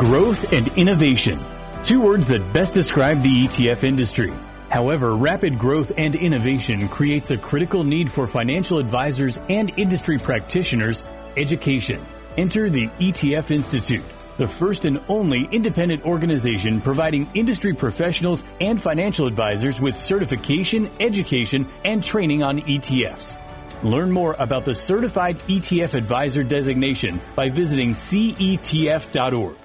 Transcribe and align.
Growth 0.00 0.50
and 0.54 0.66
innovation. 0.78 1.38
Two 1.84 2.00
words 2.00 2.26
that 2.28 2.54
best 2.54 2.72
describe 2.72 3.22
the 3.22 3.42
ETF 3.44 3.84
industry. 3.84 4.32
However, 4.70 5.14
rapid 5.14 5.58
growth 5.58 5.92
and 5.98 6.14
innovation 6.14 6.88
creates 6.88 7.30
a 7.30 7.36
critical 7.36 7.84
need 7.84 8.10
for 8.10 8.26
financial 8.26 8.78
advisors 8.78 9.38
and 9.50 9.78
industry 9.78 10.16
practitioners 10.16 11.04
education. 11.36 12.02
Enter 12.38 12.70
the 12.70 12.86
ETF 12.98 13.50
Institute, 13.50 14.02
the 14.38 14.48
first 14.48 14.86
and 14.86 15.02
only 15.06 15.46
independent 15.52 16.02
organization 16.06 16.80
providing 16.80 17.28
industry 17.34 17.74
professionals 17.74 18.42
and 18.58 18.80
financial 18.80 19.26
advisors 19.26 19.82
with 19.82 19.94
certification, 19.94 20.90
education, 20.98 21.68
and 21.84 22.02
training 22.02 22.42
on 22.42 22.62
ETFs. 22.62 23.36
Learn 23.84 24.10
more 24.10 24.34
about 24.38 24.64
the 24.64 24.74
Certified 24.74 25.38
ETF 25.40 25.92
Advisor 25.92 26.42
designation 26.42 27.20
by 27.36 27.50
visiting 27.50 27.90
cetf.org. 27.90 29.56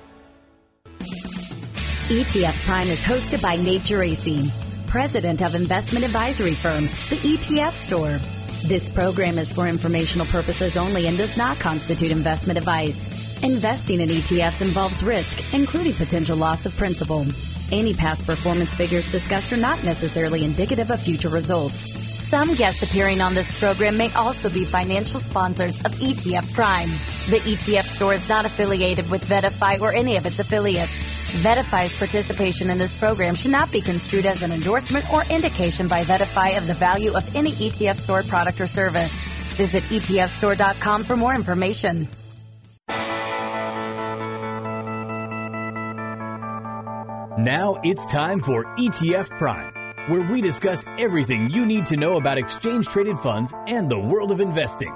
ETF 2.09 2.53
Prime 2.65 2.87
is 2.89 3.01
hosted 3.01 3.41
by 3.41 3.55
Nate 3.55 3.81
Geraci, 3.81 4.51
president 4.85 5.41
of 5.41 5.55
investment 5.55 6.05
advisory 6.05 6.53
firm, 6.53 6.83
the 7.09 7.17
ETF 7.23 7.71
Store. 7.71 8.19
This 8.67 8.89
program 8.89 9.39
is 9.39 9.51
for 9.51 9.65
informational 9.65 10.27
purposes 10.27 10.77
only 10.77 11.07
and 11.07 11.17
does 11.17 11.35
not 11.35 11.57
constitute 11.57 12.11
investment 12.11 12.59
advice. 12.59 13.41
Investing 13.41 14.01
in 14.01 14.09
ETFs 14.09 14.61
involves 14.61 15.01
risk, 15.01 15.51
including 15.51 15.93
potential 15.95 16.37
loss 16.37 16.67
of 16.67 16.77
principal. 16.77 17.25
Any 17.71 17.95
past 17.95 18.27
performance 18.27 18.75
figures 18.75 19.11
discussed 19.11 19.51
are 19.51 19.57
not 19.57 19.83
necessarily 19.83 20.45
indicative 20.45 20.91
of 20.91 21.01
future 21.01 21.29
results. 21.29 21.91
Some 22.29 22.53
guests 22.53 22.83
appearing 22.83 23.19
on 23.19 23.33
this 23.33 23.51
program 23.59 23.97
may 23.97 24.13
also 24.13 24.51
be 24.51 24.63
financial 24.63 25.19
sponsors 25.19 25.75
of 25.83 25.95
ETF 25.95 26.53
Prime. 26.53 26.91
The 27.31 27.39
ETF 27.39 27.95
store 27.95 28.13
is 28.13 28.29
not 28.29 28.45
affiliated 28.45 29.09
with 29.09 29.25
VettaFi 29.25 29.81
or 29.81 29.91
any 29.91 30.17
of 30.17 30.27
its 30.27 30.37
affiliates. 30.37 31.14
VettaFi's 31.35 31.97
participation 31.97 32.69
in 32.69 32.77
this 32.77 32.97
program 32.97 33.35
should 33.35 33.51
not 33.51 33.71
be 33.71 33.81
construed 33.81 34.25
as 34.25 34.41
an 34.41 34.51
endorsement 34.51 35.11
or 35.11 35.23
indication 35.25 35.87
by 35.87 36.03
VettaFi 36.03 36.57
of 36.57 36.65
the 36.65 36.73
value 36.73 37.15
of 37.15 37.35
any 37.35 37.51
ETF 37.51 37.97
store 37.97 38.23
product 38.23 38.61
or 38.61 38.67
service. 38.67 39.11
Visit 39.55 39.83
ETFstore.com 39.83 41.03
for 41.03 41.17
more 41.17 41.35
information. 41.35 42.07
Now 47.37 47.79
it's 47.83 48.05
time 48.05 48.39
for 48.39 48.63
ETF 48.77 49.37
Prime, 49.37 49.73
where 50.09 50.21
we 50.21 50.41
discuss 50.41 50.85
everything 50.97 51.49
you 51.49 51.65
need 51.65 51.85
to 51.87 51.97
know 51.97 52.15
about 52.15 52.37
exchange 52.37 52.87
traded 52.87 53.19
funds 53.19 53.53
and 53.67 53.89
the 53.89 53.99
world 53.99 54.31
of 54.31 54.39
investing. 54.39 54.93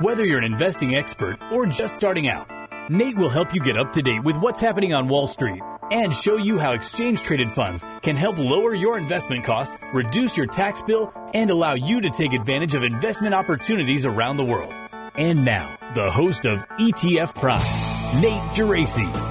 Whether 0.00 0.24
you're 0.24 0.38
an 0.38 0.44
investing 0.44 0.94
expert 0.94 1.36
or 1.52 1.66
just 1.66 1.94
starting 1.96 2.28
out, 2.28 2.48
Nate 2.88 3.16
will 3.16 3.28
help 3.28 3.52
you 3.52 3.60
get 3.60 3.76
up 3.76 3.92
to 3.92 4.02
date 4.02 4.24
with 4.24 4.36
what's 4.36 4.60
happening 4.60 4.94
on 4.94 5.08
Wall 5.08 5.26
Street 5.26 5.60
and 5.90 6.14
show 6.14 6.36
you 6.36 6.58
how 6.58 6.72
exchange 6.72 7.22
traded 7.22 7.50
funds 7.50 7.84
can 8.02 8.16
help 8.16 8.38
lower 8.38 8.74
your 8.74 8.98
investment 8.98 9.44
costs, 9.44 9.80
reduce 9.92 10.36
your 10.36 10.46
tax 10.46 10.82
bill, 10.82 11.12
and 11.34 11.50
allow 11.50 11.74
you 11.74 12.00
to 12.00 12.10
take 12.10 12.32
advantage 12.32 12.74
of 12.74 12.82
investment 12.82 13.34
opportunities 13.34 14.06
around 14.06 14.36
the 14.36 14.44
world. 14.44 14.72
And 15.14 15.44
now, 15.44 15.76
the 15.94 16.10
host 16.10 16.46
of 16.46 16.66
ETF 16.78 17.34
Prime, 17.34 18.20
Nate 18.20 18.40
Geraci. 18.54 19.30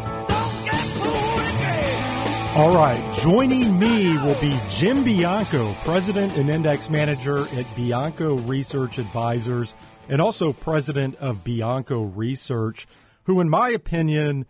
All 2.56 2.76
right, 2.76 3.20
joining 3.22 3.80
me 3.80 4.18
will 4.18 4.40
be 4.42 4.60
Jim 4.70 5.04
Bianco, 5.04 5.74
President 5.86 6.36
and 6.36 6.50
Index 6.50 6.90
Manager 6.90 7.48
at 7.56 7.74
Bianco 7.76 8.36
Research 8.40 8.98
Advisors, 8.98 9.76
and 10.10 10.20
also 10.20 10.52
President 10.52 11.16
of 11.18 11.44
Bianco 11.44 12.02
Research, 12.02 12.88
who, 13.24 13.40
in 13.40 13.50
my 13.50 13.70
opinion, 13.70 14.46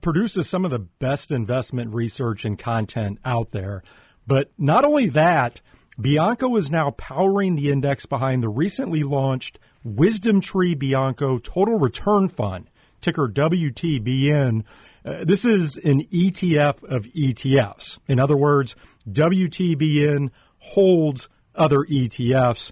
produces 0.00 0.48
some 0.48 0.64
of 0.64 0.70
the 0.70 0.78
best 0.78 1.30
investment 1.30 1.94
research 1.94 2.44
and 2.44 2.58
content 2.58 3.18
out 3.24 3.50
there. 3.50 3.82
But 4.26 4.50
not 4.58 4.84
only 4.84 5.08
that, 5.10 5.60
Bianco 6.00 6.54
is 6.56 6.70
now 6.70 6.92
powering 6.92 7.56
the 7.56 7.70
index 7.70 8.06
behind 8.06 8.42
the 8.42 8.48
recently 8.48 9.02
launched 9.02 9.58
Wisdom 9.82 10.40
Tree 10.40 10.74
Bianco 10.74 11.38
Total 11.38 11.78
Return 11.78 12.28
Fund, 12.28 12.70
ticker 13.00 13.28
WTBN. 13.28 14.64
Uh, 15.04 15.24
this 15.24 15.44
is 15.44 15.76
an 15.78 16.02
ETF 16.04 16.84
of 16.84 17.04
ETFs. 17.06 17.98
In 18.06 18.20
other 18.20 18.36
words, 18.36 18.76
WTBN 19.10 20.30
holds 20.58 21.28
other 21.54 21.78
ETFs. 21.78 22.70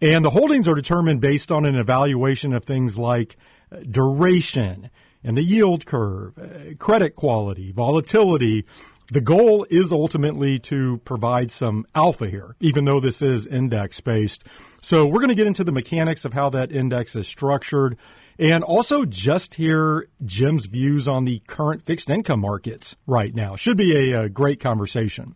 And 0.00 0.24
the 0.24 0.30
holdings 0.30 0.66
are 0.66 0.74
determined 0.74 1.20
based 1.20 1.52
on 1.52 1.64
an 1.64 1.76
evaluation 1.76 2.52
of 2.52 2.64
things 2.64 2.98
like 2.98 3.36
uh, 3.70 3.80
duration, 3.88 4.90
and 5.24 5.36
the 5.36 5.42
yield 5.42 5.86
curve, 5.86 6.38
uh, 6.38 6.74
credit 6.78 7.16
quality, 7.16 7.72
volatility. 7.72 8.64
The 9.10 9.20
goal 9.20 9.66
is 9.68 9.92
ultimately 9.92 10.58
to 10.60 10.98
provide 11.04 11.50
some 11.50 11.86
alpha 11.94 12.30
here, 12.30 12.56
even 12.60 12.86
though 12.86 13.00
this 13.00 13.20
is 13.20 13.46
index 13.46 14.00
based. 14.00 14.44
So 14.80 15.06
we're 15.06 15.18
going 15.20 15.28
to 15.28 15.34
get 15.34 15.46
into 15.46 15.64
the 15.64 15.72
mechanics 15.72 16.24
of 16.24 16.32
how 16.32 16.50
that 16.50 16.72
index 16.72 17.14
is 17.14 17.28
structured 17.28 17.98
and 18.38 18.64
also 18.64 19.04
just 19.04 19.54
hear 19.54 20.08
Jim's 20.24 20.66
views 20.66 21.06
on 21.06 21.24
the 21.24 21.40
current 21.46 21.84
fixed 21.84 22.10
income 22.10 22.40
markets 22.40 22.96
right 23.06 23.34
now. 23.34 23.56
Should 23.56 23.76
be 23.76 24.12
a, 24.12 24.22
a 24.22 24.28
great 24.28 24.60
conversation. 24.60 25.34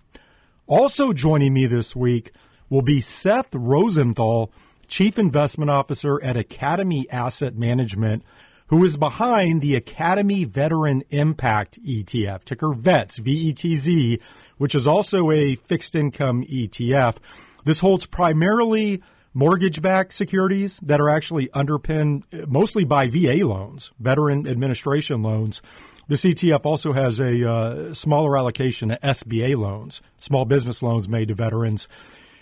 Also 0.66 1.12
joining 1.12 1.52
me 1.52 1.66
this 1.66 1.94
week 1.94 2.32
will 2.68 2.82
be 2.82 3.00
Seth 3.00 3.54
Rosenthal, 3.54 4.50
Chief 4.88 5.18
Investment 5.18 5.70
Officer 5.70 6.22
at 6.22 6.36
Academy 6.36 7.08
Asset 7.10 7.54
Management, 7.54 8.24
who 8.68 8.84
is 8.84 8.96
behind 8.96 9.60
the 9.60 9.74
Academy 9.74 10.44
Veteran 10.44 11.02
Impact 11.10 11.82
ETF, 11.84 12.44
ticker 12.44 12.68
VETZ, 12.68 13.18
V-E-T-Z, 13.18 14.18
which 14.58 14.74
is 14.74 14.86
also 14.86 15.30
a 15.30 15.54
fixed 15.54 15.94
income 15.94 16.44
ETF. 16.44 17.16
This 17.64 17.80
holds 17.80 18.06
primarily 18.06 19.02
mortgage-backed 19.34 20.12
securities 20.12 20.80
that 20.82 21.00
are 21.00 21.10
actually 21.10 21.50
underpinned 21.52 22.24
mostly 22.48 22.84
by 22.84 23.08
VA 23.08 23.46
loans, 23.46 23.92
veteran 24.00 24.48
administration 24.48 25.22
loans. 25.22 25.60
This 26.08 26.24
ETF 26.24 26.64
also 26.64 26.92
has 26.92 27.20
a 27.20 27.48
uh, 27.48 27.94
smaller 27.94 28.38
allocation 28.38 28.88
to 28.88 28.98
SBA 28.98 29.56
loans, 29.56 30.00
small 30.18 30.44
business 30.44 30.82
loans 30.82 31.08
made 31.08 31.28
to 31.28 31.34
veterans. 31.34 31.86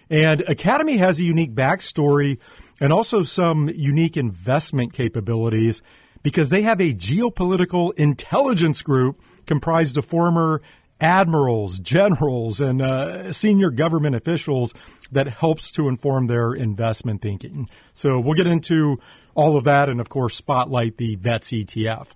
And 0.08 0.42
Academy 0.42 0.98
has 0.98 1.18
a 1.18 1.24
unique 1.24 1.54
backstory 1.54 2.38
and 2.78 2.92
also 2.92 3.22
some 3.22 3.68
unique 3.70 4.16
investment 4.16 4.92
capabilities 4.92 5.82
because 6.24 6.50
they 6.50 6.62
have 6.62 6.80
a 6.80 6.92
geopolitical 6.92 7.94
intelligence 7.94 8.82
group 8.82 9.22
comprised 9.46 9.96
of 9.96 10.04
former 10.04 10.60
admirals, 11.00 11.78
generals, 11.78 12.60
and 12.60 12.80
uh, 12.80 13.30
senior 13.30 13.70
government 13.70 14.16
officials 14.16 14.72
that 15.12 15.28
helps 15.28 15.70
to 15.70 15.86
inform 15.86 16.26
their 16.26 16.54
investment 16.54 17.20
thinking. 17.20 17.68
So 17.92 18.18
we'll 18.18 18.34
get 18.34 18.46
into 18.46 18.98
all 19.34 19.56
of 19.56 19.64
that 19.64 19.88
and, 19.88 20.00
of 20.00 20.08
course, 20.08 20.34
spotlight 20.34 20.96
the 20.96 21.16
VETZ 21.16 21.66
ETF. 21.66 22.08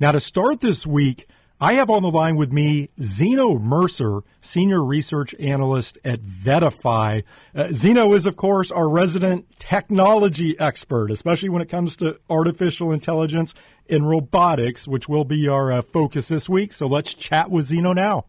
Now, 0.00 0.12
to 0.12 0.20
start 0.20 0.60
this 0.60 0.84
week, 0.84 1.28
I 1.62 1.74
have 1.74 1.90
on 1.90 2.02
the 2.02 2.10
line 2.10 2.34
with 2.34 2.50
me 2.50 2.88
Zeno 3.00 3.56
Mercer, 3.56 4.22
Senior 4.40 4.84
Research 4.84 5.32
Analyst 5.38 5.96
at 6.04 6.20
VettaFi. 6.20 7.22
Uh, 7.54 7.68
Zeno 7.72 8.14
is, 8.14 8.26
of 8.26 8.34
course, 8.34 8.72
our 8.72 8.88
resident 8.88 9.46
technology 9.60 10.58
expert, 10.58 11.12
especially 11.12 11.50
when 11.50 11.62
it 11.62 11.68
comes 11.68 11.96
to 11.98 12.18
artificial 12.28 12.90
intelligence 12.90 13.54
and 13.88 14.08
robotics, 14.08 14.88
which 14.88 15.08
will 15.08 15.22
be 15.22 15.46
our 15.46 15.70
uh, 15.70 15.82
focus 15.82 16.26
this 16.26 16.48
week. 16.48 16.72
So 16.72 16.86
let's 16.86 17.14
chat 17.14 17.48
with 17.48 17.68
Zeno 17.68 17.92
now. 17.92 18.24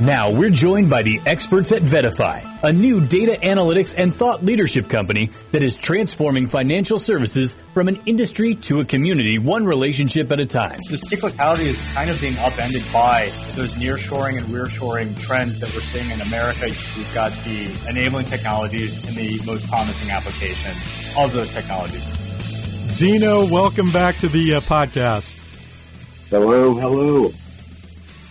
Now 0.00 0.30
we're 0.30 0.50
joined 0.50 0.88
by 0.88 1.02
the 1.02 1.20
experts 1.26 1.72
at 1.72 1.82
VettaFi, 1.82 2.60
a 2.62 2.72
new 2.72 3.04
data 3.04 3.36
analytics 3.42 3.96
and 3.98 4.14
thought 4.14 4.44
leadership 4.44 4.88
company 4.88 5.30
that 5.50 5.60
is 5.60 5.74
transforming 5.74 6.46
financial 6.46 7.00
services 7.00 7.56
from 7.74 7.88
an 7.88 8.00
industry 8.06 8.54
to 8.54 8.78
a 8.78 8.84
community, 8.84 9.40
one 9.40 9.64
relationship 9.64 10.30
at 10.30 10.38
a 10.38 10.46
time. 10.46 10.78
The 10.88 10.98
cyclicality 10.98 11.64
is 11.64 11.84
kind 11.86 12.10
of 12.10 12.20
being 12.20 12.38
upended 12.38 12.84
by 12.92 13.32
those 13.56 13.74
nearshoring 13.74 14.38
and 14.38 14.46
rearshoring 14.46 15.20
trends 15.20 15.58
that 15.58 15.74
we're 15.74 15.80
seeing 15.80 16.08
in 16.12 16.20
America. 16.20 16.66
We've 16.66 17.12
got 17.12 17.32
the 17.42 17.68
enabling 17.88 18.26
technologies 18.26 19.04
and 19.04 19.16
the 19.16 19.40
most 19.46 19.66
promising 19.66 20.12
applications 20.12 21.12
of 21.16 21.32
those 21.32 21.52
technologies. 21.52 22.04
Zeno, 22.92 23.46
welcome 23.46 23.90
back 23.90 24.18
to 24.18 24.28
the 24.28 24.54
uh, 24.54 24.60
podcast. 24.60 25.42
Hello, 26.30 26.74
hello. 26.74 27.32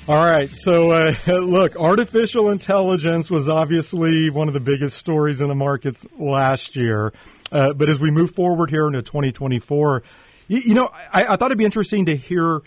All 0.07 0.24
right. 0.24 0.50
So, 0.56 0.92
uh, 0.92 1.13
look, 1.27 1.75
artificial 1.75 2.50
intelligence 2.50 3.30
was 3.30 3.50
obviously 3.50 4.30
one 4.30 4.48
of 4.48 4.54
the 4.54 4.62
biggest 4.62 4.98
stories 4.98 5.42
in 5.42 5.50
the 5.50 5.56
markets 5.56 6.06
last 6.18 6.77
year. 6.77 7.12
Uh, 7.51 7.74
but 7.74 7.89
as 7.89 8.00
we 8.00 8.09
move 8.09 8.33
forward 8.33 8.69
here 8.69 8.88
into 8.88 9.01
2024, 9.01 10.04
you, 10.48 10.59
you 10.59 10.74
know, 10.74 10.89
I, 11.12 11.25
I, 11.25 11.36
thought 11.36 11.48
it'd 11.48 11.57
be 11.57 11.65
interesting 11.65 12.06
to 12.06 12.15
hear 12.15 12.62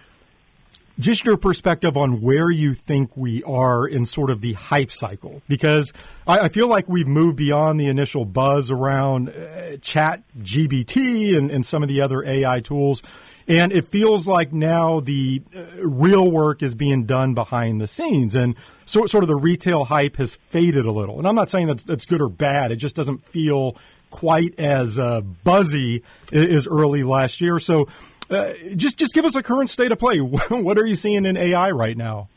just 0.99 1.25
your 1.25 1.39
perspective 1.39 1.97
on 1.97 2.21
where 2.21 2.51
you 2.51 2.75
think 2.75 3.17
we 3.17 3.43
are 3.45 3.87
in 3.87 4.05
sort 4.05 4.29
of 4.29 4.43
the 4.43 4.53
hype 4.53 4.91
cycle, 4.91 5.41
because 5.49 5.95
I, 6.27 6.41
I 6.41 6.49
feel 6.51 6.69
like 6.69 6.91
we've 6.91 7.09
moved 7.09 7.39
beyond 7.39 7.81
the 7.81 7.87
initial 7.87 8.27
buzz 8.27 8.71
around 8.71 9.31
uh, 9.31 9.79
Chat 9.79 10.25
GBT 10.39 11.39
and, 11.39 11.51
and 11.51 11.65
some 11.65 11.83
of 11.83 11.89
the 11.89 12.03
other 12.03 12.23
AI 12.23 12.61
tools. 12.61 13.03
And 13.49 13.73
it 13.73 13.89
feels 13.89 14.27
like 14.27 14.53
now 14.53 15.01
the 15.01 15.43
uh, 15.55 15.87
real 15.87 16.31
work 16.31 16.63
is 16.63 16.75
being 16.75 17.05
done 17.05 17.35
behind 17.35 17.81
the 17.81 17.87
scenes. 17.87 18.37
And 18.37 18.55
so, 18.87 19.07
sort 19.07 19.25
of 19.25 19.29
the 19.29 19.37
retail 19.37 19.85
hype 19.85 20.17
has 20.17 20.35
faded 20.51 20.87
a 20.87 20.93
little. 20.93 21.19
And 21.19 21.27
I'm 21.27 21.35
not 21.35 21.51
saying 21.51 21.67
that's, 21.67 21.85
that's 21.85 22.07
good 22.07 22.21
or 22.21 22.29
bad. 22.29 22.71
It 22.71 22.77
just 22.77 22.97
doesn't 22.97 23.25
feel 23.27 23.77
quite 24.11 24.59
as 24.59 24.99
uh, 24.99 25.21
buzzy 25.21 26.03
as 26.33 26.67
early 26.67 27.03
last 27.03 27.41
year. 27.41 27.59
So, 27.59 27.89
uh, 28.31 28.53
just 28.77 28.99
just 28.99 29.13
give 29.13 29.25
us 29.25 29.35
a 29.35 29.43
current 29.43 29.71
state 29.71 29.91
of 29.91 29.99
play. 29.99 30.21
what 30.21 30.79
are 30.79 30.87
you 30.87 30.95
seeing 30.95 31.25
in 31.25 31.37
AI 31.37 31.71
right 31.71 31.97
now? 31.97 32.29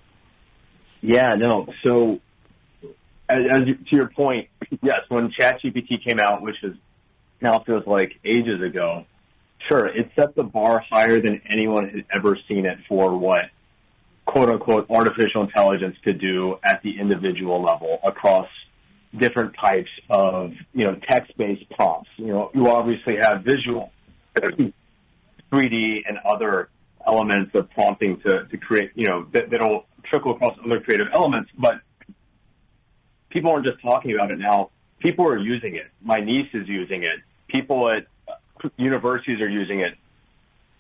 Yeah, 1.02 1.32
no. 1.38 1.68
So, 1.86 2.20
as, 3.30 3.40
as 3.52 3.62
to 3.62 3.76
your 3.92 4.10
point, 4.10 4.50
yes, 4.82 5.02
when 5.10 5.32
ChatGPT 5.40 6.04
came 6.04 6.20
out, 6.20 6.42
which 6.42 6.64
is 6.64 6.76
now 7.42 7.60
feels 7.60 7.86
like 7.86 8.20
ages 8.24 8.62
ago, 8.62 9.06
sure, 9.70 9.88
it 9.88 10.12
set 10.16 10.36
the 10.36 10.44
bar 10.44 10.84
higher 10.90 11.22
than 11.22 11.42
anyone 11.50 11.90
had 11.90 12.06
ever 12.14 12.38
seen 12.48 12.66
it 12.66 12.80
for 12.88 13.18
what 13.18 13.46
quote 14.26 14.50
unquote 14.50 14.90
artificial 14.90 15.44
intelligence 15.44 15.96
could 16.04 16.20
do 16.20 16.58
at 16.64 16.82
the 16.84 17.00
individual 17.00 17.62
level 17.62 18.00
across 18.04 18.48
different 19.18 19.54
types 19.60 19.90
of, 20.10 20.52
you 20.74 20.86
know, 20.86 20.96
text-based 21.08 21.70
prompts. 21.72 22.10
You 22.18 22.28
know, 22.28 22.52
you 22.54 22.68
obviously 22.68 23.16
have 23.22 23.44
visual, 23.44 23.92
3D 24.36 26.00
and 26.08 26.18
other 26.26 26.70
elements 27.06 27.52
of 27.54 27.70
prompting 27.72 28.20
to, 28.22 28.46
to 28.46 28.58
create, 28.58 28.92
you 28.96 29.06
know, 29.06 29.28
that, 29.34 29.52
that'll 29.52 29.86
trickle 30.06 30.36
across 30.36 30.58
other 30.66 30.80
creative 30.80 31.08
elements, 31.14 31.52
but 31.58 31.74
people 33.30 33.52
aren't 33.52 33.66
just 33.66 33.82
talking 33.82 34.14
about 34.14 34.32
it 34.32 34.40
now. 34.40 34.72
People 35.00 35.26
are 35.28 35.38
using 35.38 35.76
it. 35.76 35.88
My 36.02 36.18
niece 36.18 36.50
is 36.54 36.68
using 36.68 37.04
it. 37.04 37.20
People 37.50 37.90
at 37.92 38.08
universities 38.78 39.42
are 39.42 39.50
using 39.50 39.82
it. 39.82 39.94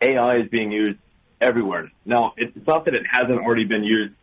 AI 0.02 0.38
is 0.38 0.50
being 0.50 0.72
used 0.72 1.00
everywhere. 1.40 1.92
Now, 2.06 2.34
it's 2.38 2.56
not 2.68 2.86
that 2.86 2.94
it 2.94 3.04
hasn't 3.10 3.40
already 3.40 3.66
been 3.66 3.84
used 3.84 4.14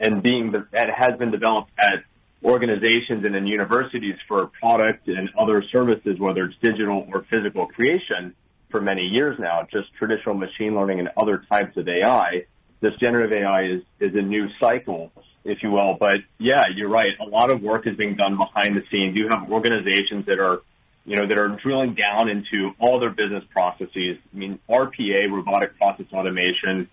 and 0.00 0.22
being, 0.22 0.52
it 0.54 0.90
has 0.94 1.18
been 1.18 1.30
developed 1.30 1.70
at 1.78 2.04
organizations 2.44 3.24
and 3.24 3.34
in 3.34 3.46
universities 3.46 4.16
for 4.28 4.46
product 4.46 5.08
and 5.08 5.30
other 5.38 5.64
services, 5.72 6.18
whether 6.18 6.44
it's 6.44 6.56
digital 6.62 7.06
or 7.12 7.24
physical 7.30 7.66
creation 7.66 8.34
for 8.70 8.80
many 8.80 9.02
years 9.02 9.38
now, 9.38 9.66
just 9.70 9.92
traditional 9.94 10.34
machine 10.34 10.74
learning 10.74 11.00
and 11.00 11.08
other 11.16 11.42
types 11.50 11.76
of 11.76 11.88
AI. 11.88 12.44
This 12.80 12.92
generative 13.00 13.32
AI 13.32 13.64
is, 13.64 13.82
is 14.00 14.14
a 14.14 14.22
new 14.22 14.48
cycle, 14.60 15.10
if 15.44 15.62
you 15.62 15.70
will. 15.70 15.96
But 15.98 16.18
yeah, 16.38 16.64
you're 16.74 16.88
right. 16.88 17.10
A 17.20 17.24
lot 17.24 17.52
of 17.52 17.62
work 17.62 17.86
is 17.86 17.96
being 17.96 18.16
done 18.16 18.36
behind 18.36 18.76
the 18.76 18.82
scenes. 18.90 19.16
You 19.16 19.28
have 19.30 19.50
organizations 19.50 20.26
that 20.26 20.38
are, 20.38 20.60
you 21.06 21.14
know, 21.16 21.26
that 21.28 21.38
are 21.38 21.56
drilling 21.62 21.94
down 21.94 22.28
into 22.28 22.72
all 22.80 22.98
their 22.98 23.10
business 23.10 23.44
processes. 23.50 24.18
I 24.34 24.36
mean, 24.36 24.58
RPA, 24.68 25.30
robotic 25.30 25.78
process 25.78 26.06
automation, 26.12 26.88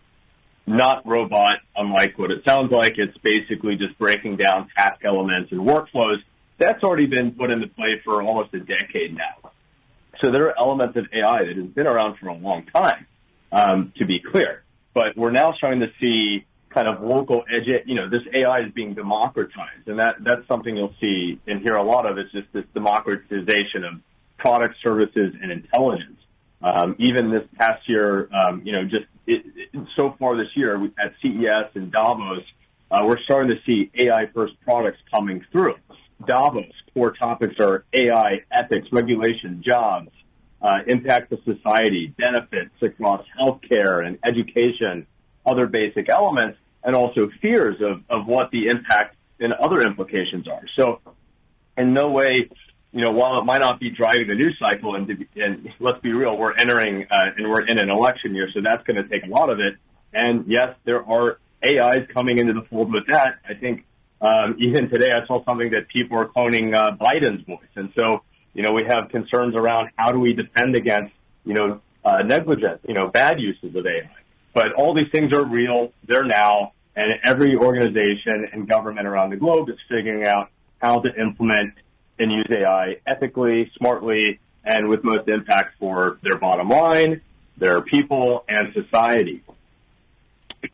not 0.67 1.05
robot, 1.05 1.55
unlike 1.75 2.17
what 2.17 2.29
it 2.29 2.43
sounds 2.47 2.71
like. 2.71 2.93
It's 2.97 3.17
basically 3.17 3.75
just 3.75 3.97
breaking 3.97 4.37
down 4.37 4.69
task 4.77 5.03
elements 5.03 5.51
and 5.51 5.61
workflows. 5.61 6.17
That's 6.59 6.83
already 6.83 7.07
been 7.07 7.31
put 7.31 7.49
into 7.49 7.67
play 7.67 8.01
for 8.05 8.21
almost 8.21 8.53
a 8.53 8.59
decade 8.59 9.15
now. 9.15 9.51
So 10.23 10.31
there 10.31 10.47
are 10.47 10.59
elements 10.59 10.95
of 10.95 11.05
AI 11.11 11.45
that 11.45 11.57
has 11.57 11.71
been 11.71 11.87
around 11.87 12.17
for 12.19 12.27
a 12.27 12.35
long 12.35 12.65
time, 12.73 13.07
um, 13.51 13.93
to 13.97 14.05
be 14.05 14.19
clear. 14.19 14.63
But 14.93 15.17
we're 15.17 15.31
now 15.31 15.53
starting 15.57 15.79
to 15.79 15.89
see 15.99 16.45
kind 16.73 16.87
of 16.87 17.03
local 17.03 17.43
edge. 17.49 17.67
You 17.85 17.95
know, 17.95 18.09
this 18.09 18.21
AI 18.33 18.61
is 18.61 18.71
being 18.73 18.93
democratized, 18.93 19.87
and 19.87 19.99
that 19.99 20.15
that's 20.21 20.47
something 20.47 20.75
you'll 20.75 20.95
see 20.99 21.39
and 21.47 21.61
hear 21.61 21.73
a 21.73 21.83
lot 21.83 22.09
of. 22.09 22.17
It's 22.17 22.31
just 22.31 22.51
this 22.53 22.65
democratization 22.73 23.83
of 23.83 24.01
product, 24.37 24.75
services, 24.83 25.33
and 25.41 25.51
intelligence. 25.51 26.19
Um, 26.61 26.95
even 26.99 27.29
this 27.29 27.43
past 27.59 27.87
year, 27.87 28.29
um, 28.33 28.61
you 28.65 28.71
know, 28.71 28.83
just 28.83 29.05
it, 29.27 29.43
it, 29.73 29.87
so 29.97 30.15
far 30.19 30.37
this 30.37 30.47
year 30.55 30.75
at 30.97 31.13
CES 31.21 31.75
and 31.75 31.91
Davos, 31.91 32.43
uh, 32.89 33.01
we're 33.03 33.19
starting 33.25 33.55
to 33.55 33.61
see 33.65 33.91
AI 33.97 34.27
first 34.33 34.53
products 34.61 34.99
coming 35.13 35.43
through. 35.51 35.75
Davos 36.25 36.71
core 36.93 37.11
topics 37.11 37.55
are 37.59 37.85
AI, 37.93 38.41
ethics, 38.51 38.87
regulation, 38.91 39.63
jobs, 39.65 40.09
uh, 40.61 40.79
impact 40.87 41.31
to 41.31 41.37
society, 41.43 42.13
benefits 42.17 42.71
across 42.81 43.25
healthcare 43.39 44.05
and 44.05 44.17
education, 44.25 45.05
other 45.45 45.67
basic 45.67 46.09
elements, 46.09 46.57
and 46.83 46.95
also 46.95 47.29
fears 47.41 47.77
of, 47.81 48.01
of 48.09 48.27
what 48.27 48.51
the 48.51 48.67
impact 48.67 49.15
and 49.39 49.53
other 49.53 49.83
implications 49.83 50.47
are. 50.47 50.63
So, 50.77 50.99
in 51.77 51.93
no 51.93 52.09
way, 52.09 52.49
you 52.91 53.01
know, 53.01 53.11
while 53.11 53.39
it 53.39 53.45
might 53.45 53.61
not 53.61 53.79
be 53.79 53.89
driving 53.89 54.27
the 54.27 54.35
news 54.35 54.57
cycle, 54.59 54.95
and, 54.95 55.07
be, 55.07 55.27
and 55.35 55.69
let's 55.79 55.99
be 56.01 56.13
real, 56.13 56.37
we're 56.37 56.53
entering 56.53 57.07
uh, 57.09 57.21
and 57.35 57.49
we're 57.49 57.65
in 57.65 57.79
an 57.79 57.89
election 57.89 58.35
year, 58.35 58.49
so 58.53 58.61
that's 58.63 58.83
going 58.83 58.97
to 58.97 59.07
take 59.07 59.23
a 59.23 59.29
lot 59.29 59.49
of 59.49 59.59
it. 59.59 59.75
And 60.13 60.45
yes, 60.47 60.75
there 60.85 61.03
are 61.03 61.39
AIs 61.65 62.07
coming 62.13 62.37
into 62.37 62.53
the 62.53 62.61
fold 62.69 62.93
with 62.93 63.05
that. 63.07 63.39
I 63.49 63.55
think 63.55 63.85
um, 64.21 64.55
even 64.59 64.89
today, 64.89 65.11
I 65.11 65.25
saw 65.25 65.43
something 65.43 65.71
that 65.71 65.87
people 65.89 66.17
are 66.17 66.27
cloning 66.27 66.75
uh, 66.75 66.95
Biden's 66.95 67.45
voice, 67.45 67.73
and 67.75 67.91
so 67.95 68.21
you 68.53 68.61
know 68.61 68.71
we 68.71 68.83
have 68.87 69.09
concerns 69.09 69.55
around 69.55 69.89
how 69.97 70.11
do 70.11 70.19
we 70.19 70.33
defend 70.33 70.75
against 70.75 71.13
you 71.45 71.53
know 71.55 71.81
uh, 72.05 72.21
negligence, 72.23 72.79
you 72.87 72.93
know 72.93 73.09
bad 73.09 73.39
uses 73.39 73.75
of 73.75 73.85
AI. 73.85 74.09
But 74.53 74.73
all 74.77 74.93
these 74.93 75.09
things 75.11 75.33
are 75.33 75.45
real; 75.45 75.91
they're 76.07 76.25
now, 76.25 76.73
and 76.95 77.13
every 77.23 77.55
organization 77.55 78.47
and 78.51 78.67
government 78.67 79.07
around 79.07 79.31
the 79.31 79.37
globe 79.37 79.69
is 79.69 79.77
figuring 79.89 80.25
out 80.25 80.49
how 80.81 80.99
to 80.99 81.09
implement 81.19 81.73
and 82.19 82.31
use 82.31 82.45
AI 82.51 82.97
ethically, 83.07 83.71
smartly, 83.77 84.39
and 84.63 84.87
with 84.87 85.03
most 85.03 85.27
impact 85.27 85.75
for 85.79 86.19
their 86.21 86.37
bottom 86.37 86.69
line, 86.69 87.21
their 87.57 87.81
people, 87.81 88.45
and 88.47 88.73
society. 88.73 89.43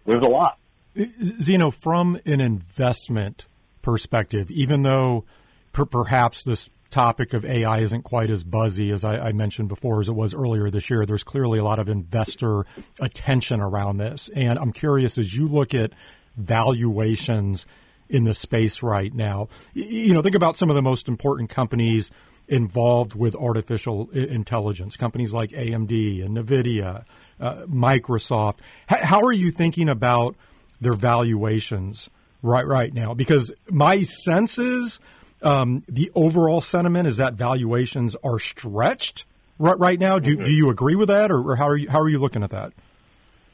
There's 0.05 0.23
a 0.23 0.29
lot. 0.29 0.57
Eh, 0.95 1.05
Zeno, 1.41 1.71
from 1.71 2.19
an 2.25 2.41
investment 2.41 3.45
perspective, 3.81 4.51
even 4.51 4.83
though 4.83 5.25
per- 5.71 5.85
perhaps 5.85 6.43
this 6.43 6.69
topic 6.89 7.33
of 7.33 7.45
AI 7.45 7.79
isn't 7.79 8.03
quite 8.03 8.29
as 8.29 8.43
buzzy 8.43 8.91
as 8.91 9.03
I, 9.03 9.17
I, 9.17 9.31
mentioned 9.31 9.69
before 9.69 9.99
as 9.99 10.09
it 10.09 10.15
was 10.15 10.33
earlier 10.33 10.69
this 10.69 10.89
year, 10.89 11.05
there's 11.05 11.23
clearly 11.23 11.59
a 11.59 11.63
lot 11.63 11.79
of 11.79 11.87
investor 11.87 12.65
attention 12.99 13.61
around 13.61 13.97
this. 13.97 14.29
And 14.35 14.57
I'm 14.57 14.73
curious 14.73 15.17
as 15.17 15.33
you 15.33 15.47
look 15.47 15.73
at 15.73 15.91
valuations 16.35 17.65
in 18.09 18.23
the 18.23 18.33
space 18.33 18.81
right 18.81 19.13
now, 19.13 19.49
you 19.73 20.13
know, 20.13 20.21
think 20.21 20.35
about 20.35 20.57
some 20.57 20.69
of 20.69 20.75
the 20.75 20.81
most 20.81 21.07
important 21.07 21.49
companies 21.49 22.09
involved 22.47 23.13
with 23.13 23.35
artificial 23.35 24.09
intelligence, 24.09 24.97
companies 24.97 25.31
like 25.31 25.51
AMD 25.51 26.25
and 26.25 26.37
NVIDIA, 26.37 27.05
uh, 27.39 27.55
Microsoft. 27.67 28.57
H- 28.91 29.01
how 29.01 29.21
are 29.21 29.31
you 29.31 29.51
thinking 29.51 29.87
about 29.87 30.35
their 30.81 30.93
valuations 30.93 32.09
right 32.41 32.65
right 32.65 32.93
now 32.93 33.13
because 33.13 33.51
my 33.69 34.01
sense 34.03 34.57
is 34.57 34.99
um, 35.41 35.83
the 35.87 36.11
overall 36.15 36.61
sentiment 36.61 37.07
is 37.07 37.17
that 37.17 37.33
valuations 37.33 38.15
are 38.23 38.39
stretched 38.39 39.25
right 39.57 39.77
right 39.79 39.99
now. 39.99 40.19
Do, 40.19 40.35
mm-hmm. 40.35 40.45
do 40.45 40.51
you 40.51 40.69
agree 40.69 40.95
with 40.95 41.09
that, 41.09 41.31
or, 41.31 41.51
or, 41.51 41.55
how 41.55 41.67
are 41.67 41.77
you 41.77 41.89
how 41.89 41.99
are 41.99 42.09
you 42.09 42.19
looking 42.19 42.43
at 42.43 42.51
that? 42.51 42.73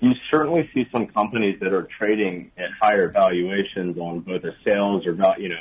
You 0.01 0.11
certainly 0.31 0.69
see 0.73 0.85
some 0.91 1.07
companies 1.07 1.59
that 1.61 1.73
are 1.73 1.87
trading 1.97 2.51
at 2.57 2.69
higher 2.81 3.09
valuations 3.09 3.97
on 3.97 4.19
both 4.19 4.43
a 4.43 4.55
sales 4.63 5.07
or 5.07 5.13
not, 5.13 5.39
you 5.39 5.49
know 5.49 5.55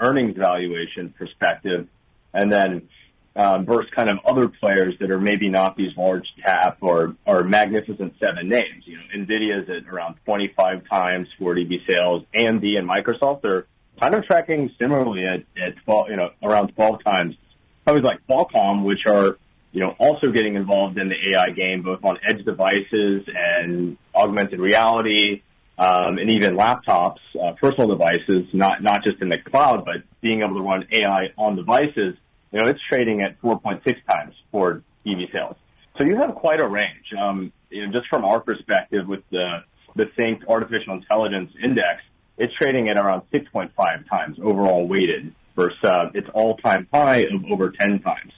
earnings 0.00 0.36
valuation 0.36 1.14
perspective, 1.18 1.88
and 2.32 2.52
then 2.52 2.88
um, 3.38 3.64
versus 3.64 3.90
kind 3.94 4.10
of 4.10 4.18
other 4.26 4.48
players 4.48 4.94
that 4.98 5.10
are 5.12 5.20
maybe 5.20 5.48
not 5.48 5.76
these 5.76 5.96
large 5.96 6.26
cap 6.44 6.78
or, 6.80 7.14
or 7.24 7.44
magnificent 7.44 8.14
seven 8.18 8.48
names. 8.48 8.84
You 8.84 8.96
know, 8.96 9.02
Nvidia 9.16 9.62
is 9.62 9.68
at 9.68 9.88
around 9.88 10.16
25 10.24 10.88
times 10.90 11.28
4DB 11.40 11.88
sales. 11.88 12.24
AMD 12.34 12.64
and 12.76 12.88
Microsoft 12.88 13.44
are 13.44 13.66
kind 14.00 14.14
of 14.14 14.24
tracking 14.24 14.70
similarly 14.78 15.24
at, 15.24 15.40
at 15.60 15.74
12, 15.84 16.10
you 16.10 16.16
know, 16.16 16.30
around 16.42 16.72
12 16.74 17.04
times. 17.04 17.34
Companies 17.86 18.04
like 18.04 18.20
Qualcomm, 18.28 18.84
which 18.84 19.06
are, 19.06 19.38
you 19.72 19.80
know, 19.80 19.94
also 19.98 20.30
getting 20.30 20.54
involved 20.54 20.98
in 20.98 21.08
the 21.08 21.34
AI 21.34 21.50
game, 21.50 21.82
both 21.82 22.04
on 22.04 22.18
edge 22.28 22.44
devices 22.44 23.22
and 23.34 23.96
augmented 24.14 24.60
reality, 24.60 25.42
um, 25.78 26.18
and 26.18 26.30
even 26.30 26.56
laptops, 26.56 27.18
uh, 27.40 27.52
personal 27.60 27.88
devices, 27.88 28.46
not, 28.52 28.82
not 28.82 29.02
just 29.04 29.22
in 29.22 29.28
the 29.28 29.38
cloud, 29.38 29.84
but 29.84 30.02
being 30.20 30.42
able 30.42 30.54
to 30.54 30.62
run 30.62 30.86
AI 30.92 31.32
on 31.36 31.56
devices– 31.56 32.14
you 32.52 32.60
know, 32.60 32.68
it's 32.68 32.80
trading 32.90 33.22
at 33.22 33.40
4.6 33.42 33.82
times 34.10 34.34
for 34.50 34.82
EV 35.06 35.28
sales. 35.32 35.56
So 35.98 36.04
you 36.04 36.16
have 36.16 36.34
quite 36.34 36.60
a 36.60 36.66
range. 36.66 37.12
Um, 37.18 37.52
you 37.70 37.86
know, 37.86 37.92
just 37.92 38.08
from 38.08 38.24
our 38.24 38.40
perspective 38.40 39.06
with 39.06 39.20
the, 39.30 39.64
the 39.96 40.06
Think 40.16 40.42
Artificial 40.48 40.94
Intelligence 40.94 41.50
Index, 41.62 42.02
it's 42.38 42.54
trading 42.54 42.88
at 42.88 42.96
around 42.96 43.22
6.5 43.32 43.72
times 44.08 44.38
overall 44.42 44.86
weighted 44.86 45.34
versus 45.56 45.78
uh, 45.82 46.06
its 46.14 46.28
all-time 46.32 46.86
high 46.92 47.18
of 47.18 47.44
over 47.50 47.70
10 47.70 48.00
times. 48.00 48.32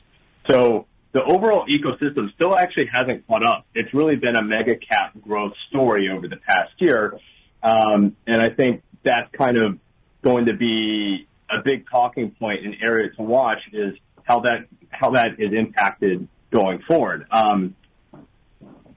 So 0.49 0.87
the 1.13 1.23
overall 1.23 1.67
ecosystem 1.67 2.33
still 2.35 2.57
actually 2.57 2.89
hasn't 2.93 3.27
caught 3.27 3.45
up. 3.45 3.67
It's 3.75 3.93
really 3.93 4.17
been 4.17 4.37
a 4.37 4.43
mega 4.43 4.77
cap 4.77 5.13
growth 5.21 5.53
story 5.69 6.09
over 6.09 6.29
the 6.29 6.37
past 6.37 6.73
year. 6.79 7.19
Um, 7.63 8.17
and 8.27 8.41
I 8.41 8.49
think 8.49 8.83
that's 9.05 9.31
kind 9.37 9.59
of 9.59 9.79
going 10.23 10.47
to 10.47 10.55
be 10.55 11.27
a 11.51 11.63
big 11.63 11.85
talking 11.91 12.31
point 12.31 12.65
and 12.65 12.77
area 12.83 13.11
to 13.17 13.23
watch 13.23 13.59
is 13.73 13.95
how 14.23 14.41
that 14.41 14.67
how 14.91 15.11
that 15.11 15.39
is 15.39 15.53
impacted 15.53 16.29
going 16.51 16.81
forward. 16.87 17.27
Um, 17.31 17.75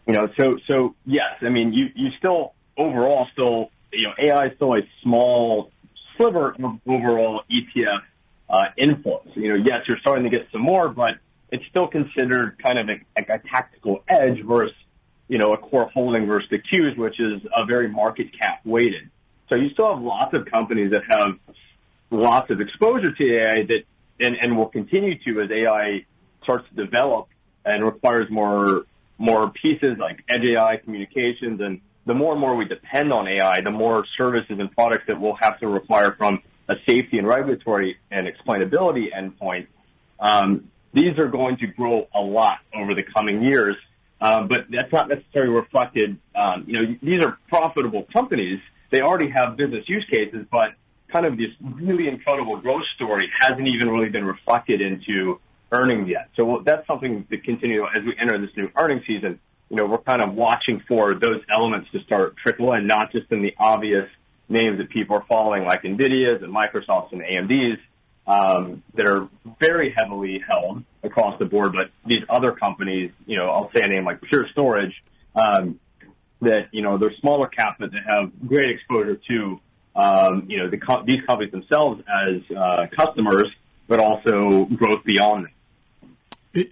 you 0.07 0.13
know, 0.13 0.27
so 0.38 0.57
so 0.69 0.95
yes, 1.05 1.38
I 1.41 1.50
mean 1.50 1.74
you 1.74 1.88
you 1.95 2.10
still 2.17 2.53
overall 2.77 3.27
still 3.33 3.72
you 3.94 4.08
know 4.08 4.14
AI 4.20 4.48
is 4.48 4.52
still 4.56 4.74
a 4.74 4.82
small 5.02 5.72
sliver 6.18 6.52
of 6.52 6.80
overall 6.88 7.42
ETF 7.52 8.00
uh, 8.50 8.64
inflows. 8.80 9.36
You 9.36 9.50
know, 9.50 9.64
yes, 9.66 9.82
you're 9.88 9.98
starting 10.00 10.24
to 10.24 10.30
get 10.30 10.48
some 10.52 10.62
more, 10.62 10.90
but 10.90 11.16
it's 11.52 11.66
still 11.70 11.88
considered 11.88 12.58
kind 12.64 12.80
of 12.80 12.90
a, 12.90 13.22
a, 13.22 13.36
a 13.36 13.40
tactical 13.40 14.04
edge 14.08 14.44
versus 14.46 14.76
you 15.28 15.38
know 15.38 15.54
a 15.54 15.58
core 15.58 15.90
holding 15.94 16.26
versus 16.28 16.50
the 16.50 16.60
Qs, 16.60 16.98
which 16.98 17.20
is 17.20 17.42
a 17.56 17.66
very 17.66 17.88
market 17.88 18.28
cap 18.40 18.62
weighted. 18.66 19.10
So 19.50 19.56
you 19.56 19.70
still 19.70 19.94
have 19.94 20.04
lots 20.04 20.34
of 20.34 20.46
companies 20.46 20.92
that 20.92 21.04
have 21.08 21.38
lots 22.10 22.50
of 22.52 22.62
exposure 22.62 23.12
to 23.12 23.36
AI 23.36 23.64
that 23.68 23.84
and, 24.20 24.36
and 24.40 24.58
will 24.58 24.70
continue 24.70 25.18
to 25.24 25.42
as 25.42 25.52
AI 25.52 26.06
starts 26.44 26.68
to 26.70 26.86
develop 26.86 27.28
and 27.66 27.84
requires 27.84 28.30
more 28.30 28.84
more 29.18 29.52
pieces 29.52 29.98
like 30.00 30.24
edge 30.28 30.42
AI 30.44 30.78
communications 30.84 31.62
and 31.62 31.82
the 32.05 32.13
more 32.13 32.33
and 32.33 32.41
more 32.41 32.55
we 32.55 32.65
depend 32.65 33.13
on 33.13 33.27
AI, 33.27 33.62
the 33.62 33.72
more 33.72 34.05
services 34.17 34.57
and 34.60 34.72
products 34.72 35.05
that 35.07 35.19
we'll 35.19 35.38
have 35.41 35.60
to 35.60 35.67
require 35.67 36.13
from 36.17 36.41
a 36.69 36.75
safety 36.88 37.17
and 37.17 37.27
regulatory 37.27 37.98
and 38.12 38.27
explainability 38.27 39.07
endpoint. 39.13 39.67
Um, 40.19 40.69
these 40.93 41.17
are 41.17 41.27
going 41.27 41.57
to 41.57 41.67
grow 41.67 42.07
a 42.13 42.19
lot 42.19 42.60
over 42.74 42.93
the 42.93 43.03
coming 43.03 43.41
years, 43.41 43.75
um, 44.22 44.48
but 44.48 44.60
that's 44.69 44.91
not 44.91 45.10
necessarily 45.10 45.53
reflected. 45.53 46.17
Um, 46.36 46.65
you 46.67 46.74
know, 46.74 46.95
these 47.01 47.24
are 47.24 47.38
profitable 47.50 48.05
companies. 48.13 48.60
They 48.91 49.01
already 49.01 49.29
have 49.29 49.57
business 49.57 49.83
use 49.88 50.05
cases, 50.10 50.45
but 50.51 50.72
kind 51.12 51.25
of 51.25 51.38
this 51.38 51.50
really 51.62 52.07
incredible 52.07 52.60
growth 52.60 52.83
story 52.95 53.29
hasn't 53.39 53.67
even 53.67 53.89
really 53.89 54.10
been 54.10 54.25
reflected 54.25 54.81
into 54.81 55.39
earnings 55.72 56.07
yet. 56.07 56.29
So 56.36 56.62
that's 56.65 56.86
something 56.88 57.25
to 57.29 57.38
continue 57.38 57.83
as 57.83 58.03
we 58.05 58.15
enter 58.19 58.39
this 58.39 58.55
new 58.55 58.69
earnings 58.75 59.03
season. 59.07 59.39
You 59.74 59.80
know, 59.80 59.86
we're 59.88 59.98
kind 59.98 60.22
of 60.22 60.36
watching 60.36 60.84
for 60.88 61.15
those 61.15 61.42
elements 61.51 61.89
to 61.94 62.00
start 62.03 62.36
trickle 62.38 62.74
in, 62.74 62.86
not 62.86 63.12
just 63.12 63.32
in 63.32 63.42
the 63.42 63.56
obvious 63.58 64.08
names 64.48 64.77
that 64.77 64.92
people 64.92 65.15
are 65.15 65.25
following, 65.27 65.63
like 65.63 65.82
NVIDIA's 65.82 66.44
and 66.44 66.53
Microsoft's 66.53 67.12
and 67.12 67.24
AMD's, 67.24 67.82
um, 68.27 68.84
that 68.94 69.08
are 69.10 69.27
very 69.60 69.92
heavily 69.92 70.39
held 70.48 70.84
across 71.01 71.39
the 71.39 71.46
board. 71.46 71.74
But 71.74 71.89
these 72.06 72.24
other 72.30 72.51
companies, 72.51 73.10
you 73.25 73.36
know, 73.36 73.50
I'll 73.50 73.72
say 73.75 73.82
a 73.84 73.88
name 73.88 74.06
like 74.06 74.22
Pure 74.22 74.50
Storage, 74.51 74.94
um, 75.36 75.80
that 76.42 76.68
you 76.72 76.84
know 76.84 77.00
they're 77.00 77.15
smaller 77.20 77.48
cap 77.48 77.77
but 77.80 77.89
they 77.92 77.98
have 78.06 78.32
great 78.48 78.70
exposure 78.70 79.20
to 79.27 79.60
um, 79.96 80.46
you 80.50 80.60
know 80.60 80.70
the 80.70 80.77
co- 80.77 81.03
these 81.03 81.22
companies 81.25 81.51
themselves 81.51 82.00
as 82.01 82.56
uh, 82.56 82.86
customers, 82.96 83.48
but 83.88 84.00
also 84.00 84.65
growth 84.65 85.03
beyond 85.03 85.46
them. 85.46 85.51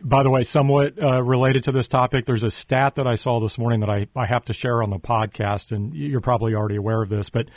By 0.04 0.22
the 0.22 0.30
way, 0.30 0.44
somewhat 0.44 1.02
uh, 1.02 1.24
related 1.24 1.64
to 1.64 1.72
this 1.72 1.88
topic, 1.88 2.26
there's 2.26 2.44
a 2.44 2.52
stat 2.52 2.96
that 2.96 3.08
I 3.08 3.16
saw 3.16 3.40
this 3.40 3.58
morning 3.58 3.80
that 3.80 3.90
I, 3.90 4.08
I 4.16 4.28
have 4.28 4.46
to 4.46 4.54
share 4.54 4.84
on 4.84 4.92
the 4.92 5.00
podcast, 5.00 5.72
and 5.72 5.94
you're 5.94 6.22
probably 6.22 6.54
already 6.54 6.76
aware 6.76 7.02
of 7.02 7.10
this, 7.10 7.32
but 7.32 7.48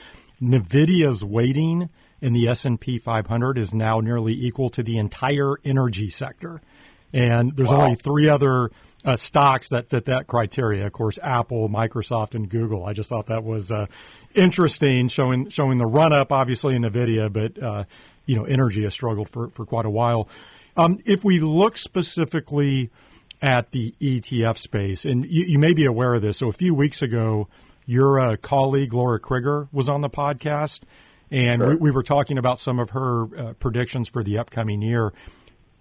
NVIDIA's 0.40 1.22
weighting 1.22 1.90
in 2.22 2.32
the 2.32 2.48
S&P 2.48 2.98
500 2.98 3.58
is 3.58 3.74
now 3.74 4.00
nearly 4.00 4.32
equal 4.32 4.70
to 4.70 4.82
the 4.82 4.96
entire 4.96 5.56
energy 5.64 6.08
sector. 6.08 6.62
And 7.12 7.54
there's 7.54 7.68
wow. 7.68 7.82
only 7.82 7.94
three 7.96 8.28
other 8.30 8.70
uh, 9.04 9.16
stocks 9.16 9.68
that 9.68 9.90
fit 9.90 10.06
that 10.06 10.26
criteria. 10.26 10.86
Of 10.86 10.92
course, 10.92 11.18
Apple, 11.22 11.68
Microsoft, 11.68 12.34
and 12.34 12.48
Google. 12.48 12.86
I 12.86 12.94
just 12.94 13.10
thought 13.10 13.26
that 13.26 13.44
was 13.44 13.70
uh, 13.70 13.86
interesting, 14.34 15.08
showing 15.08 15.50
showing 15.50 15.78
the 15.78 15.86
run 15.86 16.12
up, 16.12 16.32
obviously 16.32 16.74
in 16.74 16.82
Nvidia, 16.82 17.32
but 17.32 17.62
uh, 17.62 17.84
you 18.26 18.34
know, 18.36 18.44
energy 18.44 18.82
has 18.84 18.94
struggled 18.94 19.28
for 19.28 19.50
for 19.50 19.66
quite 19.66 19.84
a 19.84 19.90
while. 19.90 20.28
Um, 20.76 20.98
if 21.06 21.24
we 21.24 21.40
look 21.40 21.76
specifically 21.76 22.90
at 23.40 23.70
the 23.72 23.94
ETF 24.00 24.58
space, 24.58 25.04
and 25.04 25.24
you, 25.24 25.44
you, 25.46 25.58
may 25.58 25.74
be 25.74 25.84
aware 25.84 26.14
of 26.14 26.22
this, 26.22 26.38
so 26.38 26.48
a 26.48 26.52
few 26.52 26.74
weeks 26.74 27.02
ago, 27.02 27.48
your 27.86 28.18
uh, 28.18 28.36
colleague 28.36 28.92
Laura 28.92 29.20
Krieger 29.20 29.68
was 29.70 29.88
on 29.88 30.00
the 30.00 30.10
podcast, 30.10 30.82
and 31.30 31.60
sure. 31.60 31.70
we, 31.70 31.76
we, 31.76 31.90
were 31.90 32.02
talking 32.02 32.38
about 32.38 32.58
some 32.58 32.78
of 32.78 32.90
her 32.90 33.24
uh, 33.38 33.52
predictions 33.54 34.08
for 34.08 34.24
the 34.24 34.38
upcoming 34.38 34.82
year. 34.82 35.12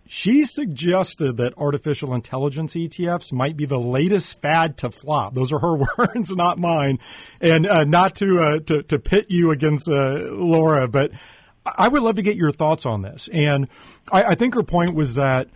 She 0.06 0.46
suggested 0.46 1.38
that 1.38 1.58
artificial 1.58 2.14
intelligence 2.14 2.74
ETFs 2.74 3.32
might 3.32 3.56
be 3.56 3.66
the 3.66 3.80
latest 3.80 4.42
fad 4.42 4.78
to 4.80 4.92
flop. 4.92 5.34
Those 5.34 5.52
are 5.54 5.60
her 5.60 5.76
words, 5.98 6.36
not 6.36 6.60
mine. 6.60 7.00
And 7.40 7.66
uh, 7.66 7.86
not 7.86 8.16
to, 8.18 8.40
uh, 8.40 8.60
to, 8.68 8.84
to 8.84 9.00
pit 9.00 9.28
you 9.30 9.52
against 9.52 9.88
uh, 9.88 10.20
Laura, 10.32 10.88
but 10.88 11.12
I 11.66 11.88
would 11.88 12.02
love 12.02 12.16
to 12.16 12.22
get 12.22 12.36
your 12.36 12.52
thoughts 12.52 12.86
on 12.86 13.02
this. 13.02 13.30
And 13.32 13.68
I, 14.12 14.24
I 14.24 14.36
think 14.36 14.56
her 14.56 14.64
point 14.64 14.94
was 14.94 15.16
that 15.16 15.50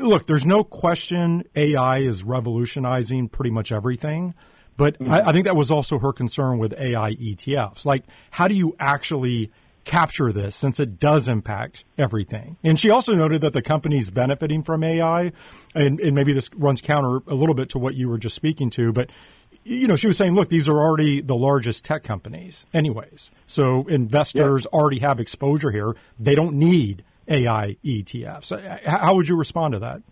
look, 0.00 0.26
there's 0.26 0.44
no 0.44 0.64
question 0.64 1.44
AI 1.54 1.98
is 1.98 2.24
revolutionizing 2.24 3.28
pretty 3.28 3.50
much 3.50 3.72
everything. 3.72 4.34
But 4.76 4.98
mm-hmm. 4.98 5.12
I, 5.12 5.28
I, 5.28 5.32
think 5.32 5.44
that 5.44 5.54
was 5.54 5.70
also 5.70 5.98
her 5.98 6.12
concern 6.12 6.58
with 6.58 6.74
AI 6.78 7.14
ETFs. 7.14 7.84
Like, 7.84 8.04
how 8.32 8.48
do 8.48 8.54
you 8.54 8.74
actually 8.80 9.52
capture 9.84 10.32
this 10.32 10.56
since 10.56 10.80
it 10.80 10.98
does 10.98 11.28
impact 11.28 11.84
everything? 11.96 12.56
And 12.64 12.78
she 12.78 12.90
also 12.90 13.14
noted 13.14 13.40
that 13.42 13.52
the 13.52 13.62
company's 13.62 14.10
benefiting 14.10 14.64
from 14.64 14.82
AI, 14.82 15.30
and, 15.76 16.00
and 16.00 16.14
maybe 16.14 16.32
this 16.32 16.50
runs 16.56 16.80
counter 16.80 17.20
a 17.28 17.34
little 17.34 17.54
bit 17.54 17.68
to 17.70 17.78
what 17.78 17.94
you 17.94 18.08
were 18.08 18.18
just 18.18 18.34
speaking 18.34 18.68
to, 18.70 18.92
but 18.92 19.10
you 19.64 19.88
know, 19.88 19.96
she 19.96 20.06
was 20.06 20.16
saying, 20.16 20.34
look, 20.34 20.48
these 20.48 20.68
are 20.68 20.78
already 20.78 21.20
the 21.20 21.34
largest 21.34 21.84
tech 21.84 22.04
companies, 22.04 22.66
anyways. 22.72 23.30
So 23.46 23.86
investors 23.86 24.66
yeah. 24.70 24.78
already 24.78 25.00
have 25.00 25.18
exposure 25.18 25.70
here. 25.70 25.94
They 26.18 26.34
don't 26.34 26.54
need 26.54 27.02
AI 27.26 27.76
ETFs. 27.84 28.52
Uh, 28.52 28.78
how 28.88 29.14
would 29.14 29.28
you 29.28 29.36
respond 29.36 29.72
to 29.72 29.78
that? 29.80 30.02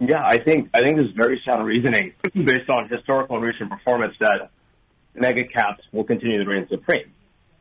Yeah, 0.00 0.24
I 0.24 0.38
think 0.38 0.70
I 0.74 0.80
think 0.80 0.96
this 0.96 1.06
is 1.06 1.12
very 1.14 1.40
sound 1.46 1.64
reasoning 1.64 2.14
based 2.34 2.68
on 2.68 2.88
historical 2.88 3.36
and 3.36 3.44
recent 3.44 3.70
performance 3.70 4.14
that 4.18 4.50
mega 5.14 5.44
caps 5.44 5.84
will 5.92 6.04
continue 6.04 6.42
to 6.42 6.50
reign 6.50 6.66
supreme. 6.68 7.12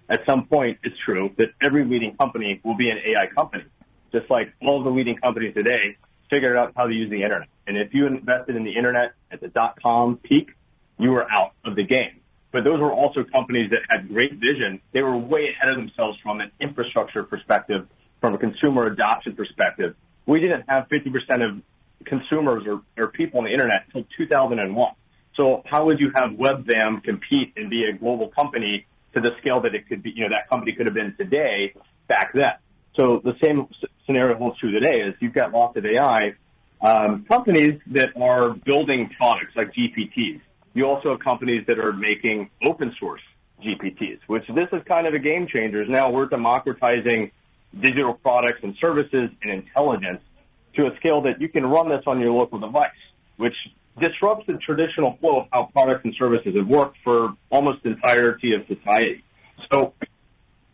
At 0.10 0.22
some 0.26 0.48
point, 0.48 0.80
it's 0.84 0.96
true 1.06 1.32
that 1.38 1.50
every 1.62 1.86
leading 1.86 2.16
company 2.18 2.60
will 2.64 2.76
be 2.76 2.90
an 2.90 2.98
AI 2.98 3.28
company, 3.28 3.66
just 4.12 4.30
like 4.30 4.54
all 4.62 4.80
of 4.80 4.84
the 4.84 4.90
leading 4.90 5.18
companies 5.18 5.54
today 5.54 5.98
figured 6.32 6.58
out 6.58 6.74
how 6.76 6.86
to 6.86 6.94
use 6.94 7.10
the 7.10 7.22
internet. 7.22 7.48
And 7.68 7.78
if 7.78 7.94
you 7.94 8.08
invested 8.08 8.56
in 8.56 8.64
the 8.64 8.76
internet 8.76 9.14
at 9.32 9.40
the 9.40 9.48
dot 9.50 9.78
com 9.82 10.18
peak, 10.18 10.50
you 10.98 11.12
were 11.12 11.26
out 11.32 11.54
of 11.66 11.76
the 11.76 11.84
game. 11.84 12.22
But 12.52 12.64
those 12.64 12.80
were 12.80 12.94
also 12.94 13.24
companies 13.24 13.72
that 13.72 13.80
had 13.90 14.08
great 14.08 14.34
vision. 14.34 14.80
They 14.94 15.02
were 15.02 15.18
way 15.18 15.50
ahead 15.50 15.72
of 15.72 15.78
themselves 15.78 16.20
from 16.22 16.40
an 16.40 16.52
infrastructure 16.62 17.24
perspective, 17.24 17.88
from 18.22 18.36
a 18.36 18.38
consumer 18.38 18.86
adoption 18.86 19.36
perspective. 19.36 19.96
We 20.28 20.40
didn't 20.40 20.66
have 20.68 20.88
50% 20.90 21.10
of 21.44 21.62
consumers 22.06 22.64
or, 22.68 22.82
or 22.98 23.08
people 23.08 23.40
on 23.40 23.46
the 23.46 23.52
internet 23.52 23.86
until 23.88 24.08
2001. 24.18 24.94
So 25.40 25.64
how 25.66 25.86
would 25.86 26.00
you 26.00 26.12
have 26.16 26.32
Webvan 26.32 27.04
compete 27.04 27.54
and 27.58 27.72
be 27.72 27.86
a 27.86 27.98
global 27.98 28.30
company 28.30 28.86
to 29.16 29.22
the 29.22 29.32
scale 29.40 29.62
that 29.62 29.74
it 29.74 29.88
could 29.90 30.04
be, 30.04 30.12
you 30.12 30.24
know, 30.24 30.30
that 30.30 30.48
company 30.48 30.74
could 30.74 30.86
have 30.86 30.96
been 30.96 31.16
today 31.18 31.74
back 32.08 32.34
then? 32.34 32.54
So 33.00 33.20
the 33.24 33.34
same 33.44 33.68
scenario 34.06 34.38
holds 34.38 34.60
true 34.60 34.72
today 34.72 34.98
is 34.98 35.16
you've 35.20 35.34
got 35.34 35.52
lots 35.52 35.76
of 35.76 35.86
AI 35.86 36.36
um, 36.82 37.26
companies 37.28 37.82
that 37.88 38.10
are 38.16 38.54
building 38.54 39.10
products 39.18 39.56
like 39.56 39.74
GPTs 39.74 40.42
you 40.74 40.86
also 40.86 41.12
have 41.12 41.20
companies 41.20 41.66
that 41.68 41.80
are 41.80 41.94
making 41.94 42.50
open 42.66 42.94
source 43.00 43.22
GPTs, 43.62 44.20
which 44.28 44.44
this 44.48 44.68
is 44.72 44.82
kind 44.88 45.08
of 45.08 45.14
a 45.14 45.20
game 45.20 45.48
changer. 45.48 45.86
Now 45.86 46.12
we're 46.12 46.26
democratizing 46.26 47.32
digital 47.80 48.14
products 48.14 48.60
and 48.64 48.76
services 48.80 49.30
and 49.42 49.52
intelligence 49.52 50.22
to 50.76 50.88
a 50.88 50.96
scale 50.98 51.22
that 51.22 51.40
you 51.40 51.50
can 51.50 51.66
run 51.66 51.90
this 51.90 52.04
on 52.08 52.20
your 52.20 52.32
local 52.32 52.60
device, 52.60 52.90
which 53.38 53.56
disrupts 54.00 54.46
the 54.48 54.54
traditional 54.54 55.18
flow 55.20 55.42
of 55.42 55.48
how 55.52 55.70
products 55.74 56.02
and 56.04 56.16
services 56.18 56.56
have 56.56 56.68
worked 56.68 56.98
for 57.04 57.34
almost 57.52 57.84
the 57.84 57.90
entirety 57.90 58.54
of 58.54 58.66
society. 58.68 59.24
So 59.72 59.94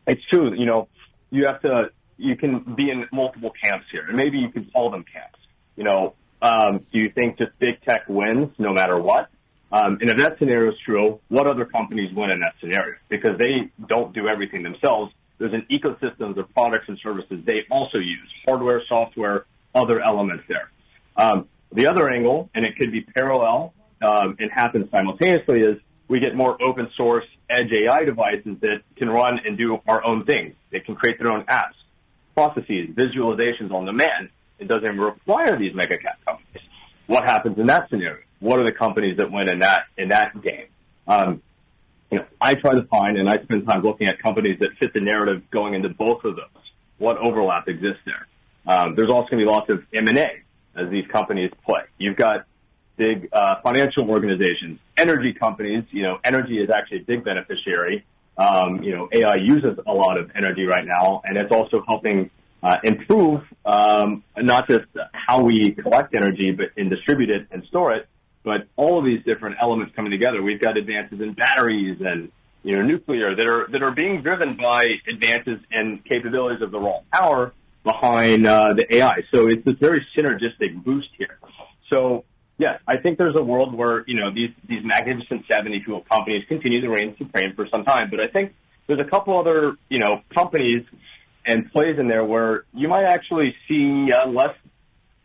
it's 0.07 0.21
true, 0.31 0.53
you 0.57 0.65
know, 0.65 0.87
you 1.29 1.45
have 1.45 1.61
to, 1.61 1.91
you 2.17 2.35
can 2.35 2.75
be 2.75 2.89
in 2.89 3.05
multiple 3.11 3.51
camps 3.61 3.85
here, 3.91 4.05
and 4.07 4.15
maybe 4.15 4.37
you 4.37 4.49
can 4.49 4.69
call 4.71 4.89
them 4.89 5.03
camps. 5.11 5.37
You 5.75 5.83
know, 5.83 6.15
um, 6.41 6.85
do 6.91 6.99
you 6.99 7.11
think 7.11 7.37
just 7.37 7.59
big 7.59 7.81
tech 7.81 8.07
wins 8.07 8.51
no 8.57 8.73
matter 8.73 8.99
what? 8.99 9.29
Um, 9.71 9.99
and 10.01 10.09
if 10.09 10.17
that 10.17 10.37
scenario 10.39 10.71
is 10.71 10.77
true, 10.83 11.19
what 11.27 11.47
other 11.47 11.65
companies 11.65 12.13
win 12.15 12.31
in 12.31 12.39
that 12.39 12.53
scenario? 12.59 12.95
Because 13.07 13.37
they 13.37 13.71
don't 13.87 14.13
do 14.13 14.27
everything 14.27 14.63
themselves. 14.63 15.13
There's 15.37 15.53
an 15.53 15.65
ecosystem 15.71 16.37
of 16.37 16.53
products 16.53 16.85
and 16.87 16.97
services 17.01 17.43
they 17.45 17.65
also 17.69 17.99
use, 17.99 18.29
hardware, 18.45 18.81
software, 18.89 19.45
other 19.75 20.01
elements 20.01 20.43
there. 20.47 20.71
Um, 21.15 21.47
the 21.71 21.87
other 21.87 22.09
angle, 22.09 22.49
and 22.55 22.65
it 22.65 22.75
could 22.77 22.91
be 22.91 23.01
parallel 23.01 23.73
um, 24.01 24.35
and 24.39 24.51
happen 24.51 24.89
simultaneously, 24.91 25.61
is 25.61 25.77
we 26.07 26.19
get 26.19 26.35
more 26.35 26.57
open 26.67 26.89
source 26.97 27.25
edge 27.49 27.71
AI 27.71 28.03
devices 28.03 28.57
that 28.61 28.81
can 28.95 29.09
run 29.09 29.39
and 29.45 29.57
do 29.57 29.77
our 29.87 30.03
own 30.03 30.25
things. 30.25 30.55
They 30.71 30.79
can 30.79 30.95
create 30.95 31.19
their 31.19 31.31
own 31.31 31.45
apps, 31.45 31.77
processes, 32.35 32.89
visualizations 32.95 33.71
on 33.71 33.85
demand. 33.85 34.29
It 34.57 34.67
doesn't 34.67 34.97
require 34.97 35.57
these 35.57 35.73
mega 35.75 35.97
cap 35.97 36.19
companies. 36.25 36.68
What 37.09 37.25
happens 37.25 37.57
in 37.57 37.67
that 37.67 37.89
scenario? 37.89 38.23
what 38.39 38.59
are 38.59 38.65
the 38.65 38.71
companies 38.71 39.17
that 39.17 39.31
win 39.31 39.49
in 39.49 39.59
that 39.59 39.83
in 39.97 40.09
that 40.09 40.41
game? 40.41 40.67
Um, 41.07 41.41
you 42.11 42.19
know, 42.19 42.25
I 42.41 42.55
try 42.55 42.73
to 42.73 42.83
find, 42.83 43.17
and 43.17 43.29
I 43.29 43.41
spend 43.43 43.67
time 43.67 43.83
looking 43.83 44.07
at 44.07 44.19
companies 44.19 44.59
that 44.59 44.69
fit 44.79 44.93
the 44.93 45.01
narrative 45.01 45.49
going 45.51 45.75
into 45.75 45.89
both 45.89 46.23
of 46.23 46.35
those. 46.35 46.63
What 46.97 47.17
overlap 47.17 47.67
exists 47.67 48.01
there? 48.05 48.27
Um, 48.65 48.95
there's 48.95 49.11
also 49.11 49.29
going 49.29 49.39
to 49.39 49.45
be 49.45 49.51
lots 49.51 49.69
of 49.69 49.83
M&A 49.93 50.43
as 50.75 50.89
these 50.89 51.05
companies 51.07 51.51
play. 51.65 51.81
You've 51.97 52.17
got 52.17 52.45
big 52.97 53.29
uh, 53.31 53.61
financial 53.61 54.09
organizations, 54.09 54.79
energy 54.97 55.33
companies. 55.33 55.83
You 55.91 56.03
know, 56.03 56.19
energy 56.23 56.57
is 56.57 56.69
actually 56.69 56.99
a 56.99 57.03
big 57.03 57.23
beneficiary. 57.23 58.05
Um, 58.37 58.81
you 58.81 58.95
know, 58.95 59.09
AI 59.11 59.35
uses 59.35 59.77
a 59.85 59.93
lot 59.93 60.17
of 60.17 60.31
energy 60.35 60.65
right 60.65 60.85
now, 60.85 61.21
and 61.25 61.37
it's 61.37 61.51
also 61.51 61.83
helping 61.87 62.31
uh, 62.61 62.77
improve 62.83 63.41
um, 63.65 64.23
not 64.37 64.67
just 64.67 64.85
how 65.13 65.41
we 65.41 65.71
collect 65.71 66.13
energy, 66.15 66.51
but 66.51 66.67
and 66.77 66.89
distribute 66.89 67.29
it 67.29 67.47
and 67.51 67.63
store 67.65 67.93
it, 67.93 68.07
but 68.43 68.67
all 68.75 68.99
of 68.99 69.05
these 69.05 69.23
different 69.23 69.57
elements 69.61 69.93
coming 69.95 70.11
together. 70.11 70.41
We've 70.41 70.61
got 70.61 70.77
advances 70.77 71.21
in 71.21 71.33
batteries 71.33 72.01
and 72.01 72.31
you 72.63 72.75
know 72.75 72.81
nuclear 72.81 73.35
that 73.35 73.47
are 73.47 73.67
that 73.71 73.81
are 73.81 73.91
being 73.91 74.21
driven 74.21 74.57
by 74.57 74.85
advances 75.07 75.59
and 75.71 76.03
capabilities 76.05 76.61
of 76.61 76.71
the 76.71 76.79
raw 76.79 76.99
power 77.13 77.53
behind 77.83 78.45
uh, 78.45 78.73
the 78.73 78.95
AI. 78.95 79.23
So 79.31 79.47
it's 79.47 79.63
this 79.63 79.75
very 79.79 80.05
synergistic 80.17 80.83
boost 80.83 81.09
here. 81.17 81.39
So 81.89 82.25
yes, 82.57 82.79
I 82.87 82.97
think 82.97 83.17
there's 83.17 83.35
a 83.37 83.43
world 83.43 83.73
where 83.73 84.03
you 84.07 84.19
know 84.19 84.33
these 84.33 84.51
these 84.67 84.83
magnificent 84.83 85.45
70 85.49 85.83
fuel 85.85 86.05
companies 86.11 86.43
continue 86.47 86.81
to 86.81 86.89
reign 86.89 87.15
supreme 87.17 87.53
for 87.55 87.67
some 87.69 87.85
time, 87.85 88.09
but 88.09 88.19
I 88.19 88.27
think 88.27 88.53
there's 88.87 88.99
a 88.99 89.09
couple 89.09 89.39
other 89.39 89.75
you 89.89 89.99
know 89.99 90.21
companies 90.35 90.83
and 91.45 91.71
plays 91.71 91.97
in 91.99 92.07
there 92.07 92.23
where 92.23 92.65
you 92.73 92.87
might 92.87 93.05
actually 93.05 93.55
see 93.67 94.09
uh, 94.11 94.27
less, 94.29 94.55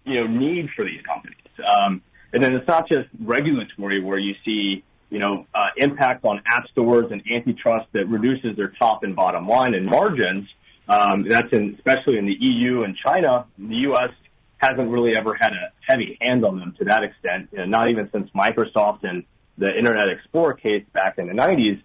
you 0.05 0.15
know, 0.15 0.27
need 0.27 0.71
for 0.75 0.85
these 0.85 1.01
companies. 1.03 1.37
Um, 1.59 2.03
and 2.33 2.43
then 2.43 2.55
it's 2.55 2.67
not 2.67 2.89
just 2.89 3.09
regulatory 3.21 4.03
where 4.03 4.19
you 4.19 4.35
see, 4.45 4.83
you 5.11 5.19
know, 5.19 5.47
uh, 5.55 5.69
impact 5.77 6.25
on 6.25 6.43
app 6.47 6.67
stores 6.69 7.11
and 7.11 7.23
antitrust 7.33 7.87
that 7.93 8.09
reduces 8.09 8.57
their 8.57 8.73
top 8.79 9.05
and 9.05 9.15
bottom 9.15 9.47
line 9.47 9.75
and 9.75 9.87
margins. 9.87 10.49
Um, 10.89 11.27
that's 11.29 11.53
in, 11.53 11.75
especially 11.77 12.19
in 12.19 12.27
the 12.27 12.37
EU 12.39 12.83
and 12.83 12.97
China. 12.97 13.47
The 13.57 13.77
U.S. 13.89 14.11
hasn't 14.59 14.91
really 14.91 15.17
ever 15.17 15.35
had 15.39 15.53
a 15.53 15.71
heavy 15.81 16.19
hand 16.21 16.45
on 16.45 16.59
them 16.59 16.75
to 16.79 16.85
that 16.85 17.03
extent, 17.05 17.49
you 17.53 17.59
know, 17.59 17.67
not 17.67 17.91
even 17.91 18.11
since 18.13 18.29
Microsoft 18.31 19.05
and 19.05 19.25
the 19.57 19.69
Internet 19.77 20.09
Explorer 20.09 20.55
case 20.55 20.85
back 20.93 21.19
in 21.19 21.29
the 21.29 21.33
90s. 21.33 21.81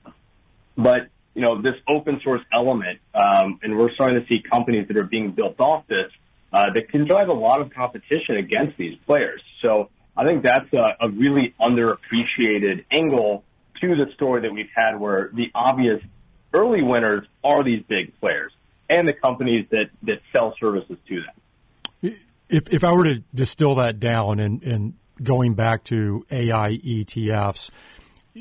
But 0.75 1.09
you 1.39 1.45
know, 1.45 1.61
this 1.61 1.75
open 1.87 2.19
source 2.21 2.41
element, 2.53 2.99
um, 3.15 3.59
and 3.63 3.77
we're 3.77 3.93
starting 3.93 4.19
to 4.19 4.27
see 4.27 4.41
companies 4.41 4.89
that 4.89 4.97
are 4.97 5.05
being 5.05 5.31
built 5.31 5.57
off 5.61 5.87
this 5.87 6.11
uh, 6.51 6.65
that 6.75 6.89
can 6.89 7.07
drive 7.07 7.29
a 7.29 7.33
lot 7.33 7.61
of 7.61 7.73
competition 7.73 8.35
against 8.35 8.77
these 8.77 8.97
players. 9.07 9.41
So 9.61 9.89
I 10.17 10.27
think 10.27 10.43
that's 10.43 10.67
a, 10.73 10.97
a 10.99 11.09
really 11.09 11.55
underappreciated 11.57 12.83
angle 12.91 13.45
to 13.79 13.87
the 13.87 14.11
story 14.15 14.41
that 14.41 14.51
we've 14.51 14.67
had 14.75 14.99
where 14.99 15.29
the 15.33 15.49
obvious 15.55 16.01
early 16.53 16.83
winners 16.83 17.25
are 17.41 17.63
these 17.63 17.83
big 17.87 18.19
players 18.19 18.51
and 18.89 19.07
the 19.07 19.13
companies 19.13 19.65
that, 19.71 19.91
that 20.03 20.19
sell 20.35 20.53
services 20.59 20.97
to 21.07 21.21
them. 21.21 22.17
If, 22.49 22.67
if 22.69 22.83
I 22.83 22.91
were 22.91 23.05
to 23.05 23.23
distill 23.33 23.75
that 23.75 24.01
down 24.01 24.41
and, 24.41 24.61
and 24.63 24.95
going 25.23 25.53
back 25.53 25.85
to 25.85 26.25
AI 26.31 26.79
ETFs, 26.83 27.69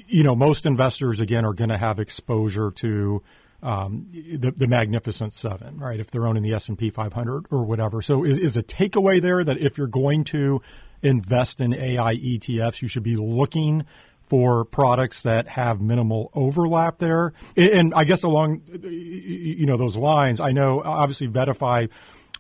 you 0.07 0.23
know, 0.23 0.35
most 0.35 0.67
investors 0.67 1.21
again 1.21 1.45
are 1.45 1.55
going 1.55 1.71
to 1.71 1.79
have 1.79 1.99
exposure 1.99 2.71
to 2.77 3.23
um, 3.63 4.07
the, 4.13 4.53
the 4.57 4.67
Magnificent 4.67 5.33
Seven, 5.33 5.79
right? 5.79 5.99
If 5.99 6.11
they're 6.11 6.27
owning 6.27 6.43
the 6.43 6.55
S 6.55 6.69
and 6.69 6.79
P 6.79 6.91
500 6.91 7.47
or 7.51 7.65
whatever. 7.65 8.03
So, 8.03 8.25
is, 8.25 8.39
is 8.39 8.57
a 8.57 8.63
takeaway 8.63 9.21
there 9.21 9.43
that 9.43 9.59
if 9.59 9.77
you're 9.77 9.87
going 9.87 10.25
to 10.25 10.63
invest 11.03 11.61
in 11.61 11.75
AI 11.75 12.15
ETFs, 12.15 12.83
you 12.83 12.89
should 12.89 13.03
be 13.03 13.17
looking 13.17 13.85
for 14.29 14.65
products 14.65 15.23
that 15.23 15.49
have 15.49 15.81
minimal 15.81 16.31
overlap 16.35 16.99
there? 16.99 17.33
And 17.57 17.95
I 17.95 18.05
guess 18.05 18.23
along, 18.23 18.63
you 18.83 19.67
know, 19.67 19.77
those 19.77 19.97
lines, 19.97 20.41
I 20.41 20.53
know 20.53 20.83
obviously 20.83 21.29
VettaFi 21.29 21.89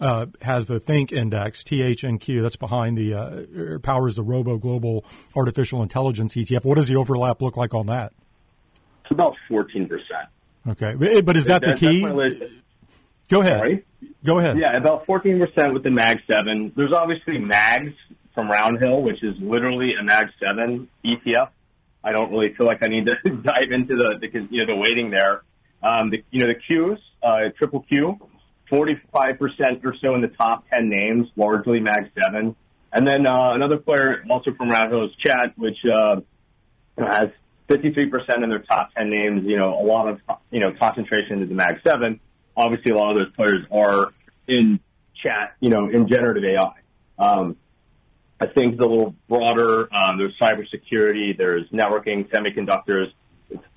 uh, 0.01 0.27
has 0.43 0.67
the 0.67 0.81
Think 0.81 1.13
Index, 1.13 1.63
THNQ, 1.65 2.43
that's 2.43 2.57
behind 2.57 2.97
the 2.97 3.15
uh, 3.15 3.79
powers 3.81 4.17
the 4.17 4.23
Robo 4.23 4.59
Global 4.59 5.05
Artificial 5.35 5.83
Intelligence 5.83 6.35
ETF. 6.35 6.65
What 6.65 6.77
does 6.77 6.89
the 6.89 6.97
overlap 6.97 7.43
look 7.43 7.57
like 7.57 7.75
on 7.75 7.87
that? 7.87 8.13
It's 9.05 9.13
about 9.13 9.37
14%. 9.51 9.89
Okay. 10.69 11.21
But 11.23 11.37
is 11.37 11.47
that, 11.47 11.63
that 11.63 11.79
the 11.79 11.81
key? 11.81 12.03
Go 13.29 13.41
ahead. 13.41 13.59
Sorry? 13.59 13.85
Go 14.25 14.39
ahead. 14.39 14.59
Yeah, 14.59 14.77
about 14.77 15.07
14% 15.07 15.73
with 15.73 15.83
the 15.83 15.91
MAG 15.91 16.19
7. 16.31 16.73
There's 16.77 16.93
obviously 16.93 17.39
MAGs 17.39 17.95
from 18.35 18.49
Roundhill, 18.49 19.03
which 19.03 19.23
is 19.23 19.35
literally 19.41 19.93
a 20.01 20.05
MAG 20.05 20.27
7 20.41 20.89
ETF. 21.05 21.51
I 22.05 22.13
don't 22.13 22.31
really 22.31 22.55
feel 22.55 22.67
like 22.67 22.79
I 22.83 22.89
need 22.89 23.07
to 23.09 23.31
dive 23.43 23.71
into 23.71 23.97
the, 23.97 24.19
the 24.21 24.47
you 24.51 24.65
know 24.65 24.75
the 24.75 24.77
weighting 24.77 25.11
there. 25.11 25.43
Um, 25.83 26.11
the, 26.11 26.23
you 26.31 26.41
know 26.41 26.47
the 26.47 26.55
Qs, 26.55 26.99
uh, 27.23 27.51
triple 27.57 27.81
Q, 27.89 28.19
45% 28.71 29.85
or 29.85 29.95
so 30.01 30.15
in 30.15 30.21
the 30.21 30.29
top 30.29 30.65
10 30.71 30.89
names, 30.89 31.29
largely 31.37 31.81
Mag 31.81 32.11
7. 32.25 32.55
And 32.93 33.07
then 33.07 33.27
uh, 33.27 33.53
another 33.53 33.77
player, 33.77 34.25
also 34.31 34.53
from 34.55 34.71
is 34.71 35.11
Chat, 35.25 35.53
which 35.57 35.79
uh, 35.91 36.21
has 36.99 37.29
53% 37.69 38.43
in 38.43 38.49
their 38.49 38.61
top 38.61 38.95
10 38.97 39.11
names, 39.11 39.43
you 39.45 39.59
know, 39.59 39.75
a 39.75 39.85
lot 39.85 40.09
of, 40.09 40.21
you 40.51 40.61
know, 40.61 40.73
concentration 40.81 41.35
into 41.35 41.47
the 41.47 41.55
Mag 41.55 41.81
7. 41.87 42.19
Obviously, 42.57 42.93
a 42.93 42.97
lot 42.97 43.17
of 43.17 43.27
those 43.27 43.35
players 43.35 43.67
are 43.71 44.13
in 44.47 44.81
chat, 45.23 45.55
you 45.61 45.71
know, 45.71 45.89
in 45.89 46.09
generative 46.09 46.45
AI. 46.45 46.73
Um, 47.19 47.57
I 48.41 48.47
think 48.47 48.79
the 48.79 48.87
little 48.87 49.15
broader. 49.29 49.89
Um, 49.93 50.19
there's 50.19 50.35
cybersecurity, 50.41 51.37
there's 51.37 51.69
networking, 51.71 52.29
semiconductors. 52.31 53.13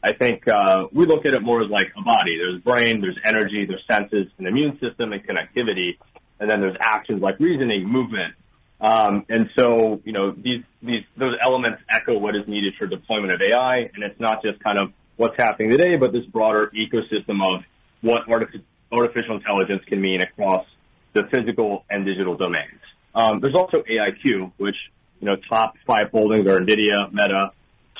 I 0.03 0.13
think 0.13 0.47
uh, 0.47 0.88
we 0.91 1.05
look 1.05 1.25
at 1.25 1.34
it 1.34 1.41
more 1.41 1.62
as 1.63 1.69
like 1.69 1.91
a 1.97 2.01
body. 2.01 2.38
There's 2.38 2.62
brain, 2.62 3.01
there's 3.01 3.17
energy, 3.25 3.65
there's 3.65 3.84
senses, 3.89 4.27
an 4.38 4.47
immune 4.47 4.79
system, 4.79 5.13
and 5.13 5.25
connectivity, 5.25 5.97
and 6.39 6.49
then 6.49 6.60
there's 6.60 6.77
actions 6.79 7.21
like 7.21 7.39
reasoning, 7.39 7.88
movement. 7.88 8.34
Um, 8.81 9.25
and 9.29 9.49
so, 9.55 10.01
you 10.03 10.12
know, 10.12 10.31
these 10.31 10.63
these 10.81 11.03
those 11.15 11.36
elements 11.45 11.84
echo 11.89 12.17
what 12.17 12.36
is 12.36 12.47
needed 12.47 12.73
for 12.79 12.88
deployment 12.88 13.34
of 13.34 13.41
AI, 13.41 13.89
and 13.93 14.03
it's 14.03 14.19
not 14.19 14.41
just 14.41 14.60
kind 14.63 14.79
of 14.79 14.91
what's 15.17 15.36
happening 15.38 15.69
today, 15.69 15.97
but 15.97 16.12
this 16.12 16.25
broader 16.25 16.71
ecosystem 16.75 17.39
of 17.45 17.63
what 18.01 18.27
artific- 18.27 18.63
artificial 18.91 19.36
intelligence 19.36 19.84
can 19.86 20.01
mean 20.01 20.21
across 20.21 20.65
the 21.13 21.23
physical 21.31 21.86
and 21.89 22.05
digital 22.05 22.36
domains. 22.36 22.79
Um, 23.13 23.39
there's 23.39 23.55
also 23.55 23.84
AIQ, 23.84 24.51
which 24.57 24.75
you 25.19 25.27
know 25.27 25.36
top 25.47 25.75
five 25.86 26.10
holdings 26.12 26.47
are 26.47 26.60
NVIDIA, 26.60 27.12
Meta, 27.12 27.51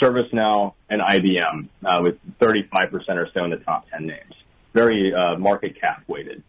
ServiceNow, 0.02 0.74
and 0.90 1.02
IBM, 1.02 1.68
uh, 1.86 2.00
with 2.02 2.18
35% 2.40 2.92
or 3.10 3.30
so 3.34 3.44
in 3.44 3.52
the 3.52 3.58
top 3.58 3.90
10 3.90 4.08
names. 4.08 4.34
Very 4.74 5.14
uh, 5.14 5.38
market 5.38 5.80
cap 5.80 6.04
weighted. 6.08 6.44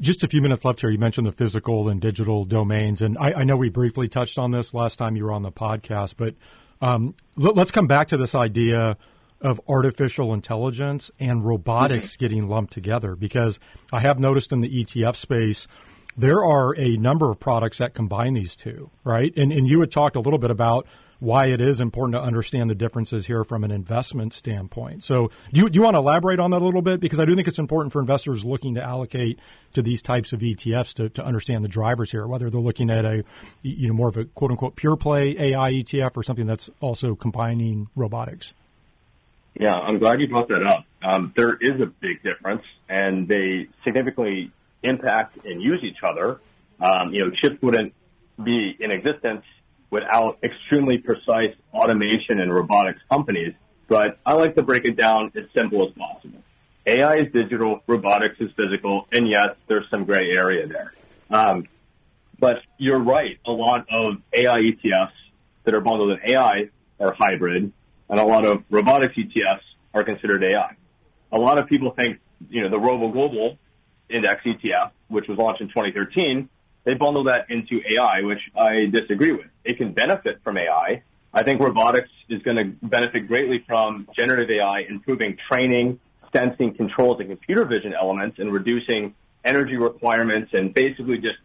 Just 0.00 0.22
a 0.22 0.28
few 0.28 0.40
minutes 0.40 0.64
left 0.64 0.80
here. 0.80 0.90
You 0.90 0.98
mentioned 0.98 1.26
the 1.26 1.32
physical 1.32 1.88
and 1.88 2.00
digital 2.00 2.44
domains, 2.44 3.02
and 3.02 3.16
I, 3.18 3.32
I 3.32 3.44
know 3.44 3.56
we 3.56 3.68
briefly 3.68 4.08
touched 4.08 4.38
on 4.38 4.50
this 4.50 4.74
last 4.74 4.96
time 4.96 5.16
you 5.16 5.24
were 5.24 5.32
on 5.32 5.42
the 5.42 5.52
podcast, 5.52 6.14
but 6.16 6.34
um, 6.80 7.14
let, 7.36 7.56
us 7.58 7.70
come 7.70 7.86
back 7.86 8.08
to 8.08 8.16
this 8.16 8.34
idea 8.34 8.96
of 9.40 9.60
artificial 9.68 10.32
intelligence 10.32 11.10
and 11.18 11.44
robotics 11.44 12.12
mm-hmm. 12.12 12.24
getting 12.24 12.48
lumped 12.48 12.72
together 12.72 13.14
because 13.16 13.60
I 13.92 14.00
have 14.00 14.18
noticed 14.18 14.52
in 14.52 14.60
the 14.60 14.84
ETF 14.84 15.16
space 15.16 15.68
there 16.16 16.42
are 16.44 16.74
a 16.78 16.96
number 16.96 17.30
of 17.30 17.38
products 17.38 17.78
that 17.78 17.92
combine 17.92 18.32
these 18.32 18.56
two, 18.56 18.90
right? 19.04 19.32
And, 19.36 19.52
and 19.52 19.68
you 19.68 19.80
had 19.80 19.90
talked 19.90 20.16
a 20.16 20.20
little 20.20 20.38
bit 20.38 20.50
about 20.50 20.86
why 21.18 21.46
it 21.46 21.60
is 21.60 21.80
important 21.80 22.14
to 22.14 22.20
understand 22.20 22.68
the 22.68 22.74
differences 22.74 23.26
here 23.26 23.44
from 23.44 23.64
an 23.64 23.70
investment 23.70 24.34
standpoint. 24.34 25.04
So, 25.04 25.30
do 25.52 25.62
you, 25.62 25.70
do 25.70 25.76
you 25.76 25.82
want 25.82 25.94
to 25.94 25.98
elaborate 25.98 26.38
on 26.38 26.50
that 26.50 26.62
a 26.62 26.64
little 26.64 26.82
bit? 26.82 27.00
Because 27.00 27.20
I 27.20 27.24
do 27.24 27.34
think 27.34 27.48
it's 27.48 27.58
important 27.58 27.92
for 27.92 28.00
investors 28.00 28.44
looking 28.44 28.74
to 28.74 28.82
allocate 28.82 29.38
to 29.72 29.82
these 29.82 30.02
types 30.02 30.32
of 30.32 30.40
ETFs 30.40 30.94
to, 30.94 31.08
to 31.10 31.24
understand 31.24 31.64
the 31.64 31.68
drivers 31.68 32.10
here, 32.10 32.26
whether 32.26 32.50
they're 32.50 32.60
looking 32.60 32.90
at 32.90 33.04
a 33.04 33.24
you 33.62 33.88
know 33.88 33.94
more 33.94 34.08
of 34.08 34.16
a 34.16 34.24
quote 34.24 34.50
unquote 34.50 34.76
pure 34.76 34.96
play 34.96 35.36
AI 35.38 35.72
ETF 35.72 36.16
or 36.16 36.22
something 36.22 36.46
that's 36.46 36.70
also 36.80 37.14
combining 37.14 37.88
robotics. 37.94 38.54
Yeah, 39.58 39.74
I'm 39.74 39.98
glad 39.98 40.20
you 40.20 40.28
brought 40.28 40.48
that 40.48 40.66
up. 40.66 40.84
Um, 41.02 41.32
there 41.34 41.56
is 41.60 41.80
a 41.80 41.86
big 41.86 42.22
difference, 42.22 42.62
and 42.88 43.26
they 43.26 43.68
significantly 43.84 44.52
impact 44.82 45.46
and 45.46 45.62
use 45.62 45.80
each 45.82 46.02
other. 46.02 46.40
Um, 46.78 47.12
you 47.12 47.24
know, 47.24 47.30
chips 47.30 47.56
wouldn't 47.62 47.94
be 48.42 48.76
in 48.78 48.90
existence 48.90 49.44
without 49.90 50.38
extremely 50.42 50.98
precise 50.98 51.54
automation 51.72 52.40
and 52.40 52.52
robotics 52.52 53.00
companies. 53.10 53.54
But 53.88 54.18
I 54.26 54.34
like 54.34 54.56
to 54.56 54.62
break 54.62 54.84
it 54.84 54.96
down 54.96 55.32
as 55.36 55.44
simple 55.54 55.86
as 55.86 55.94
possible. 55.94 56.42
AI 56.86 57.14
is 57.14 57.32
digital, 57.32 57.80
robotics 57.86 58.36
is 58.40 58.50
physical, 58.56 59.06
and 59.12 59.28
yes, 59.28 59.56
there's 59.68 59.88
some 59.90 60.04
gray 60.04 60.32
area 60.34 60.66
there. 60.66 60.92
Um, 61.30 61.66
but 62.38 62.56
you're 62.78 63.02
right. 63.02 63.38
A 63.46 63.50
lot 63.50 63.86
of 63.90 64.16
AI 64.32 64.58
ETFs 64.58 65.10
that 65.64 65.74
are 65.74 65.80
bundled 65.80 66.18
in 66.18 66.30
AI 66.30 66.68
are 67.00 67.14
hybrid, 67.18 67.72
and 68.08 68.20
a 68.20 68.24
lot 68.24 68.46
of 68.46 68.62
robotics 68.70 69.14
ETFs 69.16 69.62
are 69.94 70.04
considered 70.04 70.42
AI. 70.44 70.76
A 71.32 71.38
lot 71.38 71.60
of 71.60 71.68
people 71.68 71.92
think, 71.92 72.18
you 72.48 72.62
know, 72.62 72.70
the 72.70 72.78
Robo 72.78 73.10
Global 73.10 73.58
Index 74.08 74.42
ETF, 74.44 74.90
which 75.08 75.26
was 75.28 75.38
launched 75.38 75.60
in 75.60 75.68
2013, 75.68 76.48
they 76.86 76.94
bundle 76.94 77.24
that 77.24 77.50
into 77.50 77.82
AI, 77.90 78.22
which 78.22 78.40
I 78.56 78.86
disagree 78.90 79.32
with. 79.32 79.48
It 79.64 79.76
can 79.76 79.92
benefit 79.92 80.40
from 80.42 80.56
AI, 80.56 81.02
I 81.36 81.42
think 81.42 81.60
robotics 81.60 82.08
is 82.30 82.42
going 82.42 82.56
to 82.56 82.86
benefit 82.86 83.28
greatly 83.28 83.62
from 83.66 84.08
generative 84.16 84.48
AI 84.50 84.86
improving 84.88 85.36
training, 85.52 86.00
sensing, 86.34 86.74
controls, 86.74 87.20
and 87.20 87.28
computer 87.28 87.66
vision 87.66 87.92
elements 87.92 88.38
and 88.38 88.50
reducing 88.50 89.14
energy 89.44 89.76
requirements 89.76 90.52
and 90.54 90.72
basically 90.72 91.18
just 91.18 91.36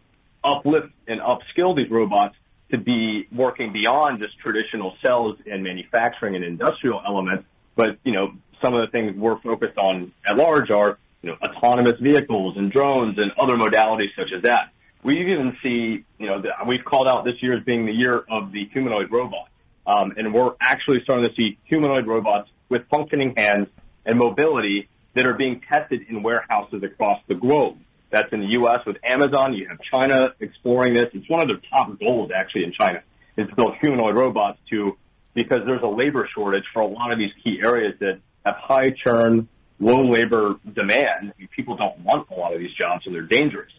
uplift 0.42 0.88
and 1.06 1.20
upskill 1.20 1.76
these 1.76 1.90
robots 1.90 2.34
to 2.70 2.78
be 2.78 3.28
working 3.30 3.70
beyond 3.74 4.18
just 4.18 4.38
traditional 4.38 4.96
cells 5.04 5.36
and 5.44 5.62
manufacturing 5.62 6.36
and 6.36 6.44
industrial 6.44 7.02
elements. 7.06 7.44
But, 7.76 7.98
you 8.02 8.12
know, 8.12 8.32
some 8.62 8.72
of 8.72 8.80
the 8.86 8.90
things 8.90 9.14
we're 9.14 9.38
focused 9.42 9.76
on 9.76 10.10
at 10.26 10.38
large 10.38 10.70
are, 10.70 10.98
you 11.20 11.30
know, 11.30 11.36
autonomous 11.42 12.00
vehicles 12.00 12.56
and 12.56 12.72
drones 12.72 13.18
and 13.18 13.30
other 13.38 13.56
modalities 13.56 14.08
such 14.16 14.32
as 14.34 14.42
that. 14.44 14.70
We 15.04 15.20
even 15.20 15.56
see, 15.62 16.04
you 16.18 16.26
know, 16.26 16.42
we've 16.66 16.84
called 16.84 17.08
out 17.08 17.24
this 17.24 17.34
year 17.42 17.56
as 17.58 17.64
being 17.64 17.86
the 17.86 17.92
year 17.92 18.24
of 18.30 18.52
the 18.52 18.66
humanoid 18.72 19.10
robot. 19.10 19.48
Um, 19.86 20.12
and 20.16 20.32
we're 20.32 20.52
actually 20.60 20.98
starting 21.02 21.28
to 21.28 21.34
see 21.34 21.58
humanoid 21.64 22.06
robots 22.06 22.48
with 22.68 22.82
functioning 22.88 23.34
hands 23.36 23.66
and 24.06 24.18
mobility 24.18 24.88
that 25.14 25.26
are 25.26 25.34
being 25.34 25.60
tested 25.70 26.02
in 26.08 26.22
warehouses 26.22 26.82
across 26.82 27.20
the 27.28 27.34
globe. 27.34 27.78
That's 28.10 28.32
in 28.32 28.40
the 28.40 28.52
U.S. 28.60 28.84
with 28.86 28.96
Amazon. 29.02 29.54
You 29.54 29.68
have 29.68 29.78
China 29.92 30.34
exploring 30.38 30.94
this. 30.94 31.06
It's 31.14 31.28
one 31.28 31.40
of 31.40 31.48
their 31.48 31.60
top 31.70 31.98
goals, 31.98 32.30
actually, 32.34 32.64
in 32.64 32.72
China, 32.78 33.02
is 33.36 33.48
to 33.48 33.56
build 33.56 33.74
humanoid 33.80 34.14
robots 34.14 34.58
to, 34.70 34.96
because 35.34 35.60
there's 35.66 35.82
a 35.82 35.88
labor 35.88 36.28
shortage 36.34 36.64
for 36.72 36.80
a 36.80 36.86
lot 36.86 37.10
of 37.10 37.18
these 37.18 37.32
key 37.42 37.60
areas 37.64 37.94
that 38.00 38.20
have 38.44 38.54
high 38.58 38.90
churn, 39.04 39.48
low 39.80 40.08
labor 40.08 40.56
demand. 40.74 41.08
I 41.22 41.32
mean, 41.38 41.48
people 41.56 41.76
don't 41.76 42.00
want 42.00 42.28
a 42.30 42.34
lot 42.34 42.52
of 42.52 42.60
these 42.60 42.74
jobs 42.74 43.06
and 43.06 43.14
they're 43.14 43.22
dangerous. 43.22 43.72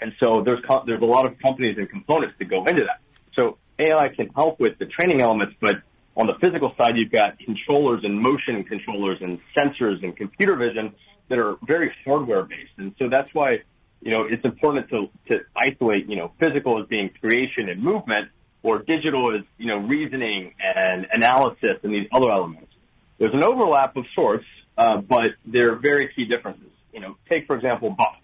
And 0.00 0.12
so 0.18 0.42
there's, 0.44 0.60
there's 0.86 1.02
a 1.02 1.04
lot 1.04 1.26
of 1.26 1.38
companies 1.38 1.76
and 1.78 1.88
components 1.88 2.34
that 2.38 2.48
go 2.48 2.64
into 2.64 2.84
that. 2.84 3.00
So 3.34 3.58
AI 3.78 4.08
can 4.14 4.28
help 4.28 4.58
with 4.58 4.78
the 4.78 4.86
training 4.86 5.20
elements, 5.20 5.54
but 5.60 5.76
on 6.16 6.26
the 6.26 6.34
physical 6.40 6.74
side, 6.76 6.92
you've 6.96 7.12
got 7.12 7.38
controllers 7.38 8.02
and 8.04 8.20
motion 8.20 8.64
controllers 8.64 9.18
and 9.20 9.38
sensors 9.56 10.02
and 10.02 10.16
computer 10.16 10.56
vision 10.56 10.92
that 11.28 11.38
are 11.38 11.56
very 11.66 11.92
hardware 12.04 12.42
based. 12.42 12.72
And 12.76 12.94
so 12.98 13.08
that's 13.08 13.28
why, 13.32 13.58
you 14.02 14.10
know, 14.10 14.24
it's 14.28 14.44
important 14.44 14.88
to, 14.90 15.08
to 15.28 15.40
isolate, 15.56 16.08
you 16.08 16.16
know, 16.16 16.32
physical 16.40 16.80
as 16.80 16.88
being 16.88 17.10
creation 17.20 17.68
and 17.68 17.82
movement 17.82 18.28
or 18.62 18.80
digital 18.80 19.34
as, 19.34 19.44
you 19.56 19.66
know, 19.66 19.78
reasoning 19.78 20.54
and 20.60 21.06
analysis 21.12 21.78
and 21.82 21.92
these 21.92 22.08
other 22.12 22.30
elements. 22.30 22.72
There's 23.18 23.34
an 23.34 23.44
overlap 23.44 23.96
of 23.96 24.04
sorts, 24.14 24.46
uh, 24.76 24.98
but 24.98 25.30
there 25.46 25.72
are 25.72 25.76
very 25.76 26.10
key 26.14 26.24
differences. 26.24 26.70
You 26.92 27.00
know, 27.00 27.16
take, 27.28 27.46
for 27.46 27.54
example, 27.54 27.90
Box. 27.90 28.18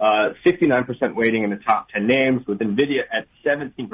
Uh, 0.00 0.30
69% 0.46 1.14
weighting 1.14 1.42
in 1.42 1.50
the 1.50 1.56
top 1.56 1.88
10 1.90 2.06
names 2.06 2.46
with 2.46 2.60
NVIDIA 2.60 3.02
at 3.12 3.26
17%. 3.44 3.88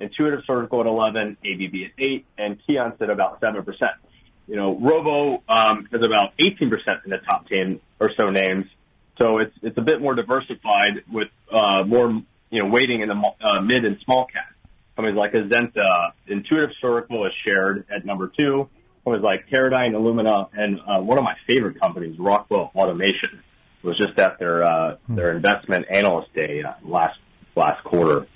Intuitive 0.00 0.40
Surgical 0.46 0.80
at 0.80 0.86
11, 0.86 1.36
ABB 1.44 1.74
at 1.86 2.02
8, 2.02 2.26
and 2.38 2.58
Keyence 2.66 3.00
at 3.00 3.10
about 3.10 3.40
7%. 3.40 3.64
You 4.46 4.56
know, 4.56 4.78
ROBO 4.78 5.42
um, 5.48 5.88
has 5.92 6.00
about 6.04 6.36
18% 6.38 6.70
in 7.04 7.10
the 7.10 7.18
top 7.18 7.48
10 7.48 7.80
or 8.00 8.10
so 8.18 8.30
names. 8.30 8.66
So 9.20 9.38
it's 9.38 9.54
it's 9.62 9.76
a 9.76 9.82
bit 9.82 10.00
more 10.00 10.14
diversified 10.14 11.02
with 11.12 11.28
uh, 11.52 11.82
more 11.84 12.08
you 12.50 12.62
know 12.62 12.70
weighting 12.70 13.00
in 13.00 13.08
the 13.08 13.32
uh, 13.42 13.60
mid 13.60 13.84
and 13.84 13.98
small 14.04 14.26
cap. 14.26 14.54
Companies 14.96 15.18
like 15.18 15.32
Azenta, 15.32 16.12
Intuitive 16.26 16.70
Surgical 16.80 17.26
is 17.26 17.32
shared 17.44 17.84
at 17.94 18.04
number 18.04 18.30
two. 18.38 18.68
Companies 19.04 19.24
like 19.24 19.48
Teradyne, 19.48 19.92
Illumina, 19.92 20.48
and 20.52 20.80
uh, 20.80 21.00
one 21.00 21.18
of 21.18 21.24
my 21.24 21.34
favorite 21.46 21.80
companies, 21.80 22.18
Rockwell 22.18 22.70
Automation, 22.74 23.42
was 23.88 23.98
just 23.98 24.18
at 24.18 24.38
their 24.38 24.62
uh, 24.62 24.96
hmm. 25.06 25.16
their 25.16 25.34
investment 25.34 25.86
analyst 25.90 26.32
day 26.34 26.62
uh, 26.62 26.74
last 26.84 27.18
last 27.56 27.82
quarter. 27.84 28.26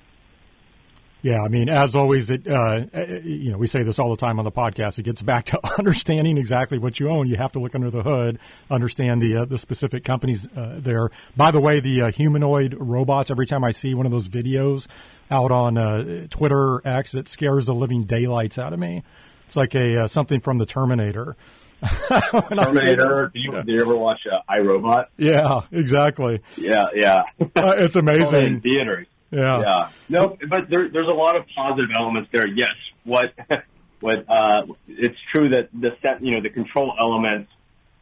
Yeah, 1.22 1.40
I 1.40 1.46
mean, 1.46 1.68
as 1.68 1.94
always, 1.94 2.30
it 2.30 2.48
uh, 2.48 2.80
you 3.22 3.52
know 3.52 3.58
we 3.58 3.68
say 3.68 3.84
this 3.84 4.00
all 4.00 4.10
the 4.10 4.16
time 4.16 4.40
on 4.40 4.44
the 4.44 4.50
podcast. 4.50 4.98
It 4.98 5.04
gets 5.04 5.22
back 5.22 5.46
to 5.46 5.60
understanding 5.78 6.36
exactly 6.36 6.78
what 6.78 6.98
you 6.98 7.08
own. 7.08 7.28
You 7.28 7.36
have 7.36 7.52
to 7.52 7.60
look 7.60 7.76
under 7.76 7.90
the 7.90 8.02
hood, 8.02 8.40
understand 8.68 9.22
the 9.22 9.36
uh, 9.36 9.44
the 9.44 9.56
specific 9.56 10.02
companies 10.02 10.48
uh, 10.56 10.80
there. 10.80 11.10
By 11.36 11.52
the 11.52 11.60
way, 11.60 11.78
the 11.78 12.02
uh, 12.02 12.10
humanoid 12.10 12.74
robots. 12.76 13.30
Every 13.30 13.46
time 13.46 13.62
I 13.62 13.70
see 13.70 13.94
one 13.94 14.04
of 14.04 14.10
those 14.10 14.28
videos 14.28 14.88
out 15.30 15.52
on 15.52 15.78
uh, 15.78 16.26
Twitter 16.28 16.84
X, 16.84 17.14
it 17.14 17.28
scares 17.28 17.66
the 17.66 17.74
living 17.74 18.02
daylights 18.02 18.58
out 18.58 18.72
of 18.72 18.80
me. 18.80 19.04
It's 19.46 19.54
like 19.54 19.76
a 19.76 20.08
something 20.08 20.40
from 20.40 20.58
the 20.58 20.66
Terminator. 20.66 21.36
Terminator. 22.08 23.30
Do 23.32 23.40
you, 23.40 23.52
yeah. 23.52 23.62
you 23.66 23.80
ever 23.80 23.96
watch 23.96 24.20
iRobot? 24.48 25.06
Yeah, 25.16 25.62
exactly. 25.70 26.40
Yeah, 26.56 26.86
yeah. 26.94 27.22
it's 27.38 27.96
amazing. 27.96 28.44
in 28.44 28.60
theaters. 28.60 29.06
Yeah. 29.30 29.60
Yeah. 29.60 29.88
No, 30.08 30.36
but 30.48 30.68
there, 30.68 30.88
there's 30.90 31.08
a 31.08 31.14
lot 31.14 31.36
of 31.36 31.44
positive 31.54 31.90
elements 31.98 32.30
there. 32.32 32.46
Yes. 32.46 32.74
What, 33.04 33.34
what, 34.00 34.24
uh, 34.28 34.66
it's 34.86 35.16
true 35.32 35.50
that 35.50 35.70
the 35.72 35.96
set, 36.02 36.22
you 36.22 36.32
know, 36.32 36.42
the 36.42 36.50
control 36.50 36.94
elements 37.00 37.50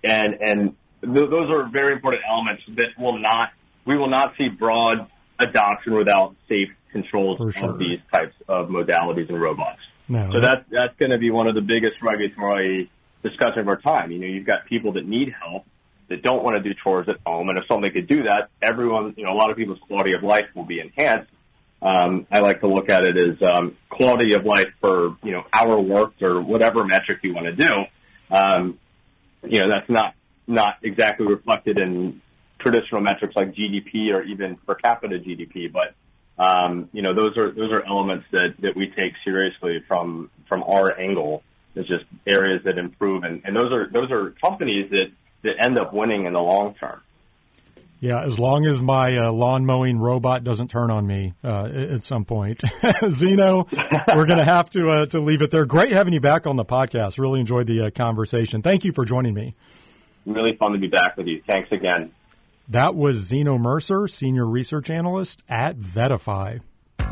and, 0.03 0.35
and 0.40 0.77
th- 1.03 1.31
those 1.31 1.51
are 1.51 1.69
very 1.69 1.95
important 1.95 2.23
elements 2.29 2.62
that 2.77 2.99
will 2.99 3.19
not, 3.19 3.51
we 3.87 3.97
will 3.97 4.11
not 4.11 4.35
see 4.37 4.49
broad 4.49 5.09
adoption 5.38 5.95
without 5.95 6.35
safe 6.49 6.69
controls 6.93 7.38
sure. 7.55 7.71
of 7.71 7.79
these 7.79 8.01
types 8.12 8.35
of 8.49 8.69
modalities 8.69 9.29
and 9.29 9.40
robots. 9.40 9.81
No, 10.09 10.31
so 10.33 10.40
that's, 10.40 10.64
that's 10.71 10.97
going 10.99 11.12
to 11.12 11.19
be 11.19 11.31
one 11.31 11.47
of 11.47 11.55
the 11.55 11.61
biggest 11.61 12.03
regulatory 12.03 12.90
discussions 13.22 13.59
of 13.59 13.68
our 13.68 13.80
time. 13.80 14.11
You 14.11 14.18
know, 14.18 14.26
you've 14.26 14.46
got 14.46 14.66
people 14.66 14.92
that 14.92 15.06
need 15.06 15.33
help 15.40 15.64
that 16.09 16.22
don't 16.22 16.42
want 16.42 16.56
to 16.56 16.62
do 16.62 16.74
chores 16.83 17.09
at 17.09 17.16
home. 17.24 17.48
And 17.48 17.59
if 17.59 17.64
somebody 17.68 17.92
could 17.92 18.09
do 18.09 18.24
that, 18.24 18.50
everyone, 18.61 19.14
you 19.16 19.24
know, 19.24 19.33
a 19.33 19.38
lot 19.38 19.50
of 19.50 19.56
people's 19.56 19.78
quality 19.87 20.14
of 20.14 20.22
life 20.22 20.46
will 20.54 20.64
be 20.64 20.80
enhanced. 20.80 21.30
Um, 21.83 22.26
I 22.30 22.40
like 22.40 22.61
to 22.61 22.66
look 22.66 22.90
at 22.90 23.04
it 23.04 23.16
as 23.16 23.42
um, 23.42 23.76
quality 23.88 24.35
of 24.35 24.44
life 24.44 24.68
for 24.80 25.16
you 25.22 25.33
know 25.33 25.44
hour 25.52 25.80
worked 25.80 26.22
or 26.22 26.42
whatever 26.42 26.85
metric 26.85 27.20
you 27.22 27.35
want 27.35 27.46
to 27.46 27.56
do. 27.56 27.72
Um, 28.30 28.78
you 29.44 29.62
know 29.62 29.70
that's 29.70 29.88
not 29.88 30.14
not 30.46 30.76
exactly 30.83 31.26
reflected 31.26 31.78
in 31.78 32.20
traditional 32.59 33.00
metrics 33.00 33.35
like 33.35 33.54
GDP 33.54 34.12
or 34.12 34.22
even 34.22 34.56
per 34.56 34.74
capita 34.74 35.18
GDP, 35.18 35.72
but 35.72 35.94
um, 36.42 36.90
you 36.92 37.00
know 37.00 37.14
those 37.14 37.37
are 37.38 37.50
those 37.50 37.72
are 37.72 37.83
elements 37.87 38.26
that, 38.33 38.54
that 38.61 38.76
we 38.76 38.88
take 38.88 39.14
seriously 39.24 39.83
from 39.88 40.30
from 40.48 40.62
our 40.64 40.98
angle. 40.98 41.42
It's 41.74 41.88
just 41.88 42.04
areas 42.26 42.62
that 42.64 42.78
improve, 42.78 43.22
and, 43.22 43.42
and 43.44 43.54
those 43.56 43.72
are 43.72 43.88
those 43.92 44.11
are 44.11 44.35
companies 44.42 44.90
that 44.90 45.11
that 45.42 45.54
end 45.64 45.78
up 45.78 45.92
winning 45.92 46.26
in 46.26 46.33
the 46.33 46.40
long 46.40 46.74
term. 46.74 47.00
Yeah, 48.00 48.22
as 48.22 48.38
long 48.38 48.64
as 48.64 48.80
my 48.80 49.16
uh, 49.18 49.30
lawn 49.30 49.66
mowing 49.66 49.98
robot 49.98 50.42
doesn't 50.42 50.68
turn 50.68 50.90
on 50.90 51.06
me 51.06 51.35
uh, 51.44 51.64
at 51.66 52.02
some 52.02 52.24
point, 52.24 52.62
Zeno, 53.11 53.68
we're 54.14 54.24
going 54.24 54.38
to 54.38 54.44
have 54.44 54.70
to 54.70 54.88
uh, 54.88 55.06
to 55.06 55.20
leave 55.20 55.42
it 55.42 55.50
there. 55.50 55.66
Great 55.66 55.92
having 55.92 56.14
you 56.14 56.20
back 56.20 56.46
on 56.46 56.56
the 56.56 56.64
podcast. 56.64 57.18
Really 57.18 57.40
enjoyed 57.40 57.66
the 57.66 57.87
uh, 57.87 57.90
conversation. 57.90 58.62
Thank 58.62 58.87
you 58.87 58.92
for 58.92 59.04
joining 59.04 59.35
me. 59.35 59.54
Really 60.24 60.56
fun 60.56 60.72
to 60.72 60.78
be 60.78 60.87
back 60.87 61.18
with 61.18 61.26
you. 61.26 61.42
Thanks 61.46 61.70
again. 61.72 62.12
That 62.68 62.94
was 62.94 63.16
Zeno 63.16 63.59
Mercer, 63.59 64.09
senior 64.09 64.46
research 64.46 64.88
analyst 64.88 65.42
at 65.48 65.76
VettaFi. 65.76 66.61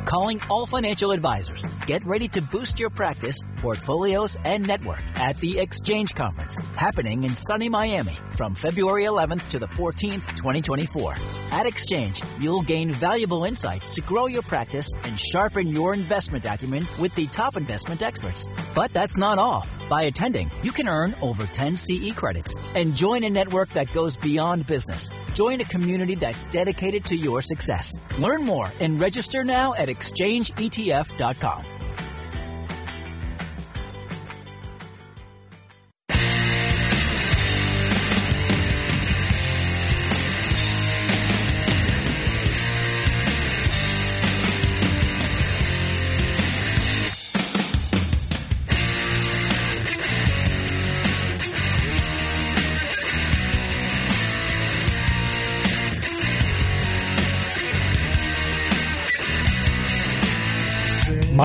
Calling 0.05 0.41
all 0.49 0.67
financial 0.67 1.11
advisors. 1.11 1.69
Get 1.87 2.05
ready 2.05 2.29
to 2.29 2.43
boost 2.43 2.81
your 2.81 2.91
practice, 2.91 3.41
portfolios, 3.57 4.37
and 4.45 4.67
network 4.67 5.03
at 5.17 5.37
the 5.39 5.59
Exchange 5.59 6.15
Conference, 6.15 6.59
happening 6.77 7.25
in 7.25 7.35
sunny 7.35 7.69
Miami 7.69 8.17
from 8.31 8.55
February 8.55 9.05
11th 9.05 9.49
to 9.49 9.59
the 9.59 9.67
14th, 9.67 10.27
2024. 10.37 11.17
At 11.53 11.67
Exchange, 11.67 12.23
you'll 12.39 12.63
gain 12.63 12.91
valuable 12.91 13.45
insights 13.45 13.95
to 13.95 14.01
grow 14.01 14.27
your 14.27 14.43
practice 14.43 14.91
and 15.05 15.19
sharpen 15.19 15.69
your 15.69 15.95
investment 15.95 16.45
acumen 16.45 16.87
with 16.99 17.15
the 17.15 17.27
top 17.27 17.57
investment 17.57 18.03
experts. 18.03 18.49
But 18.75 18.93
that's 18.93 19.17
not 19.17 19.39
all. 19.39 19.67
By 19.89 20.03
attending, 20.03 20.51
you 20.63 20.73
can 20.73 20.89
earn 20.89 21.15
over 21.21 21.47
10 21.47 21.77
CE 21.77 22.13
credits 22.15 22.57
and 22.75 22.95
join 22.95 23.25
a 23.25 23.31
network 23.31 23.71
that 23.71 23.93
goes 23.93 24.17
beyond 24.17 24.67
business. 24.67 25.11
Join 25.35 25.61
a 25.61 25.65
community 25.65 26.15
that's 26.15 26.47
dedicated 26.47 27.05
to 27.07 27.17
your 27.17 27.43
success. 27.43 27.99
Learn 28.19 28.45
more 28.45 28.71
and 28.81 29.01
register 29.01 29.45
now 29.45 29.75
at 29.75 29.89
exchangeetf.com. 29.89 31.78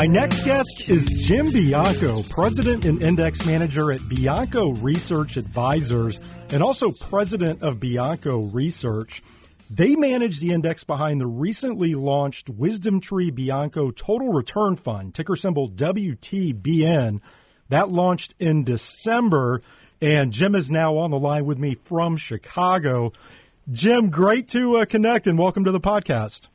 My 0.03 0.07
next 0.07 0.43
guest 0.43 0.89
is 0.89 1.05
Jim 1.05 1.49
Bianco, 1.49 2.23
President 2.23 2.83
and 2.83 3.01
Index 3.01 3.45
Manager 3.45 3.89
at 3.93 4.05
Bianco 4.09 4.71
Research 4.71 5.37
Advisors 5.37 6.19
and 6.49 6.61
also 6.61 6.91
President 6.91 7.63
of 7.63 7.79
Bianco 7.79 8.41
Research. 8.41 9.23
They 9.69 9.95
manage 9.95 10.41
the 10.41 10.51
index 10.51 10.83
behind 10.83 11.21
the 11.21 11.25
recently 11.25 11.93
launched 11.93 12.49
Wisdom 12.49 12.99
Tree 12.99 13.31
Bianco 13.31 13.91
Total 13.91 14.27
Return 14.27 14.75
Fund, 14.75 15.15
ticker 15.15 15.37
symbol 15.37 15.69
WTBN. 15.69 17.21
That 17.69 17.89
launched 17.89 18.35
in 18.39 18.65
December, 18.65 19.61
and 20.01 20.33
Jim 20.33 20.53
is 20.53 20.69
now 20.69 20.97
on 20.97 21.11
the 21.11 21.17
line 21.17 21.45
with 21.45 21.59
me 21.59 21.77
from 21.85 22.17
Chicago. 22.17 23.13
Jim, 23.71 24.09
great 24.09 24.49
to 24.49 24.79
uh, 24.79 24.85
connect 24.85 25.27
and 25.27 25.39
welcome 25.39 25.63
to 25.63 25.71
the 25.71 25.79
podcast. 25.79 26.49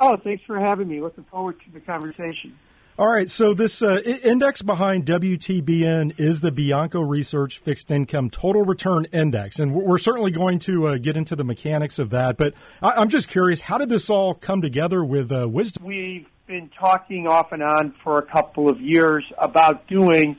Oh, 0.00 0.16
thanks 0.16 0.42
for 0.46 0.58
having 0.58 0.88
me. 0.88 1.00
Looking 1.00 1.24
forward 1.24 1.60
to 1.66 1.70
the 1.72 1.80
conversation. 1.80 2.56
All 2.98 3.08
right, 3.08 3.30
so 3.30 3.54
this 3.54 3.80
uh, 3.80 4.00
index 4.24 4.60
behind 4.60 5.06
WTBN 5.06 6.20
is 6.20 6.42
the 6.42 6.50
Bianco 6.50 7.00
Research 7.00 7.58
Fixed 7.58 7.90
Income 7.90 8.28
Total 8.30 8.62
Return 8.62 9.06
Index, 9.12 9.58
and 9.58 9.74
we're 9.74 9.96
certainly 9.96 10.30
going 10.30 10.58
to 10.60 10.86
uh, 10.86 10.98
get 10.98 11.16
into 11.16 11.34
the 11.34 11.44
mechanics 11.44 11.98
of 11.98 12.10
that. 12.10 12.36
But 12.36 12.52
I- 12.82 13.00
am 13.00 13.08
just 13.08 13.28
curious, 13.28 13.62
how 13.62 13.78
did 13.78 13.88
this 13.88 14.10
all 14.10 14.34
come 14.34 14.60
together 14.60 15.02
with 15.02 15.32
uh, 15.32 15.48
Wisdom? 15.48 15.84
We've 15.84 16.26
been 16.46 16.70
talking 16.78 17.26
off 17.26 17.52
and 17.52 17.62
on 17.62 17.94
for 18.04 18.18
a 18.18 18.26
couple 18.26 18.68
of 18.68 18.80
years 18.80 19.24
about 19.38 19.86
doing, 19.86 20.36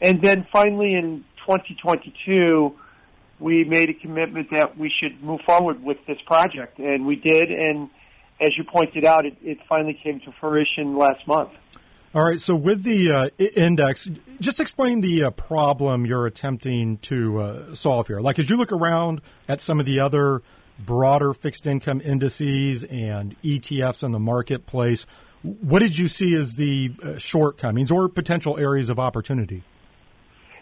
and 0.00 0.20
then 0.20 0.48
finally 0.52 0.94
in 0.94 1.24
2022, 1.46 2.74
we 3.38 3.62
made 3.64 3.90
a 3.90 3.94
commitment 3.94 4.48
that 4.50 4.76
we 4.76 4.90
should 5.00 5.22
move 5.22 5.42
forward 5.46 5.80
with 5.84 5.98
this 6.08 6.18
project, 6.26 6.80
and 6.80 7.06
we 7.06 7.14
did. 7.14 7.52
And 7.52 7.88
as 8.44 8.56
you 8.58 8.64
pointed 8.64 9.04
out, 9.04 9.24
it, 9.24 9.36
it 9.42 9.58
finally 9.68 9.98
came 10.02 10.20
to 10.20 10.32
fruition 10.38 10.96
last 10.96 11.26
month. 11.26 11.50
All 12.14 12.22
right. 12.22 12.38
So 12.38 12.54
with 12.54 12.84
the 12.84 13.10
uh, 13.10 13.28
index, 13.38 14.08
just 14.38 14.60
explain 14.60 15.00
the 15.00 15.24
uh, 15.24 15.30
problem 15.30 16.06
you're 16.06 16.26
attempting 16.26 16.98
to 16.98 17.40
uh, 17.40 17.74
solve 17.74 18.06
here. 18.06 18.20
Like 18.20 18.38
as 18.38 18.48
you 18.48 18.56
look 18.56 18.70
around 18.70 19.20
at 19.48 19.60
some 19.60 19.80
of 19.80 19.86
the 19.86 19.98
other 19.98 20.42
broader 20.78 21.32
fixed 21.32 21.66
income 21.66 22.00
indices 22.00 22.84
and 22.84 23.34
ETFs 23.42 24.04
in 24.04 24.12
the 24.12 24.20
marketplace, 24.20 25.06
what 25.42 25.80
did 25.80 25.98
you 25.98 26.06
see 26.06 26.34
as 26.34 26.54
the 26.54 26.92
uh, 27.02 27.18
shortcomings 27.18 27.90
or 27.90 28.08
potential 28.08 28.58
areas 28.58 28.90
of 28.90 29.00
opportunity? 29.00 29.64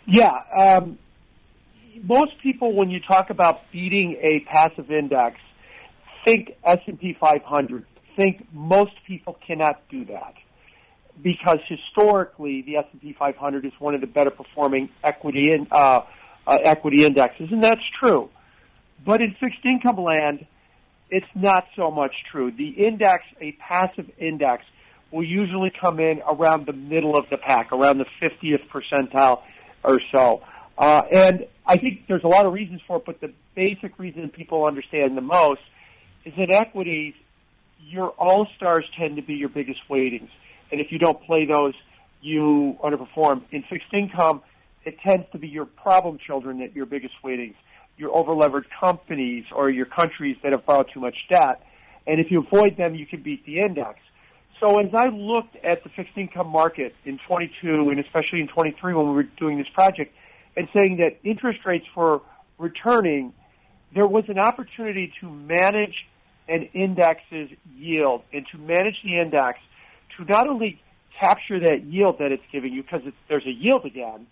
Yeah. 0.06 0.30
Um, 0.58 0.98
most 2.02 2.32
people, 2.42 2.74
when 2.74 2.88
you 2.88 3.00
talk 3.00 3.30
about 3.30 3.70
beating 3.70 4.16
a 4.22 4.40
passive 4.50 4.90
index, 4.90 5.38
think 6.24 6.56
S&P 6.64 7.16
500. 7.20 7.86
Think 8.16 8.46
most 8.52 8.92
people 9.06 9.38
cannot 9.46 9.82
do 9.90 10.04
that 10.06 10.34
because 11.22 11.58
historically 11.68 12.62
the 12.62 12.76
S&P 12.76 13.14
500 13.18 13.64
is 13.64 13.72
one 13.78 13.94
of 13.94 14.00
the 14.00 14.06
better 14.06 14.30
performing 14.30 14.88
equity 15.04 15.52
in, 15.52 15.66
uh, 15.70 16.02
uh, 16.46 16.58
equity 16.64 17.04
indexes, 17.04 17.48
and 17.52 17.62
that's 17.62 17.82
true. 18.00 18.28
But 19.04 19.20
in 19.20 19.34
fixed 19.38 19.64
income 19.64 20.02
land, 20.02 20.46
it's 21.10 21.26
not 21.34 21.64
so 21.76 21.90
much 21.90 22.12
true. 22.30 22.50
The 22.50 22.68
index, 22.68 23.24
a 23.40 23.52
passive 23.52 24.10
index, 24.18 24.64
will 25.10 25.24
usually 25.24 25.70
come 25.78 26.00
in 26.00 26.22
around 26.28 26.66
the 26.66 26.72
middle 26.72 27.16
of 27.18 27.26
the 27.30 27.36
pack, 27.36 27.70
around 27.72 27.98
the 27.98 28.06
50th 28.20 28.66
percentile 28.70 29.42
or 29.84 29.98
so. 30.10 30.42
Uh, 30.78 31.02
and 31.12 31.46
I 31.66 31.76
think 31.76 32.06
there's 32.08 32.24
a 32.24 32.28
lot 32.28 32.46
of 32.46 32.52
reasons 32.52 32.80
for 32.86 32.96
it, 32.96 33.04
but 33.04 33.20
the 33.20 33.32
basic 33.54 33.98
reason 33.98 34.30
people 34.30 34.64
understand 34.64 35.16
the 35.16 35.22
most 35.22 35.60
is 36.24 36.32
in 36.36 36.52
equities, 36.52 37.14
your 37.80 38.10
all 38.10 38.46
stars 38.56 38.84
tend 38.98 39.16
to 39.16 39.22
be 39.22 39.34
your 39.34 39.48
biggest 39.48 39.80
weightings 39.88 40.30
and 40.72 40.80
if 40.80 40.90
you 40.90 40.98
don't 40.98 41.22
play 41.22 41.44
those, 41.44 41.74
you 42.22 42.76
underperform. 42.82 43.42
In 43.52 43.62
fixed 43.68 43.92
income, 43.92 44.40
it 44.84 44.98
tends 45.06 45.26
to 45.32 45.38
be 45.38 45.46
your 45.46 45.66
problem 45.66 46.18
children 46.26 46.58
that 46.60 46.74
your 46.74 46.86
biggest 46.86 47.14
weightings, 47.22 47.54
your 47.98 48.10
overleveraged 48.10 48.70
companies 48.80 49.44
or 49.54 49.70
your 49.70 49.86
countries 49.86 50.36
that 50.42 50.52
have 50.52 50.64
borrowed 50.64 50.86
too 50.92 51.00
much 51.00 51.14
debt. 51.28 51.62
And 52.06 52.18
if 52.18 52.30
you 52.30 52.40
avoid 52.40 52.76
them, 52.78 52.94
you 52.94 53.06
can 53.06 53.22
beat 53.22 53.44
the 53.44 53.60
index. 53.60 53.98
So 54.58 54.80
as 54.80 54.88
I 54.94 55.08
looked 55.08 55.56
at 55.56 55.84
the 55.84 55.90
fixed 55.90 56.16
income 56.16 56.48
market 56.48 56.94
in 57.04 57.18
22 57.28 57.90
and 57.90 58.00
especially 58.00 58.40
in 58.40 58.48
23 58.48 58.94
when 58.94 59.08
we 59.08 59.14
were 59.14 59.22
doing 59.24 59.58
this 59.58 59.68
project 59.74 60.14
and 60.56 60.68
saying 60.74 60.98
that 60.98 61.18
interest 61.28 61.60
rates 61.66 61.86
were 61.94 62.20
returning, 62.58 63.34
there 63.94 64.06
was 64.06 64.24
an 64.28 64.38
opportunity 64.38 65.12
to 65.20 65.28
manage 65.28 66.06
an 66.48 66.68
index's 66.74 67.50
yield 67.76 68.22
and 68.32 68.46
to 68.52 68.58
manage 68.58 68.96
the 69.04 69.20
index 69.20 69.58
to 70.16 70.24
not 70.24 70.48
only 70.48 70.80
capture 71.20 71.60
that 71.60 71.84
yield 71.84 72.18
that 72.18 72.32
it's 72.32 72.42
giving 72.50 72.72
you 72.72 72.82
because 72.82 73.02
there's 73.28 73.46
a 73.46 73.52
yield 73.52 73.84
again, 73.84 74.26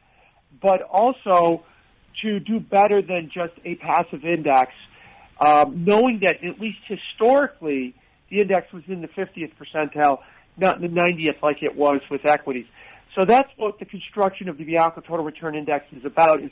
but 0.60 0.82
also 0.82 1.62
to 2.22 2.40
do 2.40 2.60
better 2.60 3.00
than 3.00 3.30
just 3.32 3.52
a 3.64 3.76
passive 3.76 4.24
index, 4.24 4.72
um, 5.40 5.84
knowing 5.84 6.20
that 6.22 6.42
at 6.44 6.60
least 6.60 6.78
historically 6.86 7.94
the 8.30 8.40
index 8.40 8.72
was 8.72 8.82
in 8.88 9.00
the 9.00 9.08
50th 9.08 9.52
percentile, 9.56 10.18
not 10.56 10.76
in 10.76 10.82
the 10.82 11.00
90th 11.00 11.40
like 11.42 11.62
it 11.62 11.76
was 11.76 12.00
with 12.10 12.26
equities. 12.26 12.66
So 13.14 13.24
that's 13.26 13.48
what 13.56 13.78
the 13.78 13.84
construction 13.84 14.48
of 14.48 14.58
the 14.58 14.64
Bianco 14.64 15.00
Total 15.00 15.24
Return 15.24 15.56
Index 15.56 15.86
is 15.92 16.04
about. 16.04 16.42
Is 16.42 16.50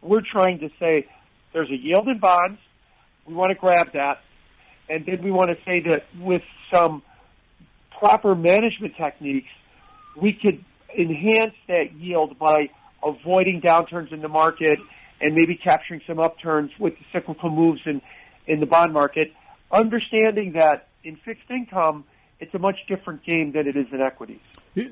we're 0.00 0.22
trying 0.22 0.60
to 0.60 0.70
say 0.78 1.06
there's 1.52 1.70
a 1.70 1.76
yield 1.76 2.08
in 2.08 2.18
bonds, 2.18 2.58
we 3.26 3.34
want 3.34 3.50
to 3.50 3.56
grab 3.56 3.92
that, 3.92 4.20
and 4.88 5.04
then 5.06 5.22
we 5.22 5.30
want 5.30 5.50
to 5.50 5.56
say 5.64 5.80
that 5.80 6.04
with 6.20 6.42
some 6.72 7.02
proper 7.98 8.34
management 8.34 8.94
techniques, 8.96 9.48
we 10.20 10.32
could 10.32 10.64
enhance 10.96 11.54
that 11.66 11.94
yield 11.96 12.38
by 12.38 12.70
avoiding 13.04 13.60
downturns 13.60 14.12
in 14.12 14.20
the 14.20 14.28
market 14.28 14.78
and 15.20 15.34
maybe 15.34 15.56
capturing 15.56 16.00
some 16.06 16.18
upturns 16.18 16.70
with 16.78 16.94
the 16.94 17.04
cyclical 17.12 17.50
moves 17.50 17.80
in, 17.86 18.00
in 18.46 18.60
the 18.60 18.66
bond 18.66 18.92
market, 18.92 19.32
understanding 19.70 20.52
that 20.58 20.88
in 21.04 21.16
fixed 21.24 21.50
income, 21.50 22.04
it's 22.40 22.54
a 22.54 22.58
much 22.58 22.76
different 22.88 23.24
game 23.24 23.52
than 23.52 23.66
it 23.66 23.76
is 23.76 23.86
in 23.92 24.00
equities. 24.00 24.40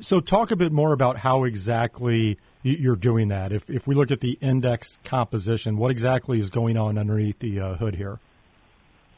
So, 0.01 0.21
talk 0.21 0.51
a 0.51 0.57
bit 0.57 0.73
more 0.73 0.93
about 0.93 1.17
how 1.19 1.45
exactly 1.45 2.39
you're 2.63 2.97
doing 2.97 3.29
that. 3.29 3.53
If, 3.53 3.71
if 3.71 3.87
we 3.87 3.95
look 3.95 4.11
at 4.11 4.21
the 4.21 4.33
index 4.41 4.99
composition, 5.05 5.77
what 5.77 5.93
exactly 5.93 6.41
is 6.41 6.51
going 6.51 6.77
on 6.77 6.99
underneath 6.99 7.39
the 7.39 7.61
uh, 7.61 7.75
hood 7.77 7.95
here? 7.95 8.19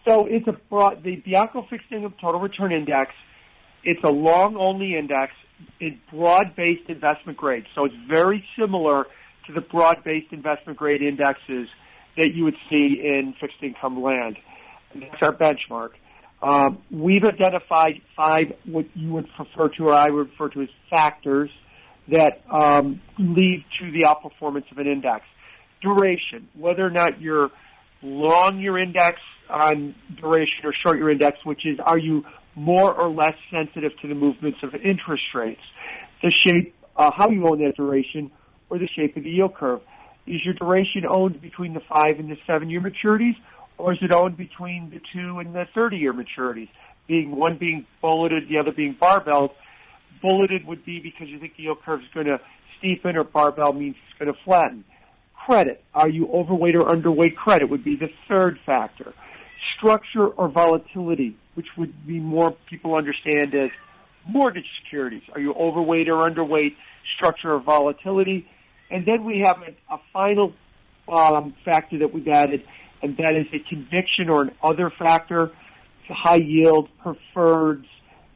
So, 0.09 0.27
it's 0.27 0.49
a 0.49 0.53
broad, 0.71 1.03
the 1.03 1.17
Bianco 1.17 1.67
Fixed 1.69 1.93
Income 1.93 2.15
Total 2.21 2.41
Return 2.41 2.73
Index 2.73 3.13
it's 3.85 4.03
a 4.05 4.11
long 4.11 4.57
only 4.57 4.97
index 4.97 5.33
in 5.81 6.01
broad 6.13 6.55
based 6.57 6.89
investment 6.89 7.39
grade. 7.39 7.65
So 7.75 7.85
it's 7.85 7.95
very 8.09 8.45
similar 8.59 9.05
to 9.47 9.53
the 9.53 9.61
broad 9.61 10.05
based 10.05 10.33
investment 10.33 10.79
grade 10.79 11.03
indexes 11.03 11.69
that 12.17 12.35
you 12.35 12.45
would 12.45 12.57
see 12.69 13.01
in 13.03 13.35
fixed 13.41 13.63
income 13.63 14.03
land. 14.03 14.37
And 14.93 15.03
that's 15.03 15.23
our 15.23 15.33
benchmark. 15.33 15.91
Um, 16.43 16.83
we've 16.91 17.25
identified 17.25 18.01
five 18.17 18.53
what 18.65 18.87
you 18.95 19.13
would 19.13 19.27
refer 19.39 19.69
to 19.77 19.89
or 19.89 19.95
I 19.95 20.09
would 20.09 20.31
refer 20.31 20.49
to 20.51 20.63
as 20.63 20.69
factors 20.91 21.51
that 22.09 22.43
um, 22.51 23.01
lead 23.19 23.65
to 23.81 23.91
the 23.91 24.05
outperformance 24.05 24.71
of 24.71 24.79
an 24.79 24.87
index. 24.87 25.25
Duration, 25.83 26.49
whether 26.55 26.85
or 26.85 26.91
not 26.91 27.21
you're 27.21 27.51
long 28.03 28.61
your 28.61 28.79
index 28.79 29.19
on 29.49 29.95
duration 30.21 30.65
or 30.65 30.73
short 30.85 30.99
your 30.99 31.11
index, 31.11 31.39
which 31.45 31.67
is 31.67 31.79
are 31.85 31.99
you 31.99 32.25
more 32.59 32.93
or 32.93 33.09
less 33.09 33.35
sensitive 33.51 33.93
to 34.03 34.09
the 34.09 34.15
movements 34.15 34.59
of 34.63 34.75
interest 34.75 35.23
rates. 35.35 35.61
The 36.23 36.31
shape, 36.31 36.75
uh, 36.97 37.11
how 37.17 37.31
you 37.31 37.47
own 37.47 37.61
that 37.61 37.77
duration, 37.77 38.31
or 38.69 38.79
the 38.79 38.89
shape 38.89 39.17
of 39.17 39.23
the 39.23 39.31
yield 39.31 39.55
curve. 39.55 39.81
Is 40.27 40.45
your 40.45 40.55
duration 40.55 41.05
owned 41.09 41.41
between 41.41 41.73
the 41.73 41.81
five 41.89 42.19
and 42.19 42.29
the 42.29 42.37
seven 42.47 42.69
year 42.69 42.81
maturities, 42.81 43.37
or 43.79 43.93
is 43.93 43.99
it 44.03 44.13
owned 44.13 44.37
between 44.37 44.91
the 44.91 45.01
two 45.13 45.39
and 45.39 45.55
the 45.55 45.65
30 45.75 45.97
year 45.97 46.13
maturities? 46.13 46.69
Being 47.07 47.35
one 47.35 47.57
being 47.57 47.87
bulleted, 48.03 48.49
the 48.49 48.59
other 48.59 48.73
being 48.73 48.97
barbelled. 49.01 49.53
Bulleted 50.21 50.67
would 50.67 50.85
be 50.85 50.99
because 50.99 51.29
you 51.29 51.39
think 51.39 51.57
the 51.57 51.63
yield 51.63 51.79
curve 51.85 52.01
is 52.01 52.07
going 52.13 52.27
to 52.27 52.41
steepen, 52.83 53.15
or 53.15 53.25
barbell 53.25 53.73
means 53.73 53.95
it's 54.09 54.19
going 54.19 54.33
to 54.33 54.39
flatten. 54.45 54.85
Credit. 55.47 55.83
Are 55.95 56.09
you 56.09 56.29
overweight 56.29 56.75
or 56.75 56.83
underweight 56.83 57.37
credit 57.37 57.71
would 57.71 57.85
be 57.85 57.97
the 57.97 58.11
third 58.29 58.59
factor. 58.67 59.15
Structure 59.79 60.27
or 60.27 60.49
volatility 60.49 61.37
which 61.59 61.67
would 61.77 62.07
be 62.07 62.21
more 62.21 62.55
people 62.71 62.95
understand 62.95 63.53
as 63.53 63.71
mortgage 64.29 64.65
securities. 64.81 65.23
Are 65.35 65.41
you 65.41 65.53
overweight 65.55 66.09
or 66.09 66.19
underweight? 66.23 66.77
Structure 67.17 67.53
or 67.53 67.59
volatility? 67.59 68.47
And 68.93 69.05
then 69.05 69.25
we 69.25 69.41
have 69.45 69.57
a, 69.67 69.93
a 69.93 69.99
final 70.13 70.53
um, 71.09 71.57
factor 71.65 71.99
that 71.99 72.15
we've 72.15 72.29
added, 72.29 72.63
and 73.03 73.17
that 73.17 73.35
is 73.35 73.47
a 73.53 73.69
conviction 73.69 74.29
or 74.29 74.43
an 74.43 74.53
other 74.63 74.93
factor, 74.97 75.51
high 76.09 76.37
yield, 76.37 76.89
preferreds, 77.05 77.87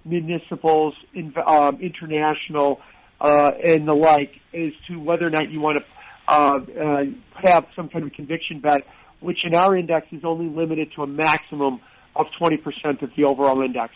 municipals, 0.05 0.95
in, 1.15 1.33
um, 1.47 1.79
international, 1.81 2.81
uh, 3.21 3.53
and 3.65 3.87
the 3.87 3.95
like, 3.95 4.33
as 4.53 4.73
to 4.89 4.97
whether 4.97 5.29
or 5.29 5.31
not 5.31 5.49
you 5.49 5.61
want 5.61 5.79
to 5.79 5.85
uh, 6.27 6.59
uh, 6.85 7.05
have 7.35 7.67
some 7.77 7.89
kind 7.89 8.05
of 8.05 8.13
conviction 8.15 8.59
bet, 8.59 8.83
which 9.23 9.39
in 9.45 9.55
our 9.55 9.77
index 9.77 10.07
is 10.13 10.25
only 10.25 10.49
limited 10.55 10.93
to 10.97 11.03
a 11.03 11.07
maximum 11.07 11.81
of 12.15 12.27
20% 12.41 13.03
of 13.03 13.11
the 13.17 13.25
overall 13.25 13.63
index. 13.63 13.95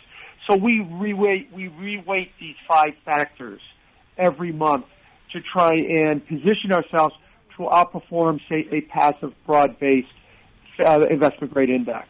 So 0.49 0.55
we 0.55 0.79
reweight, 0.79 1.51
we 1.51 1.69
reweight 1.69 2.29
these 2.39 2.55
five 2.67 2.93
factors 3.05 3.61
every 4.17 4.51
month 4.51 4.85
to 5.33 5.39
try 5.41 5.73
and 5.73 6.25
position 6.25 6.71
ourselves 6.71 7.13
to 7.57 7.63
outperform, 7.63 8.39
say, 8.49 8.67
a 8.71 8.81
passive, 8.81 9.33
broad-based 9.45 10.07
uh, 10.85 11.01
investment 11.09 11.53
grade 11.53 11.69
index. 11.69 12.07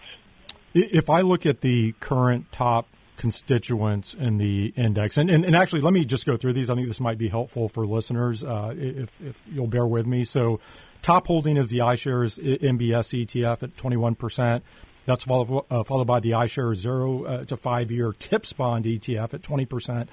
If 0.73 1.09
I 1.09 1.21
look 1.21 1.45
at 1.45 1.61
the 1.61 1.93
current 1.99 2.51
top 2.51 2.87
constituents 3.17 4.13
in 4.13 4.37
the 4.37 4.67
index, 4.77 5.17
and, 5.17 5.29
and, 5.29 5.43
and, 5.43 5.55
actually, 5.55 5.81
let 5.81 5.93
me 5.93 6.05
just 6.05 6.25
go 6.25 6.37
through 6.37 6.53
these. 6.53 6.69
I 6.69 6.75
think 6.75 6.87
this 6.87 6.99
might 6.99 7.17
be 7.17 7.27
helpful 7.27 7.67
for 7.67 7.85
listeners 7.85 8.43
uh, 8.43 8.73
if, 8.77 9.19
if 9.21 9.39
you'll 9.51 9.67
bear 9.67 9.85
with 9.85 10.05
me. 10.05 10.23
So, 10.23 10.59
top 11.01 11.27
holding 11.27 11.57
is 11.57 11.67
the 11.67 11.79
iShares 11.79 12.39
MBS 12.39 13.25
ETF 13.25 13.63
at 13.63 13.75
21%. 13.75 14.61
That's 15.05 15.23
followed, 15.23 15.65
uh, 15.69 15.83
followed 15.83 16.07
by 16.07 16.19
the 16.19 16.31
iShares 16.31 16.75
0 16.75 17.23
uh, 17.23 17.45
to 17.45 17.57
5 17.57 17.91
year 17.91 18.13
TIPS 18.17 18.53
bond 18.53 18.85
ETF 18.85 19.33
at 19.33 19.41
20%. 19.41 20.07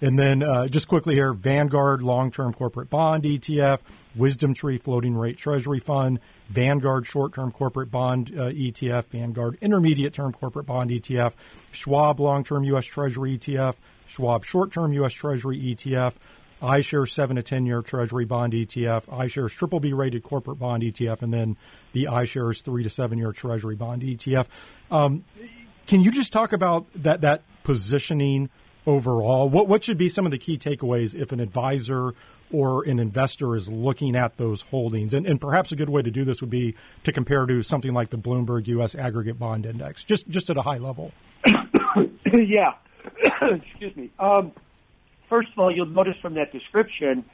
And 0.00 0.18
then 0.18 0.42
uh, 0.42 0.68
just 0.68 0.88
quickly 0.88 1.14
here 1.14 1.32
Vanguard 1.32 2.02
long 2.02 2.30
term 2.30 2.52
corporate 2.52 2.90
bond 2.90 3.24
ETF, 3.24 3.80
Wisdom 4.14 4.52
Tree 4.52 4.76
floating 4.76 5.16
rate 5.16 5.38
treasury 5.38 5.80
fund, 5.80 6.20
Vanguard 6.50 7.06
short 7.06 7.34
term 7.34 7.50
corporate 7.50 7.90
bond 7.90 8.30
uh, 8.36 8.50
ETF, 8.50 9.06
Vanguard 9.06 9.56
intermediate 9.60 10.12
term 10.12 10.32
corporate 10.32 10.66
bond 10.66 10.90
ETF, 10.90 11.32
Schwab 11.72 12.20
long 12.20 12.44
term 12.44 12.64
U.S. 12.64 12.84
Treasury 12.84 13.38
ETF, 13.38 13.76
Schwab 14.06 14.44
short 14.44 14.70
term 14.70 14.92
U.S. 14.92 15.14
Treasury 15.14 15.58
ETF, 15.58 16.14
iShares 16.60 17.10
7 17.10 17.36
to 17.36 17.42
10 17.42 17.64
year 17.64 17.80
Treasury 17.80 18.26
bond 18.26 18.52
ETF, 18.52 19.06
iShares 19.06 19.50
triple 19.50 19.80
B 19.80 19.94
rated 19.94 20.22
corporate 20.22 20.58
bond 20.58 20.82
ETF, 20.82 21.22
and 21.22 21.32
then 21.32 21.56
the 21.92 22.04
iShares 22.04 22.62
3 22.62 22.82
to 22.82 22.90
7 22.90 23.16
year 23.16 23.32
Treasury 23.32 23.76
bond 23.76 24.02
ETF. 24.02 24.46
Um, 24.90 25.24
can 25.86 26.00
you 26.00 26.10
just 26.10 26.34
talk 26.34 26.52
about 26.52 26.86
that, 26.96 27.22
that 27.22 27.42
positioning? 27.64 28.50
Overall? 28.86 29.48
What 29.48 29.68
what 29.68 29.84
should 29.84 29.98
be 29.98 30.08
some 30.08 30.24
of 30.24 30.30
the 30.30 30.38
key 30.38 30.58
takeaways 30.58 31.14
if 31.14 31.32
an 31.32 31.40
advisor 31.40 32.14
or 32.52 32.84
an 32.84 32.98
investor 32.98 33.56
is 33.56 33.68
looking 33.68 34.16
at 34.16 34.36
those 34.36 34.62
holdings? 34.62 35.14
And, 35.14 35.26
and 35.26 35.40
perhaps 35.40 35.72
a 35.72 35.76
good 35.76 35.88
way 35.88 36.02
to 36.02 36.10
do 36.10 36.24
this 36.24 36.40
would 36.40 36.50
be 36.50 36.74
to 37.04 37.12
compare 37.12 37.46
to 37.46 37.62
something 37.62 37.92
like 37.92 38.10
the 38.10 38.18
Bloomberg 38.18 38.66
U.S. 38.68 38.94
Aggregate 38.94 39.38
Bond 39.38 39.66
Index, 39.66 40.04
just 40.04 40.28
just 40.28 40.50
at 40.50 40.56
a 40.56 40.62
high 40.62 40.78
level. 40.78 41.12
yeah. 42.32 42.74
Excuse 43.42 43.96
me. 43.96 44.10
Um, 44.18 44.52
first 45.28 45.48
of 45.52 45.58
all, 45.58 45.74
you'll 45.74 45.86
notice 45.86 46.16
from 46.22 46.34
that 46.34 46.52
description 46.52 47.24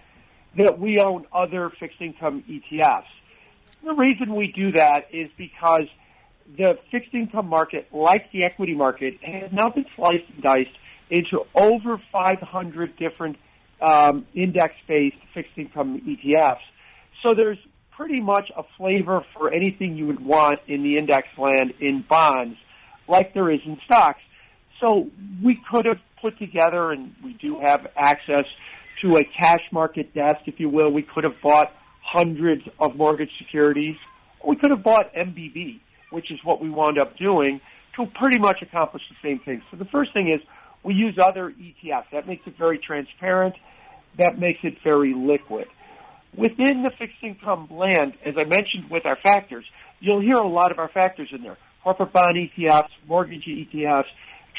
that 0.56 0.78
we 0.78 1.00
own 1.00 1.26
other 1.32 1.70
fixed 1.80 2.00
income 2.00 2.44
ETFs. 2.48 3.04
The 3.84 3.94
reason 3.94 4.34
we 4.34 4.52
do 4.54 4.72
that 4.72 5.08
is 5.12 5.30
because 5.36 5.86
the 6.56 6.78
fixed 6.90 7.14
income 7.14 7.48
market, 7.48 7.88
like 7.92 8.30
the 8.32 8.44
equity 8.44 8.74
market, 8.74 9.14
has 9.22 9.50
now 9.52 9.70
been 9.70 9.86
sliced 9.96 10.24
and 10.34 10.42
diced 10.42 10.76
into 11.12 11.44
over 11.54 12.00
500 12.10 12.96
different 12.96 13.36
um, 13.82 14.26
index-based 14.34 15.16
fixed 15.34 15.52
income 15.56 16.00
ETFs. 16.08 16.56
So 17.22 17.34
there's 17.36 17.58
pretty 17.94 18.18
much 18.18 18.50
a 18.56 18.62
flavor 18.78 19.22
for 19.34 19.52
anything 19.52 19.94
you 19.94 20.06
would 20.06 20.24
want 20.24 20.60
in 20.66 20.82
the 20.82 20.96
index 20.96 21.28
land 21.36 21.74
in 21.80 22.02
bonds, 22.08 22.56
like 23.06 23.34
there 23.34 23.50
is 23.50 23.60
in 23.66 23.78
stocks. 23.84 24.20
So 24.80 25.10
we 25.44 25.60
could 25.70 25.84
have 25.84 25.98
put 26.22 26.38
together, 26.38 26.92
and 26.92 27.14
we 27.22 27.34
do 27.34 27.60
have 27.62 27.86
access 27.94 28.46
to 29.02 29.16
a 29.16 29.22
cash 29.38 29.62
market 29.70 30.14
desk, 30.14 30.40
if 30.46 30.58
you 30.58 30.70
will. 30.70 30.90
We 30.90 31.02
could 31.02 31.24
have 31.24 31.40
bought 31.42 31.72
hundreds 32.02 32.62
of 32.80 32.96
mortgage 32.96 33.30
securities. 33.38 33.96
We 34.46 34.56
could 34.56 34.70
have 34.70 34.82
bought 34.82 35.12
MBB, 35.14 35.78
which 36.10 36.30
is 36.30 36.38
what 36.42 36.62
we 36.62 36.70
wound 36.70 36.98
up 36.98 37.18
doing, 37.18 37.60
to 37.96 38.06
pretty 38.18 38.38
much 38.38 38.62
accomplish 38.62 39.02
the 39.10 39.28
same 39.28 39.40
thing. 39.40 39.62
So 39.70 39.76
the 39.76 39.84
first 39.84 40.14
thing 40.14 40.32
is 40.32 40.40
we 40.82 40.94
use 40.94 41.16
other 41.22 41.52
ETFs. 41.52 42.06
That 42.12 42.26
makes 42.26 42.46
it 42.46 42.56
very 42.58 42.78
transparent. 42.78 43.54
That 44.18 44.38
makes 44.38 44.60
it 44.62 44.74
very 44.82 45.14
liquid. 45.14 45.66
Within 46.36 46.82
the 46.82 46.90
fixed 46.98 47.22
income 47.22 47.66
blend, 47.66 48.14
as 48.24 48.34
I 48.38 48.44
mentioned 48.44 48.90
with 48.90 49.04
our 49.04 49.16
factors, 49.22 49.64
you'll 50.00 50.20
hear 50.20 50.36
a 50.36 50.48
lot 50.48 50.72
of 50.72 50.78
our 50.78 50.88
factors 50.88 51.28
in 51.32 51.42
there. 51.42 51.58
Corporate 51.84 52.12
bond 52.12 52.36
ETFs, 52.36 52.88
mortgage 53.06 53.44
ETFs, 53.44 54.04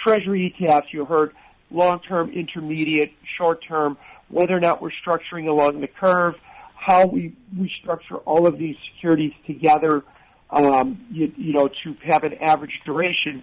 treasury 0.04 0.54
ETFs, 0.60 0.92
you 0.92 1.06
heard 1.06 1.34
long-term, 1.72 2.32
intermediate, 2.32 3.12
short-term, 3.38 3.98
whether 4.30 4.56
or 4.56 4.60
not 4.60 4.82
we're 4.82 4.92
structuring 5.06 5.48
along 5.48 5.82
the 5.82 5.88
curve, 5.88 6.36
how 6.76 7.06
we, 7.06 7.36
we 7.58 7.72
structure 7.82 8.18
all 8.18 8.48
of 8.48 8.58
these 8.58 8.76
securities 8.94 9.32
together, 9.48 10.04
um, 10.52 11.04
you, 11.12 11.32
you 11.36 11.54
know, 11.54 11.68
to 11.68 11.96
have 12.06 12.24
an 12.24 12.34
average 12.36 12.80
duration 12.86 13.42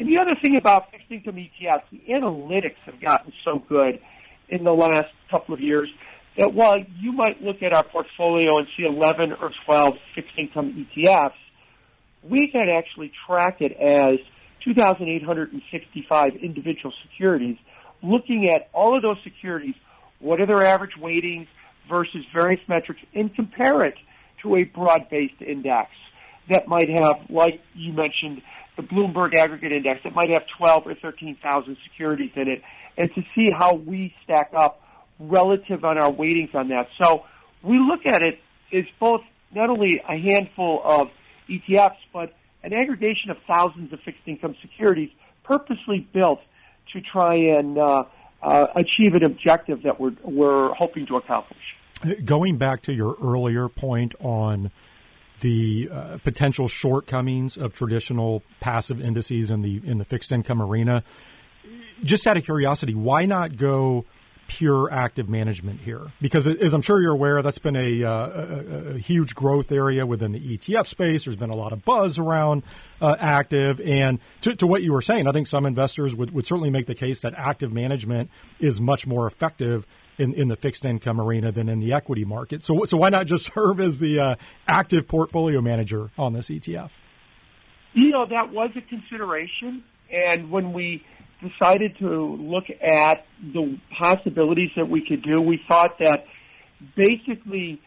and 0.00 0.08
the 0.08 0.18
other 0.18 0.34
thing 0.42 0.56
about 0.56 0.90
fixed 0.90 1.10
income 1.10 1.36
ETFs, 1.36 1.82
the 1.92 2.00
analytics 2.08 2.80
have 2.86 2.98
gotten 3.02 3.34
so 3.44 3.62
good 3.68 4.00
in 4.48 4.64
the 4.64 4.72
last 4.72 5.12
couple 5.30 5.54
of 5.54 5.60
years 5.60 5.90
that 6.38 6.54
while 6.54 6.78
you 6.98 7.12
might 7.12 7.42
look 7.42 7.62
at 7.62 7.74
our 7.74 7.84
portfolio 7.84 8.56
and 8.56 8.66
see 8.78 8.84
11 8.84 9.32
or 9.32 9.50
12 9.66 9.94
fixed 10.14 10.32
income 10.38 10.86
ETFs, 10.96 11.34
we 12.22 12.48
can 12.50 12.68
actually 12.70 13.12
track 13.26 13.58
it 13.60 13.72
as 13.72 14.18
2,865 14.64 16.28
individual 16.42 16.94
securities, 17.02 17.58
looking 18.02 18.50
at 18.54 18.70
all 18.72 18.96
of 18.96 19.02
those 19.02 19.18
securities, 19.22 19.74
what 20.18 20.40
are 20.40 20.46
their 20.46 20.64
average 20.64 20.96
weightings 20.98 21.46
versus 21.90 22.24
various 22.34 22.60
metrics, 22.68 23.00
and 23.14 23.34
compare 23.34 23.84
it 23.84 23.96
to 24.42 24.56
a 24.56 24.64
broad-based 24.64 25.42
index 25.46 25.90
that 26.48 26.68
might 26.68 26.88
have, 26.88 27.16
like 27.28 27.60
you 27.74 27.92
mentioned, 27.92 28.40
the 28.80 28.86
Bloomberg 28.86 29.34
Aggregate 29.34 29.72
Index 29.72 30.00
that 30.04 30.14
might 30.14 30.30
have 30.30 30.42
12 30.58 30.86
or 30.86 30.94
13,000 30.94 31.76
securities 31.84 32.30
in 32.36 32.48
it, 32.48 32.62
and 32.96 33.10
to 33.14 33.22
see 33.34 33.48
how 33.56 33.74
we 33.74 34.14
stack 34.24 34.52
up 34.56 34.82
relative 35.18 35.84
on 35.84 35.98
our 35.98 36.10
weightings 36.10 36.50
on 36.54 36.68
that. 36.68 36.88
So 37.00 37.24
we 37.62 37.78
look 37.78 38.06
at 38.06 38.22
it 38.22 38.38
as 38.72 38.84
both 38.98 39.20
not 39.54 39.68
only 39.68 40.00
a 40.08 40.16
handful 40.16 40.82
of 40.84 41.08
ETFs, 41.48 41.96
but 42.12 42.34
an 42.62 42.72
aggregation 42.72 43.30
of 43.30 43.36
thousands 43.46 43.92
of 43.92 44.00
fixed 44.00 44.22
income 44.26 44.54
securities 44.62 45.10
purposely 45.44 46.08
built 46.12 46.40
to 46.92 47.00
try 47.00 47.34
and 47.34 47.78
uh, 47.78 48.04
uh, 48.42 48.66
achieve 48.76 49.14
an 49.14 49.24
objective 49.24 49.82
that 49.82 50.00
we're, 50.00 50.14
we're 50.22 50.72
hoping 50.74 51.06
to 51.06 51.16
accomplish. 51.16 51.58
Going 52.24 52.56
back 52.56 52.80
to 52.82 52.92
your 52.92 53.16
earlier 53.22 53.68
point 53.68 54.14
on 54.20 54.70
the 55.40 55.88
uh, 55.92 56.18
potential 56.24 56.68
shortcomings 56.68 57.56
of 57.56 57.74
traditional 57.74 58.42
passive 58.60 59.00
indices 59.00 59.50
in 59.50 59.62
the 59.62 59.80
in 59.84 59.98
the 59.98 60.04
fixed 60.04 60.32
income 60.32 60.62
arena. 60.62 61.02
Just 62.02 62.26
out 62.26 62.36
of 62.36 62.44
curiosity, 62.44 62.94
why 62.94 63.26
not 63.26 63.56
go 63.56 64.04
pure 64.50 64.92
active 64.92 65.28
management 65.28 65.80
here? 65.80 66.10
Because 66.20 66.48
as 66.48 66.74
I'm 66.74 66.82
sure 66.82 67.00
you're 67.00 67.12
aware, 67.12 67.40
that's 67.40 67.60
been 67.60 67.76
a, 67.76 68.02
uh, 68.02 68.10
a, 68.10 68.94
a 68.94 68.98
huge 68.98 69.34
growth 69.34 69.70
area 69.70 70.04
within 70.04 70.32
the 70.32 70.40
ETF 70.40 70.88
space. 70.88 71.24
There's 71.24 71.36
been 71.36 71.50
a 71.50 71.56
lot 71.56 71.72
of 71.72 71.84
buzz 71.84 72.18
around 72.18 72.64
uh, 73.00 73.14
active, 73.20 73.80
and 73.80 74.18
to, 74.40 74.56
to, 74.56 74.66
what 74.66 74.82
you 74.82 74.92
were 74.92 75.02
saying, 75.02 75.28
I 75.28 75.32
think 75.32 75.46
some 75.46 75.66
investors 75.66 76.16
would, 76.16 76.32
would 76.32 76.46
certainly 76.46 76.70
make 76.70 76.86
the 76.86 76.96
case 76.96 77.20
that 77.20 77.34
active 77.36 77.72
management 77.72 78.28
is 78.58 78.80
much 78.80 79.06
more 79.06 79.28
effective 79.28 79.86
in, 80.20 80.34
in 80.34 80.48
the 80.48 80.56
fixed 80.56 80.84
income 80.84 81.20
arena 81.20 81.50
than 81.50 81.68
in 81.68 81.80
the 81.80 81.92
equity 81.92 82.24
market. 82.24 82.62
So, 82.62 82.84
so 82.84 82.98
why 82.98 83.08
not 83.08 83.26
just 83.26 83.50
serve 83.54 83.80
as 83.80 83.98
the 83.98 84.20
uh, 84.20 84.34
active 84.68 85.08
portfolio 85.08 85.60
manager 85.60 86.10
on 86.18 86.32
this 86.32 86.48
ETF? 86.48 86.90
You 87.94 88.10
know, 88.10 88.26
that 88.26 88.52
was 88.52 88.70
a 88.76 88.82
consideration. 88.82 89.82
And 90.12 90.50
when 90.50 90.72
we 90.72 91.04
decided 91.40 91.96
to 91.98 92.36
look 92.40 92.64
at 92.70 93.26
the 93.42 93.78
possibilities 93.98 94.70
that 94.76 94.88
we 94.88 95.04
could 95.06 95.22
do, 95.22 95.40
we 95.40 95.60
thought 95.66 95.98
that 95.98 96.26
basically 96.96 97.80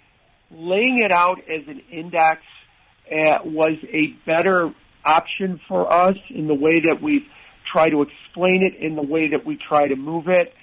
laying 0.51 0.99
it 0.99 1.11
out 1.11 1.39
as 1.39 1.67
an 1.67 1.81
index 1.91 2.41
uh, 3.11 3.39
was 3.45 3.77
a 3.89 4.07
better 4.25 4.73
option 5.05 5.59
for 5.67 5.91
us 5.91 6.15
in 6.29 6.47
the 6.47 6.53
way 6.53 6.79
that 6.83 6.99
we 7.01 7.25
try 7.71 7.89
to 7.89 8.01
explain 8.01 8.63
it, 8.63 8.75
in 8.79 8.95
the 8.95 9.03
way 9.03 9.29
that 9.29 9.45
we 9.45 9.57
try 9.69 9.87
to 9.87 9.95
move 9.95 10.27
it 10.27 10.53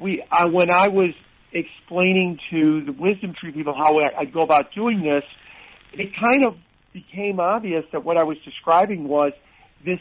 we 0.00 0.22
I, 0.30 0.46
when 0.46 0.70
I 0.70 0.88
was 0.88 1.14
explaining 1.52 2.38
to 2.50 2.84
the 2.84 2.92
WisdomTree 2.92 3.54
people 3.54 3.74
how 3.74 3.98
I, 3.98 4.20
I'd 4.20 4.32
go 4.32 4.42
about 4.42 4.74
doing 4.74 5.02
this, 5.02 5.24
it 5.92 6.10
kind 6.20 6.46
of 6.46 6.54
became 6.92 7.40
obvious 7.40 7.84
that 7.92 8.04
what 8.04 8.18
I 8.18 8.24
was 8.24 8.36
describing 8.44 9.08
was 9.08 9.32
this, 9.84 10.00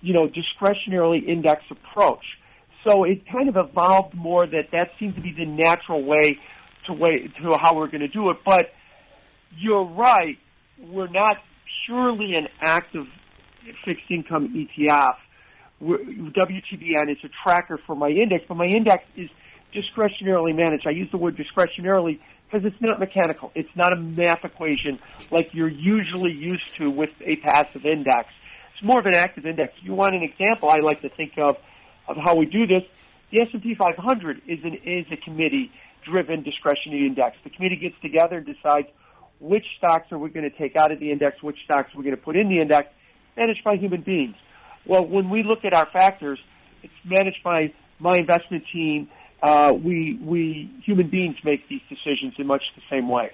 you 0.00 0.12
know, 0.12 0.28
discretionarily 0.28 1.26
index 1.26 1.62
approach. 1.70 2.24
So 2.86 3.04
it 3.04 3.22
kind 3.30 3.48
of 3.48 3.56
evolved 3.56 4.14
more 4.14 4.46
that 4.46 4.70
that 4.72 4.90
seemed 4.98 5.16
to 5.16 5.20
be 5.20 5.32
the 5.36 5.46
natural 5.46 6.04
way 6.04 6.38
to 6.86 6.92
way 6.92 7.28
to 7.42 7.56
how 7.60 7.74
we're 7.74 7.88
going 7.88 8.00
to 8.00 8.08
do 8.08 8.30
it. 8.30 8.38
But 8.44 8.66
you're 9.58 9.84
right, 9.84 10.38
we're 10.78 11.08
not 11.08 11.36
purely 11.86 12.34
an 12.34 12.48
active 12.60 13.06
fixed 13.84 14.10
income 14.10 14.54
ETF. 14.54 15.14
WTBN 15.82 17.10
is 17.10 17.18
a 17.24 17.28
tracker 17.42 17.78
for 17.86 17.94
my 17.94 18.08
index, 18.08 18.44
but 18.48 18.56
my 18.56 18.66
index 18.66 19.04
is 19.16 19.28
discretionarily 19.74 20.54
managed. 20.54 20.86
I 20.86 20.90
use 20.90 21.10
the 21.10 21.18
word 21.18 21.36
discretionarily 21.36 22.18
because 22.50 22.64
it's 22.64 22.80
not 22.80 22.98
mechanical. 22.98 23.52
It's 23.54 23.74
not 23.74 23.92
a 23.92 23.96
math 23.96 24.44
equation 24.44 24.98
like 25.30 25.50
you're 25.52 25.68
usually 25.68 26.32
used 26.32 26.64
to 26.78 26.90
with 26.90 27.10
a 27.20 27.36
passive 27.36 27.84
index. 27.84 28.28
It's 28.74 28.82
more 28.82 29.00
of 29.00 29.06
an 29.06 29.14
active 29.14 29.46
index. 29.46 29.74
If 29.78 29.84
you 29.84 29.94
want 29.94 30.14
an 30.14 30.22
example, 30.22 30.70
I 30.70 30.80
like 30.80 31.02
to 31.02 31.08
think 31.08 31.32
of 31.38 31.56
of 32.08 32.16
how 32.16 32.36
we 32.36 32.46
do 32.46 32.66
this. 32.66 32.84
The 33.32 33.42
S&P 33.42 33.74
500 33.74 34.42
is 34.46 34.60
an 34.64 34.74
is 34.84 35.06
a 35.10 35.16
committee 35.16 35.72
driven 36.04 36.42
discretionary 36.42 37.06
index. 37.06 37.36
The 37.42 37.50
committee 37.50 37.76
gets 37.76 38.00
together 38.00 38.36
and 38.36 38.46
decides 38.46 38.88
which 39.40 39.66
stocks 39.76 40.10
are 40.12 40.18
we 40.18 40.30
going 40.30 40.48
to 40.48 40.56
take 40.56 40.76
out 40.76 40.92
of 40.92 41.00
the 41.00 41.10
index, 41.10 41.42
which 41.42 41.58
stocks 41.64 41.90
we're 41.94 42.04
going 42.04 42.16
to 42.16 42.22
put 42.22 42.36
in 42.36 42.48
the 42.48 42.60
index, 42.60 42.88
managed 43.36 43.64
by 43.64 43.76
human 43.76 44.02
beings. 44.02 44.36
Well, 44.86 45.04
when 45.04 45.30
we 45.30 45.42
look 45.42 45.64
at 45.64 45.74
our 45.74 45.86
factors, 45.92 46.38
it's 46.82 46.92
managed 47.04 47.42
by 47.42 47.72
my 47.98 48.16
investment 48.16 48.64
team. 48.72 49.08
Uh, 49.42 49.72
we 49.72 50.18
we 50.22 50.70
human 50.84 51.08
beings 51.08 51.36
make 51.44 51.68
these 51.68 51.82
decisions 51.88 52.34
in 52.38 52.46
much 52.46 52.62
the 52.74 52.82
same 52.90 53.08
way. 53.08 53.30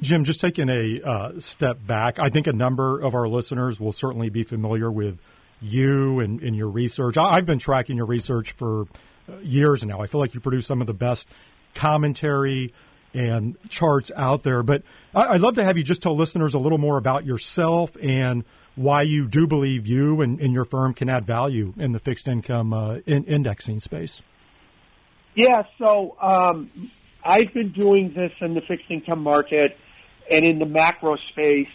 Jim, 0.00 0.24
just 0.24 0.40
taking 0.40 0.68
a 0.68 1.00
uh, 1.02 1.40
step 1.40 1.78
back, 1.86 2.18
I 2.18 2.30
think 2.30 2.46
a 2.46 2.52
number 2.52 3.00
of 3.00 3.14
our 3.14 3.28
listeners 3.28 3.78
will 3.78 3.92
certainly 3.92 4.28
be 4.28 4.42
familiar 4.42 4.90
with 4.90 5.18
you 5.60 6.18
and, 6.18 6.42
and 6.42 6.56
your 6.56 6.68
research. 6.68 7.16
I, 7.16 7.36
have 7.36 7.46
been 7.46 7.60
tracking 7.60 7.96
your 7.96 8.06
research 8.06 8.52
for 8.52 8.86
uh, 9.28 9.38
years 9.42 9.84
now. 9.84 10.00
I 10.00 10.08
feel 10.08 10.20
like 10.20 10.34
you 10.34 10.40
produce 10.40 10.66
some 10.66 10.80
of 10.80 10.88
the 10.88 10.94
best 10.94 11.30
commentary 11.74 12.74
and 13.14 13.56
charts 13.68 14.10
out 14.16 14.42
there. 14.42 14.62
But 14.62 14.82
I, 15.14 15.32
would 15.32 15.40
love 15.40 15.54
to 15.56 15.64
have 15.64 15.78
you 15.78 15.84
just 15.84 16.02
tell 16.02 16.16
listeners 16.16 16.54
a 16.54 16.58
little 16.58 16.78
more 16.78 16.98
about 16.98 17.24
yourself 17.24 17.96
and 18.02 18.44
why 18.74 19.02
you 19.02 19.28
do 19.28 19.46
believe 19.46 19.86
you 19.86 20.20
and, 20.20 20.40
and 20.40 20.52
your 20.52 20.64
firm 20.64 20.94
can 20.94 21.08
add 21.08 21.26
value 21.26 21.74
in 21.76 21.92
the 21.92 21.98
fixed 21.98 22.26
income 22.26 22.72
uh, 22.72 22.96
in 23.06 23.24
indexing 23.24 23.80
space. 23.80 24.22
Yeah, 25.34 25.62
so 25.78 26.16
um, 26.20 26.70
I've 27.24 27.52
been 27.54 27.72
doing 27.72 28.12
this 28.14 28.32
in 28.40 28.54
the 28.54 28.60
fixed 28.62 28.90
income 28.90 29.22
market 29.22 29.76
and 30.30 30.44
in 30.44 30.58
the 30.58 30.66
macro 30.66 31.16
space 31.32 31.68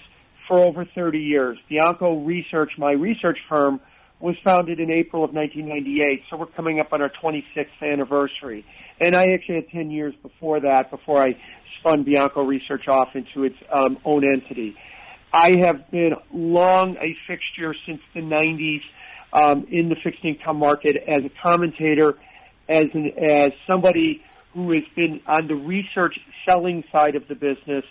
for 0.48 0.60
over 0.60 0.86
30 0.86 1.20
years. 1.20 1.58
Bianco 1.70 2.20
Research, 2.24 2.72
my 2.78 2.92
research 2.92 3.38
firm, 3.50 3.80
was 4.20 4.36
founded 4.44 4.80
in 4.80 4.90
April 4.90 5.24
of 5.24 5.32
1998, 5.34 6.24
so 6.30 6.38
we're 6.38 6.48
coming 6.48 6.80
up 6.80 6.92
on 6.92 7.02
our 7.02 7.12
26th 7.22 7.68
anniversary. 7.82 8.66
And 9.00 9.16
I 9.16 9.26
actually 9.34 9.56
had 9.56 9.70
10 9.70 9.92
years 9.92 10.16
before 10.24 10.60
that, 10.62 10.90
before 10.90 11.22
I 11.22 11.38
spun 11.80 12.04
Bianco 12.04 12.44
Research 12.44 12.88
off 12.88 13.10
into 13.14 13.44
its 13.44 13.56
um, 13.72 13.98
own 14.06 14.28
entity. 14.28 14.76
I 15.34 15.58
have 15.60 15.92
been 15.92 16.14
long 16.34 16.96
a 16.98 17.16
fixture 17.28 17.76
since 17.86 18.00
the 18.14 18.22
90s 18.22 18.82
um, 19.34 19.68
in 19.70 19.90
the 19.90 19.96
fixed 20.04 20.24
income 20.24 20.58
market 20.58 20.96
as 21.08 21.20
a 21.26 21.32
commentator, 21.44 22.18
as 22.70 22.86
an, 22.94 23.12
as 23.30 23.50
somebody 23.68 24.24
who 24.54 24.72
has 24.72 24.84
been 24.96 25.22
on 25.28 25.48
the 25.48 25.56
research 25.56 26.18
selling 26.48 26.84
side 26.92 27.16
of 27.16 27.28
the 27.28 27.36
business 27.36 27.84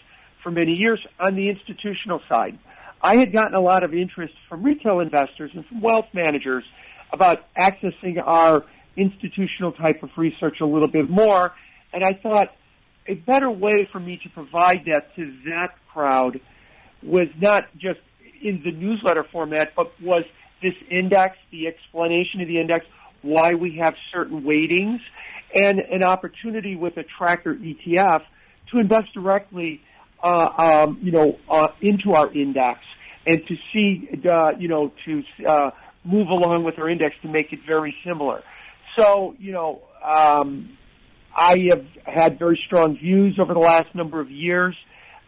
for 0.43 0.51
many 0.51 0.73
years 0.73 0.99
on 1.21 1.37
the 1.37 1.49
institutional 1.49 2.21
side. 2.29 2.59
I 3.03 3.17
had 3.19 3.33
gotten 3.33 3.55
a 3.55 3.61
lot 3.61 3.85
of 3.85 3.93
interest 3.93 4.35
from 4.49 4.63
retail 4.63 5.01
investors 5.01 5.51
and 5.55 5.65
from 5.67 5.83
wealth 5.83 6.07
managers 6.15 6.65
about 7.13 7.45
accessing 7.55 8.21
our 8.25 8.65
institutional 8.97 9.73
type 9.73 10.03
of 10.03 10.11
research 10.17 10.57
a 10.61 10.67
little 10.67 10.89
bit 10.89 11.11
more, 11.11 11.53
and 11.93 12.03
I 12.03 12.13
thought 12.23 12.49
a 13.07 13.15
better 13.15 13.51
way 13.51 13.89
for 13.93 14.01
me 14.01 14.19
to 14.23 14.29
provide 14.31 14.87
that 14.87 15.15
to 15.17 15.33
that 15.45 15.75
crowd 15.93 16.41
was 17.07 17.29
not 17.41 17.65
just 17.79 18.01
in 18.43 18.63
the 18.65 18.73
newsletter 18.73 19.25
format, 19.33 19.73
but 19.77 19.93
was 20.01 20.25
this 20.63 20.75
index, 20.91 21.37
the 21.51 21.67
explanation 21.67 22.41
of 22.41 22.49
the 22.49 22.61
index, 22.61 22.87
why 23.23 23.51
we 23.55 23.81
have 23.83 23.95
certain 24.13 24.43
weightings, 24.43 25.01
and 25.55 25.79
an 25.79 26.03
opportunity 26.03 26.77
with 26.77 26.97
a 26.97 27.05
tracker 27.19 27.55
ETF 27.55 28.23
to 28.73 28.79
invest 28.79 29.13
directly, 29.15 29.81
uh, 30.23 30.85
um, 30.87 30.99
you 31.03 31.13
know, 31.13 31.39
uh, 31.49 31.69
into 31.81 32.13
our 32.13 32.33
index 32.33 32.81
and 33.27 33.41
to 33.47 33.57
see, 33.73 34.09
uh, 34.31 34.53
you 34.59 34.69
know, 34.69 34.93
to 35.05 35.23
uh, 35.47 35.71
move 36.05 36.29
along 36.29 36.65
with 36.65 36.79
our 36.79 36.89
index 36.89 37.15
to 37.23 37.29
make 37.29 37.53
it 37.53 37.61
very 37.67 37.95
similar. 38.05 38.43
So, 38.99 39.35
you 39.39 39.53
know, 39.53 39.83
um, 40.05 40.77
I 41.35 41.57
have 41.71 41.85
had 42.05 42.39
very 42.39 42.59
strong 42.67 42.97
views 42.97 43.39
over 43.39 43.53
the 43.53 43.61
last 43.61 43.95
number 43.95 44.21
of 44.21 44.31
years. 44.31 44.75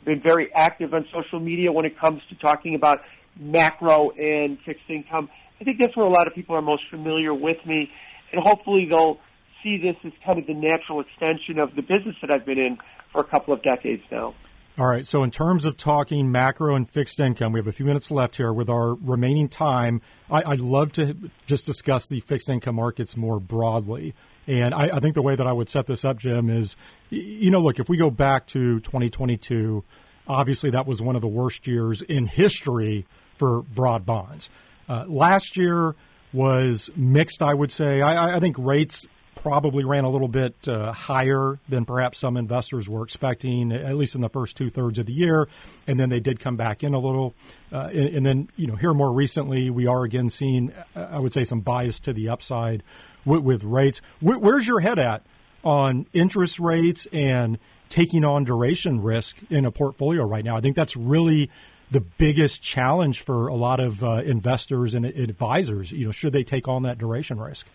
Been 0.09 0.23
very 0.23 0.51
active 0.55 0.95
on 0.95 1.05
social 1.13 1.39
media 1.39 1.71
when 1.71 1.85
it 1.85 1.99
comes 2.01 2.23
to 2.31 2.35
talking 2.37 2.75
about 2.75 3.01
macro 3.39 4.09
and 4.13 4.59
fixed 4.65 4.89
income. 4.89 5.29
I 5.61 5.65
think 5.65 5.77
that's 5.79 5.95
where 5.95 6.07
a 6.07 6.11
lot 6.11 6.27
of 6.27 6.35
people 6.35 6.57
are 6.57 6.63
most 6.63 6.85
familiar 6.91 7.35
with 7.35 7.59
me, 7.67 7.91
and 8.33 8.43
hopefully 8.43 8.87
they'll 8.89 9.19
see 9.63 9.77
this 9.77 9.97
as 10.05 10.13
kind 10.25 10.39
of 10.39 10.47
the 10.47 10.55
natural 10.55 11.01
extension 11.01 11.59
of 11.59 11.75
the 11.75 11.83
business 11.83 12.17
that 12.23 12.31
I've 12.31 12.47
been 12.47 12.59
in 12.59 12.79
for 13.13 13.21
a 13.21 13.25
couple 13.25 13.53
of 13.53 13.63
decades 13.63 14.03
now. 14.11 14.35
All 14.79 14.87
right. 14.87 15.07
So, 15.07 15.23
in 15.25 15.31
terms 15.31 15.67
of 15.67 15.77
talking 15.77 16.33
macro 16.33 16.75
and 16.75 16.89
fixed 16.89 17.21
income, 17.21 17.53
we 17.53 17.61
have 17.61 17.67
a 17.67 17.73
few 17.73 17.85
minutes 17.85 18.11
left 18.11 18.37
here 18.37 18.53
with 18.53 18.71
our 18.71 18.95
remaining 18.95 19.51
time. 19.51 20.01
I, 20.31 20.49
would 20.49 20.61
love 20.61 20.93
to 20.93 21.31
just 21.47 21.67
discuss 21.67 22.07
the 22.07 22.21
fixed 22.21 22.49
income 22.49 22.77
markets 22.77 23.15
more 23.15 23.41
broadly. 23.41 24.15
And 24.49 24.75
I, 24.75 24.97
I, 24.97 25.01
think 25.01 25.15
the 25.15 25.21
way 25.21 25.37
that 25.37 25.47
I 25.47 25.53
would 25.53 25.69
set 25.69 25.87
this 25.87 26.07
up, 26.07 26.17
Jim, 26.17 26.49
is 26.49 26.75
you 27.11 27.51
know, 27.51 27.61
look, 27.61 27.79
if 27.79 27.91
we 27.91 27.99
go 27.99 28.11
back 28.11 28.47
to 28.49 28.81
2022, 28.81 29.85
obviously 30.27 30.71
that 30.71 30.87
was 30.87 31.03
one 31.03 31.17
of 31.17 31.21
the 31.21 31.29
worst 31.29 31.67
years 31.67 32.01
in 32.01 32.27
history 32.27 33.07
for 33.37 33.61
broad 33.61 34.07
bonds. 34.07 34.49
Uh, 34.89 35.05
last 35.07 35.59
year 35.59 35.95
was 36.33 36.89
mixed, 36.97 37.43
I 37.43 37.53
would 37.53 37.71
say. 37.71 38.01
I, 38.01 38.37
I 38.37 38.41
think 38.41 38.57
rates 38.59 39.07
probably 39.35 39.85
ran 39.85 40.05
a 40.05 40.11
little 40.11 40.29
bit 40.29 40.57
uh, 40.67 40.93
higher 40.93 41.59
than 41.69 41.85
perhaps 41.85 42.19
some 42.19 42.37
investors 42.37 42.89
were 42.89 43.05
expecting, 43.05 43.71
at 43.71 43.97
least 43.97 44.15
in 44.15 44.21
the 44.21 44.29
first 44.29 44.57
two 44.57 44.71
thirds 44.71 44.99
of 44.99 45.07
the 45.07 45.13
year. 45.13 45.47
And 45.87 46.01
then 46.01 46.09
they 46.09 46.21
did 46.21 46.41
come 46.41 46.57
back 46.57 46.83
in 46.83 46.95
a 46.95 46.99
little. 46.99 47.35
Uh, 47.71 47.89
and, 47.93 48.17
and, 48.17 48.27
then, 48.27 48.49
you 48.57 48.67
know, 48.67 48.77
here 48.77 48.95
more 48.95 49.13
recently, 49.13 49.71
we 49.71 49.87
are 49.87 50.05
again 50.05 50.31
seeing, 50.31 50.73
uh, 50.97 51.09
I 51.11 51.19
would 51.19 51.33
say, 51.33 51.45
some 51.45 51.61
bias 51.61 52.01
to 52.01 52.13
the 52.13 52.31
upside 52.31 52.83
with, 53.25 53.41
with 53.43 53.65
rates. 53.65 54.01
Where, 54.21 54.39
where's 54.39 54.67
your 54.67 54.81
head 54.81 54.99
at 54.99 55.25
on 55.65 56.07
interest 56.13 56.59
rates 56.59 57.07
and 57.13 57.59
taking 57.91 58.25
on 58.25 58.45
duration 58.45 59.03
risk 59.03 59.37
in 59.51 59.65
a 59.65 59.71
portfolio 59.71 60.25
right 60.25 60.45
now? 60.45 60.57
I 60.57 60.61
think 60.61 60.77
that's 60.77 60.97
really 60.97 61.51
the 61.91 62.01
biggest 62.01 62.63
challenge 62.63 63.23
for 63.23 63.49
a 63.49 63.55
lot 63.55 63.81
of 63.81 64.05
uh, 64.05 64.23
investors 64.25 64.95
and 64.95 65.07
advisors. 65.07 65.91
You 65.91 66.07
know, 66.07 66.13
should 66.13 66.33
they 66.33 66.45
take 66.45 66.69
on 66.69 66.83
that 66.83 66.99
duration 66.99 67.41
risk? 67.41 67.67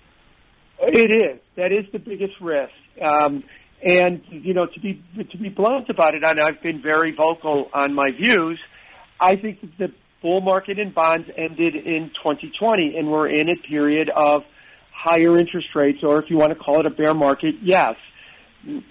It 0.80 1.24
is. 1.24 1.40
That 1.56 1.72
is 1.72 1.86
the 1.92 2.00
biggest 2.00 2.40
risk. 2.42 2.74
Um, 3.02 3.44
and 3.84 4.22
you 4.30 4.54
know, 4.54 4.66
to 4.66 4.80
be 4.80 5.04
to 5.32 5.38
be 5.38 5.50
blunt 5.50 5.90
about 5.90 6.16
it, 6.16 6.24
and 6.24 6.40
I've 6.40 6.62
been 6.62 6.82
very 6.82 7.12
vocal 7.12 7.70
on 7.74 7.94
my 7.94 8.10
views. 8.12 8.60
I 9.20 9.36
think 9.36 9.62
that 9.62 9.78
the 9.78 9.94
bull 10.22 10.42
market 10.42 10.80
in 10.80 10.92
bonds 10.92 11.28
ended 11.38 11.76
in 11.76 12.12
2020, 12.24 12.96
and 12.98 13.12
we're 13.12 13.28
in 13.28 13.50
a 13.50 13.56
period 13.56 14.10
of 14.10 14.44
higher 14.94 15.38
interest 15.38 15.68
rates, 15.76 16.00
or 16.04 16.22
if 16.22 16.30
you 16.30 16.38
want 16.38 16.52
to 16.52 16.56
call 16.56 16.80
it 16.80 16.86
a 16.86 16.90
bear 16.90 17.14
market, 17.14 17.56
yes. 17.62 17.96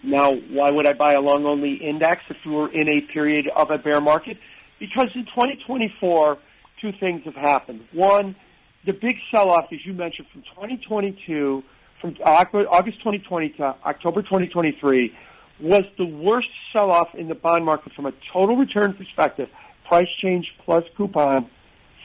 Now, 0.02 0.32
why 0.32 0.70
would 0.70 0.86
I 0.86 0.92
buy 0.92 1.14
a 1.14 1.20
long 1.20 1.46
only 1.46 1.74
index 1.74 2.22
if 2.28 2.36
we 2.44 2.52
were 2.52 2.70
in 2.70 2.88
a 2.88 3.00
period 3.12 3.46
of 3.56 3.70
a 3.70 3.78
bear 3.78 4.00
market? 4.00 4.36
Because 4.78 5.08
in 5.14 5.24
2024, 5.24 6.38
two 6.80 6.90
things 7.00 7.22
have 7.24 7.34
happened. 7.34 7.84
One, 7.92 8.36
the 8.84 8.92
big 8.92 9.16
sell 9.34 9.50
off, 9.50 9.66
as 9.72 9.78
you 9.86 9.94
mentioned, 9.94 10.26
from 10.32 10.42
2022 10.42 11.62
from 12.02 12.16
August 12.24 12.98
2020 12.98 13.50
to 13.50 13.62
October 13.86 14.22
2023 14.22 15.16
was 15.60 15.84
the 15.96 16.04
worst 16.04 16.48
sell-off 16.72 17.14
in 17.14 17.28
the 17.28 17.34
bond 17.34 17.64
market 17.64 17.92
from 17.94 18.06
a 18.06 18.12
total 18.32 18.56
return 18.56 18.92
perspective, 18.94 19.48
price 19.86 20.08
change 20.20 20.52
plus 20.64 20.82
coupon, 20.96 21.48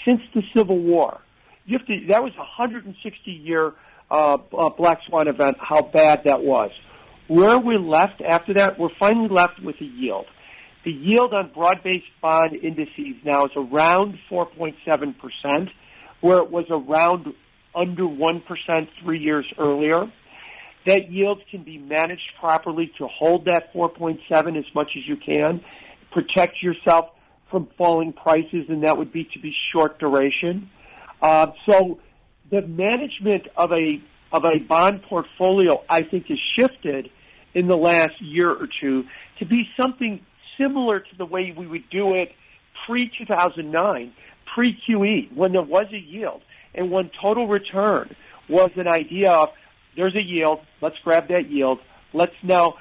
since 0.07 0.21
the 0.35 0.43
Civil 0.55 0.77
War. 0.77 1.19
You 1.65 1.79
have 1.79 1.87
to, 1.87 2.05
that 2.09 2.23
was 2.23 2.31
a 2.37 2.61
160-year 2.61 3.73
uh, 4.09 4.37
uh, 4.57 4.69
black 4.69 4.99
swan 5.07 5.27
event. 5.27 5.57
How 5.59 5.81
bad 5.81 6.21
that 6.25 6.41
was. 6.43 6.71
Where 7.27 7.59
we're 7.59 7.79
left 7.79 8.21
after 8.21 8.53
that, 8.53 8.79
we're 8.79 8.95
finally 8.99 9.29
left 9.29 9.61
with 9.61 9.75
a 9.81 9.85
yield. 9.85 10.25
The 10.85 10.91
yield 10.91 11.33
on 11.33 11.51
broad-based 11.53 12.05
bond 12.21 12.55
indices 12.63 13.15
now 13.25 13.45
is 13.45 13.51
around 13.57 14.17
4.7 14.31 14.75
percent, 14.85 15.69
where 16.21 16.37
it 16.37 16.49
was 16.49 16.65
around 16.69 17.33
under 17.75 18.03
1% 18.03 18.43
three 19.03 19.19
years 19.19 19.45
earlier. 19.59 20.11
That 20.85 21.11
yield 21.11 21.41
can 21.51 21.63
be 21.63 21.77
managed 21.77 22.29
properly 22.39 22.91
to 22.97 23.07
hold 23.07 23.45
that 23.45 23.73
4.7 23.73 24.57
as 24.57 24.63
much 24.73 24.91
as 24.95 25.03
you 25.05 25.17
can, 25.17 25.61
protect 26.11 26.63
yourself 26.63 27.09
from 27.51 27.67
falling 27.77 28.13
prices, 28.13 28.65
and 28.69 28.83
that 28.83 28.97
would 28.97 29.11
be 29.11 29.25
to 29.33 29.39
be 29.39 29.53
short 29.73 29.99
duration. 29.99 30.69
Uh, 31.21 31.47
so 31.69 31.99
the 32.49 32.61
management 32.61 33.47
of 33.55 33.71
a 33.71 34.01
of 34.31 34.43
a 34.43 34.59
bond 34.59 35.03
portfolio, 35.03 35.83
I 35.89 36.01
think, 36.03 36.27
has 36.27 36.37
shifted 36.59 37.09
in 37.53 37.67
the 37.67 37.77
last 37.77 38.21
year 38.21 38.49
or 38.51 38.67
two 38.81 39.03
to 39.39 39.45
be 39.45 39.63
something 39.79 40.19
similar 40.59 40.99
to 40.99 41.17
the 41.17 41.25
way 41.25 41.53
we 41.57 41.65
would 41.65 41.89
do 41.89 42.13
it 42.13 42.33
pre 42.85 43.11
2009, 43.17 44.13
pre 44.53 44.77
QE, 44.87 45.33
when 45.35 45.53
there 45.53 45.61
was 45.61 45.87
a 45.93 45.97
yield 45.97 46.41
and 46.75 46.91
when 46.91 47.09
total 47.21 47.47
return 47.47 48.15
was 48.49 48.69
an 48.75 48.87
idea 48.87 49.31
of 49.31 49.49
there's 49.95 50.15
a 50.15 50.21
yield, 50.21 50.59
let's 50.81 50.95
grab 51.03 51.27
that 51.29 51.49
yield, 51.49 51.79
let's 52.13 52.35
now 52.43 52.75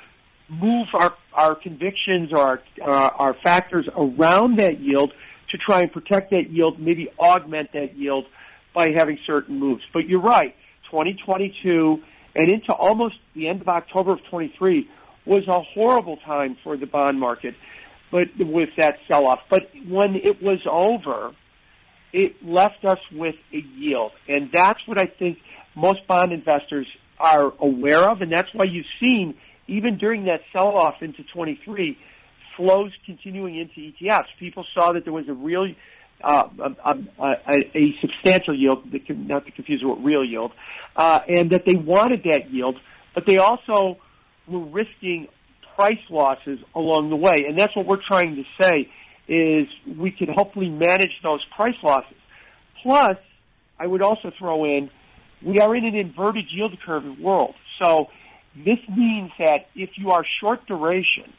move 0.49 0.87
our, 0.95 1.15
our 1.33 1.55
convictions 1.55 2.31
or 2.33 2.39
our, 2.39 2.63
uh, 2.83 3.11
our 3.17 3.37
factors 3.43 3.89
around 3.97 4.59
that 4.59 4.81
yield 4.81 5.13
to 5.51 5.59
try 5.59 5.81
and 5.81 5.93
protect 5.93 6.31
that 6.31 6.51
yield, 6.51 6.79
maybe 6.79 7.09
augment 7.19 7.73
that 7.73 7.97
yield 7.97 8.27
by 8.77 8.91
having 8.97 9.19
certain 9.27 9.59
moves. 9.59 9.83
But 9.93 10.07
you're 10.07 10.23
right, 10.23 10.55
2022 10.93 11.99
and 12.37 12.51
into 12.53 12.73
almost 12.73 13.15
the 13.35 13.49
end 13.49 13.63
of 13.63 13.69
October 13.69 14.13
of 14.13 14.19
23 14.31 14.89
was 15.25 15.49
a 15.49 15.61
horrible 15.75 16.19
time 16.19 16.57
for 16.63 16.77
the 16.77 16.87
bond 16.87 17.19
market 17.19 17.55
but 18.11 18.29
with 18.39 18.69
that 18.79 18.97
sell-off. 19.09 19.41
But 19.51 19.63
when 19.89 20.15
it 20.15 20.43
was 20.43 20.61
over, 20.71 21.33
it 22.13 22.37
left 22.45 22.85
us 22.85 22.99
with 23.13 23.35
a 23.53 23.59
yield. 23.77 24.13
And 24.29 24.51
that's 24.53 24.79
what 24.87 24.99
I 24.99 25.07
think 25.19 25.39
most 25.75 26.07
bond 26.07 26.33
investors 26.33 26.87
are 27.19 27.53
aware 27.61 28.09
of. 28.11 28.21
And 28.21 28.33
that's 28.33 28.49
why 28.55 28.65
you've 28.65 28.87
seen, 29.05 29.35
even 29.67 29.99
during 29.99 30.25
that 30.27 30.41
sell 30.53 30.69
off 30.69 30.97
into 31.01 31.25
23, 31.35 31.99
flows 32.57 32.93
continuing 33.05 33.59
into 33.59 33.93
ETFs. 33.93 34.29
People 34.39 34.65
saw 34.73 34.93
that 34.93 35.05
there 35.05 35.13
was 35.13 35.29
a 35.29 35.35
real, 35.35 35.67
uh, 36.27 36.49
a, 36.85 37.95
substantial 38.01 38.59
yield, 38.59 38.85
not 39.09 39.47
to 39.47 39.53
confuse 39.53 39.81
it 39.81 39.87
with 39.87 39.99
real 40.05 40.25
yield, 40.25 40.53
uh, 40.97 41.21
and 41.29 41.51
that 41.51 41.65
they 41.65 41.77
wanted 41.77 42.25
that 42.25 42.51
yield, 42.51 42.77
but 43.15 43.25
they 43.27 43.39
also 43.39 43.99
were 44.49 44.65
risking 44.65 45.29
price 45.77 46.03
losses 46.11 46.59
along 46.75 47.11
the 47.11 47.17
way. 47.17 47.45
And 47.47 47.59
that's 47.59 47.75
what 47.77 47.87
we're 47.87 48.03
trying 48.07 48.37
to 48.37 48.45
say 48.61 48.91
is 49.29 49.69
we 49.97 50.11
can 50.11 50.29
hopefully 50.35 50.69
manage 50.69 51.13
those 51.23 51.45
price 51.57 51.77
losses. 51.83 52.17
Plus, 52.83 53.17
I 53.79 53.87
would 53.87 54.03
also 54.03 54.33
throw 54.39 54.65
in, 54.65 54.91
we 55.45 55.61
are 55.61 55.77
in 55.77 55.85
an 55.85 55.95
inverted 55.95 56.47
yield 56.51 56.77
curve 56.85 57.05
world. 57.21 57.55
So 57.81 58.07
this 58.57 58.79
means 58.97 59.31
that 59.39 59.67
if 59.75 59.91
you 59.97 60.11
are 60.11 60.25
short 60.41 60.67
duration, 60.67 61.33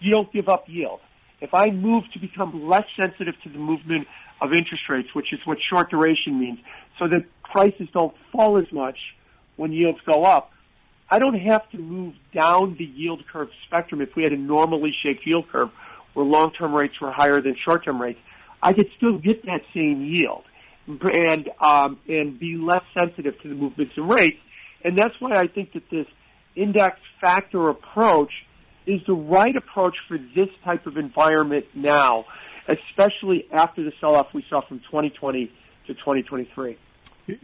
you 0.00 0.12
don't 0.12 0.32
give 0.32 0.48
up 0.48 0.64
yield. 0.68 1.00
If 1.42 1.52
I 1.54 1.70
move 1.70 2.04
to 2.12 2.20
become 2.20 2.68
less 2.68 2.84
sensitive 2.96 3.34
to 3.42 3.48
the 3.50 3.58
movement 3.58 4.06
of 4.40 4.52
interest 4.52 4.84
rates, 4.88 5.08
which 5.12 5.32
is 5.32 5.40
what 5.44 5.58
short 5.68 5.90
duration 5.90 6.38
means, 6.38 6.60
so 7.00 7.08
that 7.08 7.24
prices 7.42 7.88
don't 7.92 8.14
fall 8.30 8.58
as 8.58 8.72
much 8.72 8.96
when 9.56 9.72
yields 9.72 9.98
go 10.06 10.22
up, 10.22 10.52
I 11.10 11.18
don't 11.18 11.38
have 11.38 11.68
to 11.70 11.78
move 11.78 12.14
down 12.32 12.76
the 12.78 12.84
yield 12.84 13.24
curve 13.30 13.48
spectrum 13.66 14.00
if 14.00 14.14
we 14.16 14.22
had 14.22 14.32
a 14.32 14.36
normally 14.36 14.94
shaped 15.02 15.26
yield 15.26 15.48
curve 15.50 15.70
where 16.14 16.24
long-term 16.24 16.74
rates 16.74 16.94
were 17.00 17.10
higher 17.10 17.42
than 17.42 17.56
short-term 17.64 18.00
rates. 18.00 18.20
I 18.62 18.72
could 18.72 18.88
still 18.96 19.18
get 19.18 19.44
that 19.46 19.62
same 19.74 20.02
yield 20.02 20.44
and 20.86 21.50
um, 21.60 21.98
and 22.08 22.38
be 22.38 22.56
less 22.56 22.84
sensitive 22.98 23.34
to 23.42 23.48
the 23.48 23.54
movements 23.54 23.94
in 23.96 24.06
rates. 24.06 24.38
And 24.84 24.96
that's 24.96 25.14
why 25.18 25.32
I 25.34 25.48
think 25.48 25.72
that 25.72 25.90
this 25.90 26.06
index 26.54 26.98
factor 27.20 27.68
approach 27.68 28.32
is 28.86 29.00
the 29.06 29.14
right 29.14 29.54
approach 29.56 29.96
for 30.08 30.18
this 30.18 30.48
type 30.64 30.86
of 30.86 30.96
environment 30.96 31.66
now, 31.74 32.24
especially 32.68 33.46
after 33.52 33.82
the 33.82 33.92
sell-off 34.00 34.28
we 34.34 34.44
saw 34.48 34.60
from 34.66 34.78
2020 34.80 35.46
to 35.86 35.94
2023. 35.94 36.76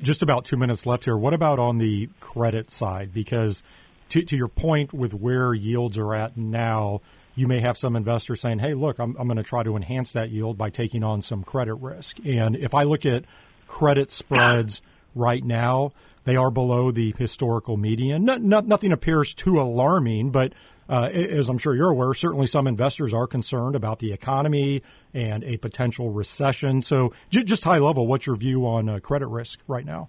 Just 0.02 0.22
about 0.22 0.44
two 0.44 0.56
minutes 0.56 0.86
left 0.86 1.04
here. 1.04 1.16
What 1.16 1.34
about 1.34 1.58
on 1.58 1.78
the 1.78 2.08
credit 2.20 2.70
side? 2.70 3.12
Because 3.12 3.62
to, 4.08 4.22
to 4.22 4.36
your 4.36 4.48
point 4.48 4.92
with 4.92 5.14
where 5.14 5.54
yields 5.54 5.96
are 5.98 6.14
at 6.14 6.36
now, 6.36 7.00
you 7.34 7.46
may 7.46 7.60
have 7.60 7.78
some 7.78 7.94
investors 7.94 8.40
saying, 8.40 8.58
hey, 8.58 8.74
look, 8.74 8.98
I'm, 8.98 9.16
I'm 9.16 9.28
going 9.28 9.36
to 9.36 9.44
try 9.44 9.62
to 9.62 9.76
enhance 9.76 10.12
that 10.12 10.30
yield 10.30 10.58
by 10.58 10.70
taking 10.70 11.04
on 11.04 11.22
some 11.22 11.44
credit 11.44 11.74
risk. 11.74 12.18
And 12.24 12.56
if 12.56 12.74
I 12.74 12.82
look 12.82 13.06
at 13.06 13.24
credit 13.68 14.10
spreads 14.10 14.82
right 15.14 15.44
now, 15.44 15.92
they 16.24 16.36
are 16.36 16.50
below 16.50 16.90
the 16.90 17.14
historical 17.16 17.76
median. 17.76 18.24
No, 18.24 18.36
no, 18.36 18.60
nothing 18.60 18.92
appears 18.92 19.32
too 19.32 19.60
alarming, 19.60 20.30
but 20.30 20.52
uh, 20.88 21.08
as 21.12 21.48
I'm 21.48 21.58
sure 21.58 21.74
you're 21.74 21.90
aware, 21.90 22.14
certainly 22.14 22.46
some 22.46 22.66
investors 22.66 23.12
are 23.12 23.26
concerned 23.26 23.76
about 23.76 23.98
the 23.98 24.12
economy 24.12 24.82
and 25.12 25.44
a 25.44 25.56
potential 25.58 26.10
recession. 26.10 26.82
So, 26.82 27.12
j- 27.30 27.44
just 27.44 27.64
high 27.64 27.78
level, 27.78 28.06
what's 28.06 28.26
your 28.26 28.36
view 28.36 28.66
on 28.66 28.88
uh, 28.88 28.98
credit 29.00 29.26
risk 29.26 29.60
right 29.68 29.84
now? 29.84 30.08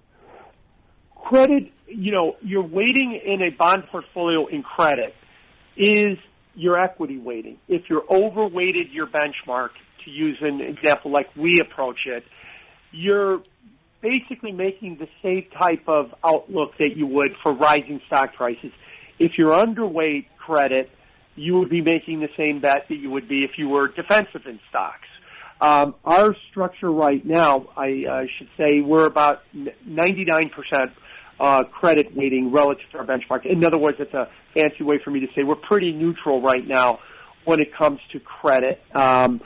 Credit, 1.15 1.71
you 1.87 2.11
know, 2.11 2.37
you're 2.41 2.65
weighting 2.65 3.19
in 3.23 3.41
a 3.41 3.49
bond 3.49 3.83
portfolio 3.91 4.47
in 4.47 4.63
credit 4.63 5.13
is 5.75 6.17
your 6.55 6.79
equity 6.79 7.17
weighting. 7.17 7.57
If 7.67 7.83
you're 7.89 8.03
overweighted 8.09 8.91
your 8.91 9.07
benchmark, 9.07 9.69
to 10.05 10.11
use 10.11 10.37
an 10.41 10.61
example 10.61 11.11
like 11.11 11.27
we 11.35 11.59
approach 11.59 11.99
it, 12.05 12.23
you're 12.91 13.41
basically 14.01 14.51
making 14.51 14.97
the 14.97 15.07
same 15.21 15.45
type 15.59 15.83
of 15.87 16.13
outlook 16.23 16.71
that 16.79 16.95
you 16.95 17.05
would 17.05 17.31
for 17.43 17.53
rising 17.53 18.01
stock 18.07 18.33
prices. 18.33 18.71
If 19.19 19.33
you're 19.37 19.51
underweight 19.51 20.27
credit, 20.37 20.89
you 21.35 21.57
would 21.59 21.69
be 21.69 21.81
making 21.81 22.21
the 22.21 22.29
same 22.37 22.59
bet 22.59 22.85
that 22.89 22.95
you 22.95 23.11
would 23.11 23.27
be 23.27 23.43
if 23.43 23.51
you 23.57 23.69
were 23.69 23.87
defensive 23.87 24.45
in 24.45 24.59
stocks. 24.69 25.07
Um, 25.61 25.95
our 26.05 26.35
structure 26.49 26.89
right 26.89 27.25
now, 27.25 27.67
I 27.75 28.05
uh, 28.09 28.21
should 28.37 28.49
say, 28.57 28.79
we're 28.79 29.05
about 29.05 29.41
99% 29.53 30.51
uh, 31.39 31.63
credit 31.63 32.15
weighting 32.15 32.51
relative 32.51 32.85
to 32.91 32.99
our 32.99 33.05
benchmark. 33.05 33.45
In 33.45 33.63
other 33.65 33.77
words, 33.77 33.97
it's 33.99 34.13
a 34.13 34.29
fancy 34.55 34.83
way 34.83 34.99
for 35.03 35.11
me 35.11 35.19
to 35.21 35.27
say 35.35 35.43
we're 35.43 35.55
pretty 35.55 35.91
neutral 35.91 36.41
right 36.41 36.65
now 36.65 36.99
when 37.45 37.59
it 37.59 37.75
comes 37.77 37.99
to 38.13 38.19
credit. 38.19 38.81
Um, 38.93 39.41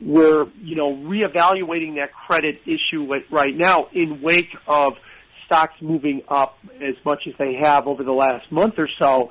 we're, 0.00 0.46
you 0.60 0.76
know, 0.76 0.94
reevaluating 0.94 1.96
that 1.96 2.10
credit 2.26 2.60
issue 2.64 3.08
right 3.30 3.56
now 3.56 3.86
in 3.92 4.20
wake 4.22 4.54
of 4.68 4.94
stocks 5.46 5.74
moving 5.80 6.22
up 6.28 6.58
as 6.76 6.94
much 7.04 7.22
as 7.26 7.34
they 7.38 7.54
have 7.62 7.86
over 7.86 8.04
the 8.04 8.12
last 8.12 8.50
month 8.50 8.74
or 8.78 8.88
so 9.00 9.30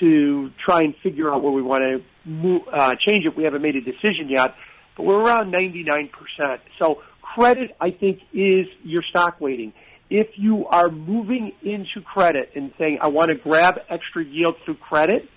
to 0.00 0.50
try 0.64 0.80
and 0.82 0.94
figure 1.02 1.32
out 1.32 1.42
where 1.42 1.52
we 1.52 1.62
want 1.62 1.82
to 1.82 2.28
move, 2.28 2.62
uh, 2.72 2.92
change 3.06 3.24
it. 3.24 3.36
We 3.36 3.44
haven't 3.44 3.62
made 3.62 3.76
a 3.76 3.80
decision 3.80 4.28
yet, 4.28 4.54
but 4.96 5.04
we're 5.04 5.20
around 5.22 5.52
99%. 5.52 6.10
So 6.80 7.02
credit, 7.22 7.76
I 7.80 7.90
think, 7.90 8.20
is 8.32 8.66
your 8.82 9.02
stock 9.10 9.40
weighting. 9.40 9.72
If 10.08 10.28
you 10.36 10.66
are 10.66 10.88
moving 10.88 11.52
into 11.62 12.00
credit 12.04 12.50
and 12.54 12.72
saying, 12.78 12.98
I 13.00 13.08
want 13.08 13.30
to 13.30 13.36
grab 13.36 13.78
extra 13.88 14.24
yield 14.24 14.54
through 14.64 14.76
credit, 14.76 15.28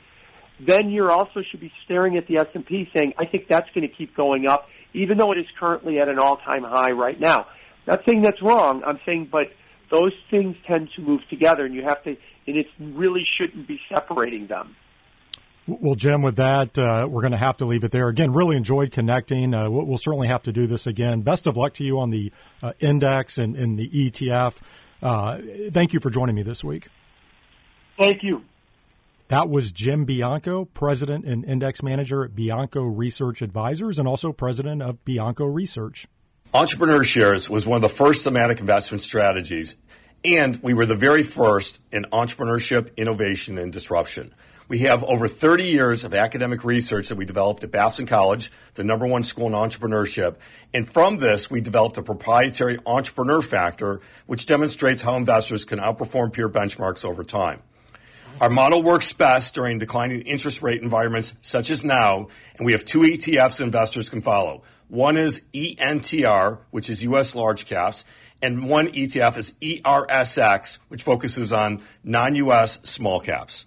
then 0.60 0.90
you 0.90 1.10
also 1.10 1.42
should 1.50 1.62
be 1.62 1.72
staring 1.86 2.18
at 2.18 2.28
the 2.28 2.38
S&P 2.38 2.90
saying, 2.96 3.14
I 3.18 3.26
think 3.26 3.48
that's 3.50 3.70
going 3.74 3.88
to 3.88 3.94
keep 3.94 4.16
going 4.16 4.48
up, 4.48 4.68
even 4.94 5.18
though 5.18 5.32
it 5.32 5.38
is 5.38 5.46
currently 5.60 6.00
at 6.00 6.10
an 6.10 6.20
all-time 6.20 6.64
high 6.64 6.92
right 6.92 7.20
now. 7.20 7.48
Not 7.88 8.02
saying 8.08 8.22
that's 8.22 8.42
wrong. 8.42 8.84
I'm 8.86 9.00
saying, 9.06 9.30
but 9.32 9.48
those 9.92 10.14
things 10.30 10.56
tend 10.68 10.90
to 10.96 11.02
move 11.02 11.22
together, 11.30 11.66
and 11.66 11.74
you 11.74 11.84
have 11.84 12.04
to, 12.04 12.16
and 12.48 12.58
it 12.58 12.68
really 12.80 13.26
shouldn't 13.38 13.68
be 13.68 13.80
separating 13.94 14.48
them. 14.48 14.76
Well, 15.68 15.96
Jim, 15.96 16.24
with 16.24 16.38
that, 16.38 16.80
uh, 16.80 17.08
we're 17.10 17.22
going 17.22 17.32
to 17.32 17.38
have 17.38 17.58
to 17.58 17.66
leave 17.66 17.84
it 17.84 17.92
there. 17.92 18.08
Again, 18.08 18.34
really 18.34 18.58
enjoyed 18.58 18.92
connecting. 18.92 19.54
Uh, 19.54 19.70
we'll, 19.70 19.86
we'll, 19.86 19.98
certainly 20.00 20.28
have 20.28 20.42
to 20.44 20.52
do 20.52 20.66
this 20.66 20.88
again. 20.88 21.22
Best 21.22 21.46
of 21.46 21.56
luck 21.56 21.76
to 21.76 21.84
you 21.84 22.00
on 22.00 22.10
the 22.10 22.32
uh, 22.64 22.74
index 22.80 23.38
and, 23.38 23.56
and, 23.56 23.78
the 23.78 23.88
ETF. 23.90 24.56
Uh, 25.04 25.38
thank 25.72 25.94
you 25.94 26.00
for 26.00 26.10
joining 26.10 26.34
me 26.34 26.42
this 26.42 26.64
week. 26.64 26.88
Thank 28.00 28.24
you. 28.24 28.44
That 29.28 29.48
was 29.48 29.72
Jim 29.72 30.06
Bianco, 30.06 30.66
President 30.66 31.24
and 31.26 31.46
Index 31.46 31.84
Manager 31.84 32.24
at 32.24 32.36
Bianco 32.36 32.82
Research 32.82 33.44
Advisors 33.44 34.00
and 34.00 34.08
also 34.08 34.34
President 34.34 34.82
of 34.82 35.06
Bianco 35.06 35.46
Research. 35.46 36.08
Entrepreneur 36.52 37.04
shares 37.04 37.48
was 37.48 37.68
one 37.68 37.76
of 37.76 37.84
the 37.84 37.90
first 37.90 38.24
thematic 38.24 38.60
investment 38.60 39.04
strategies, 39.04 39.76
and 40.26 40.56
we 40.64 40.74
were 40.74 40.88
the 40.88 40.96
very 40.96 41.22
first 41.22 41.80
in 41.92 42.06
entrepreneurship, 42.06 42.90
innovation, 42.98 43.60
and 43.60 43.72
disruption. 43.72 44.34
We 44.68 44.80
have 44.80 45.04
over 45.04 45.28
30 45.28 45.66
years 45.66 46.06
of 46.06 46.16
academic 46.16 46.64
research 46.64 47.10
that 47.10 47.18
we 47.18 47.26
developed 47.26 47.64
at 47.64 47.70
Babson 47.70 48.08
College, 48.08 48.52
the 48.74 48.84
number 48.84 49.06
one 49.06 49.22
school 49.22 49.46
in 49.46 49.54
entrepreneurship. 49.54 50.38
And 50.74 50.90
from 50.90 51.20
this, 51.20 51.52
we 51.52 51.62
developed 51.62 52.00
a 52.00 52.02
proprietary 52.02 52.80
entrepreneur 52.84 53.44
factor, 53.44 54.02
which 54.26 54.48
demonstrates 54.48 55.04
how 55.04 55.18
investors 55.18 55.66
can 55.66 55.78
outperform 55.78 56.34
peer 56.34 56.50
benchmarks 56.50 57.06
over 57.06 57.24
time. 57.24 57.62
Our 58.42 58.50
model 58.50 58.82
works 58.82 59.14
best 59.14 59.54
during 59.54 59.78
declining 59.78 60.22
interest 60.22 60.64
rate 60.64 60.82
environments 60.82 61.36
such 61.42 61.70
as 61.70 61.84
now, 61.84 62.30
and 62.58 62.66
we 62.66 62.72
have 62.72 62.86
two 62.86 63.02
ETFs 63.02 63.62
investors 63.62 64.10
can 64.10 64.22
follow. 64.22 64.64
One 64.90 65.18
is 65.18 65.44
ENTR, 65.54 66.60
which 66.72 66.90
is 66.90 67.04
U.S. 67.04 67.36
large 67.36 67.68
caps, 67.68 68.06
and 68.42 68.68
one 68.68 68.88
ETF 68.88 69.38
is 69.38 69.54
ERSX, 69.62 70.80
which 70.88 71.04
focuses 71.04 71.54
on 71.54 71.82
non-U.S. 72.04 72.80
small 72.84 73.20
caps. 73.20 73.66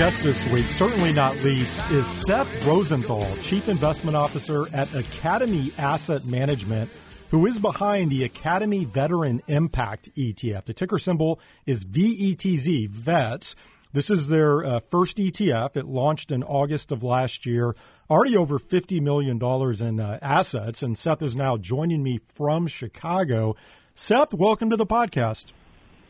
Guest 0.00 0.22
this 0.22 0.48
week, 0.48 0.64
certainly 0.70 1.12
not 1.12 1.36
least, 1.42 1.78
is 1.90 2.06
Seth 2.06 2.66
Rosenthal, 2.66 3.36
Chief 3.42 3.68
Investment 3.68 4.16
Officer 4.16 4.66
at 4.74 4.94
Academy 4.94 5.74
Asset 5.76 6.24
Management, 6.24 6.88
who 7.30 7.44
is 7.44 7.58
behind 7.58 8.10
the 8.10 8.24
Academy 8.24 8.86
Veteran 8.86 9.42
Impact 9.46 10.08
ETF. 10.16 10.64
The 10.64 10.72
ticker 10.72 10.98
symbol 10.98 11.38
is 11.66 11.84
VETZ, 11.84 12.88
VETS. 12.88 13.54
This 13.92 14.08
is 14.08 14.28
their 14.28 14.64
uh, 14.64 14.80
first 14.90 15.18
ETF. 15.18 15.76
It 15.76 15.84
launched 15.84 16.32
in 16.32 16.42
August 16.44 16.92
of 16.92 17.02
last 17.02 17.44
year, 17.44 17.76
already 18.08 18.38
over 18.38 18.58
$50 18.58 19.02
million 19.02 19.38
in 19.86 20.00
uh, 20.00 20.18
assets. 20.22 20.82
And 20.82 20.96
Seth 20.96 21.20
is 21.20 21.36
now 21.36 21.58
joining 21.58 22.02
me 22.02 22.20
from 22.32 22.68
Chicago. 22.68 23.54
Seth, 23.94 24.32
welcome 24.32 24.70
to 24.70 24.78
the 24.78 24.86
podcast. 24.86 25.52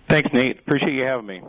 Thanks, 0.08 0.30
Nate. 0.32 0.60
Appreciate 0.60 0.94
you 0.94 1.02
having 1.02 1.26
me. 1.26 1.42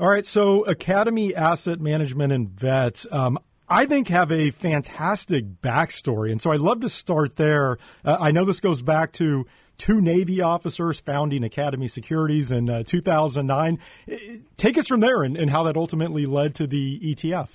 All 0.00 0.08
right, 0.08 0.26
so 0.26 0.64
Academy 0.64 1.36
Asset 1.36 1.80
Management 1.80 2.32
and 2.32 2.48
VETZ, 2.48 3.12
um, 3.12 3.38
I 3.68 3.86
think, 3.86 4.08
have 4.08 4.32
a 4.32 4.50
fantastic 4.50 5.62
backstory. 5.62 6.32
And 6.32 6.42
so 6.42 6.50
I'd 6.50 6.58
love 6.58 6.80
to 6.80 6.88
start 6.88 7.36
there. 7.36 7.78
Uh, 8.04 8.16
I 8.18 8.32
know 8.32 8.44
this 8.44 8.58
goes 8.58 8.82
back 8.82 9.12
to 9.14 9.46
two 9.78 10.00
Navy 10.00 10.40
officers 10.40 10.98
founding 10.98 11.44
Academy 11.44 11.86
Securities 11.86 12.50
in 12.50 12.68
uh, 12.68 12.82
2009. 12.82 13.78
Take 14.56 14.78
us 14.78 14.88
from 14.88 14.98
there 14.98 15.22
and, 15.22 15.36
and, 15.36 15.48
how 15.48 15.62
that 15.62 15.76
ultimately 15.76 16.26
led 16.26 16.56
to 16.56 16.66
the 16.66 16.98
ETF. 16.98 17.48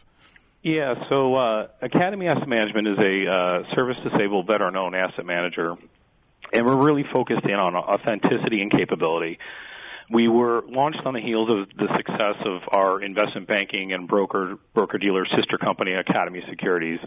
Yeah, 0.63 0.93
so 1.09 1.35
uh, 1.35 1.67
Academy 1.81 2.27
Asset 2.27 2.47
Management 2.47 2.87
is 2.87 2.97
a 2.99 3.29
uh, 3.29 3.75
service 3.75 3.97
disabled 4.09 4.47
veteran 4.47 4.77
owned 4.77 4.95
asset 4.95 5.25
manager, 5.25 5.75
and 6.53 6.65
we're 6.65 6.85
really 6.85 7.03
focused 7.13 7.43
in 7.43 7.55
on 7.55 7.75
authenticity 7.75 8.61
and 8.61 8.71
capability. 8.71 9.39
We 10.11 10.27
were 10.27 10.63
launched 10.67 11.01
on 11.05 11.13
the 11.13 11.21
heels 11.21 11.49
of 11.49 11.77
the 11.77 11.87
success 11.95 12.35
of 12.45 12.61
our 12.71 13.01
investment 13.01 13.47
banking 13.47 13.93
and 13.93 14.07
broker 14.07 14.55
broker 14.73 14.97
dealer 14.97 15.25
sister 15.35 15.57
company, 15.57 15.93
Academy 15.93 16.41
Securities, 16.49 16.99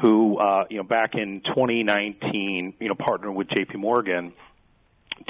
who 0.00 0.38
uh, 0.38 0.64
you 0.70 0.76
know 0.76 0.84
back 0.84 1.14
in 1.14 1.40
2019, 1.46 2.74
you 2.78 2.88
know 2.88 2.94
partnered 2.94 3.34
with 3.34 3.48
J.P. 3.48 3.78
Morgan 3.78 4.32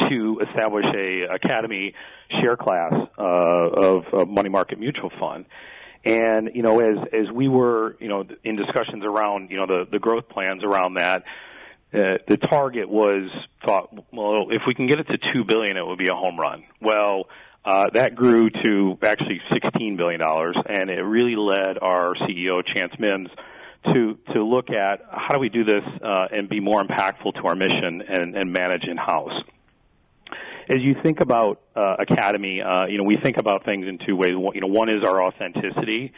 to 0.08 0.40
establish 0.48 0.84
a 0.94 1.34
Academy 1.34 1.94
share 2.40 2.56
class 2.56 2.92
uh, 3.18 3.22
of 3.22 4.04
a 4.12 4.26
money 4.26 4.48
market 4.48 4.78
mutual 4.78 5.10
fund. 5.18 5.46
And 6.04 6.50
you 6.54 6.62
know, 6.62 6.80
as 6.80 6.98
as 7.12 7.30
we 7.32 7.48
were 7.48 7.96
you 8.00 8.08
know 8.08 8.24
in 8.44 8.56
discussions 8.56 9.02
around 9.04 9.50
you 9.50 9.56
know 9.56 9.66
the 9.66 9.86
the 9.90 9.98
growth 9.98 10.28
plans 10.28 10.62
around 10.62 10.94
that, 10.94 11.24
uh, 11.94 12.18
the 12.26 12.36
target 12.36 12.88
was 12.88 13.30
thought, 13.64 13.92
well, 14.12 14.48
if 14.50 14.62
we 14.66 14.74
can 14.74 14.86
get 14.86 14.98
it 14.98 15.04
to 15.04 15.18
two 15.32 15.44
billion, 15.46 15.76
it 15.76 15.86
would 15.86 15.98
be 15.98 16.08
a 16.08 16.14
home 16.14 16.38
run. 16.38 16.64
Well, 16.80 17.26
uh, 17.64 17.86
that 17.94 18.14
grew 18.14 18.50
to 18.50 18.98
actually 19.02 19.40
sixteen 19.52 19.96
billion 19.96 20.20
dollars, 20.20 20.56
and 20.68 20.90
it 20.90 21.00
really 21.00 21.36
led 21.36 21.78
our 21.80 22.14
CEO 22.14 22.62
Chance 22.74 22.92
Mims 22.98 23.28
to 23.86 24.18
to 24.34 24.44
look 24.44 24.70
at 24.70 25.00
how 25.10 25.34
do 25.34 25.38
we 25.38 25.48
do 25.48 25.64
this 25.64 25.82
uh, 26.02 26.26
and 26.30 26.48
be 26.48 26.60
more 26.60 26.82
impactful 26.82 27.34
to 27.34 27.46
our 27.46 27.54
mission 27.54 28.02
and, 28.06 28.36
and 28.36 28.52
manage 28.52 28.84
in 28.84 28.96
house. 28.96 29.32
As 30.68 30.78
you 30.80 30.94
think 31.02 31.20
about 31.20 31.60
uh, 31.76 31.96
Academy, 32.00 32.60
uh, 32.60 32.86
you 32.86 32.98
know 32.98 33.04
we 33.04 33.16
think 33.22 33.38
about 33.38 33.64
things 33.64 33.86
in 33.86 33.98
two 34.06 34.16
ways. 34.16 34.32
You 34.32 34.60
know, 34.60 34.66
one 34.66 34.88
is 34.88 35.02
our 35.04 35.22
authenticity, 35.22 36.12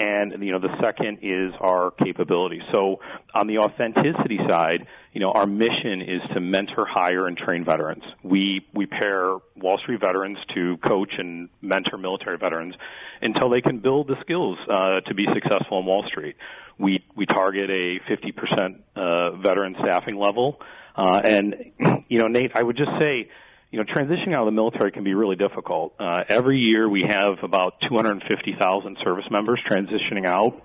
and 0.00 0.42
you 0.42 0.52
know 0.52 0.58
the 0.58 0.74
second 0.82 1.18
is 1.22 1.52
our 1.60 1.90
capability. 1.90 2.60
So 2.72 3.00
on 3.34 3.46
the 3.46 3.58
authenticity 3.58 4.38
side, 4.48 4.86
you 5.12 5.20
know 5.20 5.30
our 5.32 5.46
mission 5.46 6.00
is 6.00 6.22
to 6.34 6.40
mentor, 6.40 6.86
hire, 6.88 7.26
and 7.26 7.36
train 7.36 7.64
veterans. 7.64 8.02
We 8.22 8.66
we 8.72 8.86
pair 8.86 9.36
Wall 9.56 9.78
Street 9.82 10.00
veterans 10.00 10.38
to 10.54 10.78
coach 10.78 11.12
and 11.18 11.50
mentor 11.60 11.98
military 11.98 12.38
veterans 12.38 12.74
until 13.20 13.50
they 13.50 13.60
can 13.60 13.80
build 13.80 14.08
the 14.08 14.16
skills 14.22 14.58
uh, 14.70 15.00
to 15.00 15.14
be 15.14 15.26
successful 15.34 15.80
in 15.80 15.86
Wall 15.86 16.04
Street. 16.08 16.36
We 16.78 17.04
we 17.14 17.26
target 17.26 17.68
a 17.68 18.00
50% 18.10 18.76
uh, 18.96 19.36
veteran 19.36 19.76
staffing 19.80 20.16
level, 20.16 20.60
uh, 20.96 21.20
and 21.22 21.72
you 22.08 22.18
know 22.18 22.28
Nate, 22.28 22.52
I 22.54 22.62
would 22.62 22.78
just 22.78 22.92
say 22.98 23.28
you 23.70 23.78
know, 23.78 23.84
transitioning 23.84 24.34
out 24.34 24.40
of 24.40 24.46
the 24.46 24.52
military 24.52 24.90
can 24.90 25.04
be 25.04 25.14
really 25.14 25.36
difficult. 25.36 25.94
Uh, 25.98 26.24
every 26.28 26.58
year 26.58 26.88
we 26.88 27.04
have 27.08 27.38
about 27.42 27.74
250,000 27.88 28.96
service 29.04 29.24
members 29.30 29.60
transitioning 29.70 30.26
out. 30.26 30.60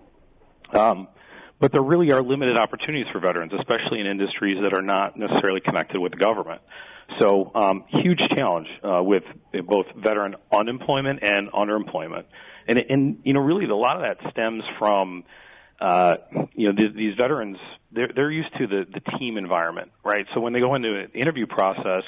Um, 0.73 1.07
but 1.59 1.71
there 1.71 1.83
really 1.83 2.11
are 2.11 2.21
limited 2.21 2.57
opportunities 2.57 3.05
for 3.13 3.19
veterans, 3.19 3.53
especially 3.57 3.99
in 3.99 4.07
industries 4.07 4.57
that 4.61 4.77
are 4.77 4.81
not 4.81 5.17
necessarily 5.17 5.61
connected 5.61 5.99
with 5.99 6.11
the 6.11 6.17
government. 6.17 6.61
So, 7.21 7.51
um, 7.53 7.85
huge 7.87 8.19
challenge 8.35 8.67
uh, 8.83 9.01
with 9.03 9.23
both 9.65 9.85
veteran 9.95 10.35
unemployment 10.51 11.23
and 11.23 11.51
underemployment, 11.51 12.25
and 12.67 12.81
and 12.89 13.19
you 13.23 13.33
know 13.33 13.41
really 13.41 13.65
a 13.65 13.75
lot 13.75 13.95
of 13.95 14.01
that 14.01 14.31
stems 14.31 14.63
from 14.79 15.23
uh, 15.79 16.15
you 16.55 16.73
know 16.73 16.73
these 16.95 17.15
veterans 17.15 17.57
they're 17.91 18.09
they're 18.13 18.31
used 18.31 18.49
to 18.57 18.65
the 18.65 18.85
the 18.91 19.17
team 19.17 19.37
environment, 19.37 19.91
right? 20.03 20.25
So 20.33 20.41
when 20.41 20.53
they 20.53 20.59
go 20.59 20.73
into 20.73 20.99
an 20.99 21.11
interview 21.13 21.45
process, 21.45 22.03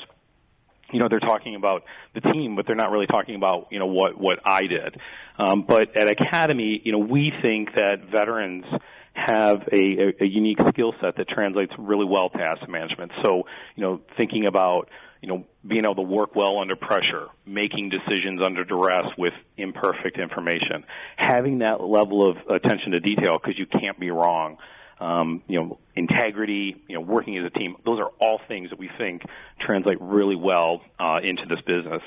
you 0.91 0.99
know 0.99 1.07
they're 1.09 1.19
talking 1.19 1.55
about 1.55 1.83
the 2.13 2.21
team, 2.21 2.55
but 2.55 2.65
they're 2.65 2.75
not 2.75 2.91
really 2.91 3.07
talking 3.07 3.35
about 3.35 3.67
you 3.71 3.79
know 3.79 3.87
what 3.87 4.19
what 4.19 4.39
I 4.45 4.61
did. 4.61 4.99
Um, 5.37 5.65
but 5.67 5.95
at 5.95 6.09
Academy, 6.09 6.81
you 6.83 6.91
know 6.91 6.99
we 6.99 7.31
think 7.43 7.73
that 7.75 8.09
veterans 8.11 8.65
have 9.13 9.63
a, 9.71 9.77
a, 9.77 10.13
a 10.21 10.25
unique 10.25 10.59
skill 10.69 10.93
set 11.01 11.17
that 11.17 11.27
translates 11.27 11.73
really 11.77 12.05
well 12.05 12.29
to 12.29 12.39
asset 12.39 12.69
management. 12.69 13.11
So 13.23 13.43
you 13.75 13.83
know 13.83 14.01
thinking 14.17 14.45
about 14.45 14.89
you 15.21 15.27
know 15.27 15.45
being 15.67 15.83
able 15.83 15.95
to 15.95 16.01
work 16.03 16.35
well 16.35 16.59
under 16.59 16.75
pressure, 16.75 17.27
making 17.45 17.89
decisions 17.89 18.41
under 18.43 18.63
duress 18.63 19.07
with 19.17 19.33
imperfect 19.57 20.17
information, 20.17 20.85
having 21.17 21.59
that 21.59 21.81
level 21.81 22.29
of 22.29 22.37
attention 22.49 22.91
to 22.91 22.99
detail 22.99 23.39
because 23.41 23.57
you 23.57 23.65
can't 23.65 23.99
be 23.99 24.11
wrong 24.11 24.57
um, 24.99 25.43
you 25.47 25.59
know, 25.59 25.79
integrity, 25.95 26.75
you 26.87 26.95
know, 26.95 27.01
working 27.01 27.37
as 27.37 27.45
a 27.45 27.57
team. 27.57 27.75
Those 27.85 27.99
are 27.99 28.11
all 28.19 28.39
things 28.47 28.69
that 28.71 28.79
we 28.79 28.89
think 28.97 29.21
translate 29.59 30.01
really 30.01 30.35
well 30.35 30.81
uh, 30.99 31.19
into 31.23 31.43
this 31.47 31.59
business. 31.65 32.01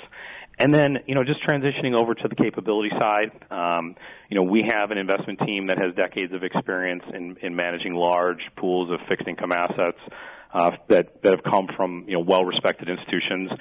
And 0.59 0.74
then, 0.74 0.99
you 1.07 1.14
know, 1.14 1.24
just 1.24 1.43
transitioning 1.43 1.97
over 1.97 2.14
to 2.14 2.28
the 2.28 2.34
capability 2.34 2.91
side, 2.99 3.30
um, 3.51 3.97
you 4.28 4.36
know, 4.38 4.45
we 4.45 4.68
have 4.70 4.91
an 4.91 4.99
investment 4.99 5.41
team 5.47 5.68
that 5.68 5.78
has 5.78 5.95
decades 5.95 6.34
of 6.34 6.43
experience 6.45 7.03
in, 7.14 7.36
in 7.41 7.57
managing 7.57 7.95
large 7.95 8.43
pools 8.57 8.91
of 8.91 9.01
fixed 9.09 9.26
income 9.26 9.53
assets. 9.53 9.99
Uh, 10.53 10.72
that 10.88 11.22
that 11.22 11.30
have 11.30 11.45
come 11.45 11.68
from 11.76 12.05
you 12.09 12.14
know 12.14 12.24
well-respected 12.26 12.88
institutions, 12.88 13.53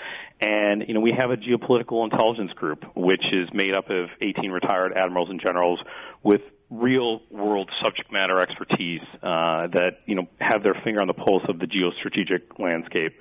and 0.42 0.84
you 0.88 0.96
know 0.96 1.00
we 1.00 1.14
have 1.16 1.30
a 1.30 1.38
geopolitical 1.38 2.04
intelligence 2.04 2.52
group 2.54 2.84
which 2.96 3.22
is 3.32 3.48
made 3.54 3.76
up 3.76 3.92
of 3.92 4.10
18 4.20 4.50
retired 4.50 4.92
admirals 4.98 5.30
and 5.30 5.40
generals 5.40 5.80
with 6.24 6.42
real 6.70 7.22
world 7.32 7.70
subject 7.84 8.12
matter 8.12 8.40
expertise 8.40 9.02
uh, 9.24 9.68
that 9.74 10.00
you 10.06 10.16
know 10.16 10.28
have 10.40 10.64
their 10.64 10.76
finger 10.84 11.02
on 11.02 11.08
the 11.08 11.14
pulse 11.14 11.44
of 11.50 11.60
the 11.60 11.66
geostrategic 11.66 12.60
landscape. 12.60 13.20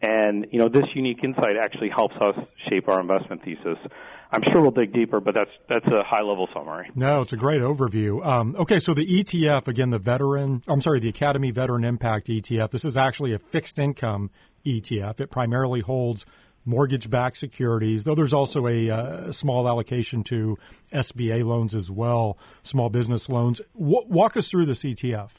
And 0.00 0.46
you 0.52 0.58
know 0.60 0.68
this 0.68 0.86
unique 0.94 1.24
insight 1.24 1.56
actually 1.60 1.90
helps 1.90 2.14
us 2.20 2.34
shape 2.68 2.88
our 2.88 3.00
investment 3.00 3.44
thesis. 3.44 3.78
I'm 4.30 4.42
sure 4.52 4.60
we'll 4.60 4.70
dig 4.70 4.92
deeper, 4.92 5.20
but 5.20 5.34
that's 5.34 5.50
that's 5.68 5.86
a 5.86 6.02
high 6.04 6.22
level 6.22 6.48
summary. 6.52 6.90
No, 6.94 7.22
it's 7.22 7.32
a 7.32 7.36
great 7.36 7.62
overview. 7.62 8.24
Um, 8.24 8.54
okay, 8.58 8.78
so 8.78 8.94
the 8.94 9.06
ETF 9.06 9.68
again, 9.68 9.90
the 9.90 9.98
veteran, 9.98 10.62
I'm 10.68 10.80
sorry, 10.80 11.00
the 11.00 11.08
Academy 11.08 11.50
Veteran 11.50 11.84
Impact 11.84 12.28
ETF. 12.28 12.70
This 12.70 12.84
is 12.84 12.96
actually 12.96 13.32
a 13.32 13.38
fixed 13.38 13.78
income 13.78 14.30
ETF. 14.66 15.20
It 15.20 15.30
primarily 15.30 15.80
holds 15.80 16.26
mortgage-backed 16.68 17.36
securities, 17.36 18.04
though 18.04 18.14
there's 18.14 18.34
also 18.34 18.66
a, 18.66 18.90
uh, 18.90 19.32
small 19.32 19.66
allocation 19.66 20.22
to 20.24 20.56
SBA 20.92 21.44
loans 21.44 21.74
as 21.74 21.90
well, 21.90 22.38
small 22.62 22.90
business 22.90 23.28
loans. 23.28 23.60
W- 23.74 24.06
walk 24.06 24.36
us 24.36 24.50
through 24.50 24.66
this 24.66 24.84
ETF. 24.84 25.30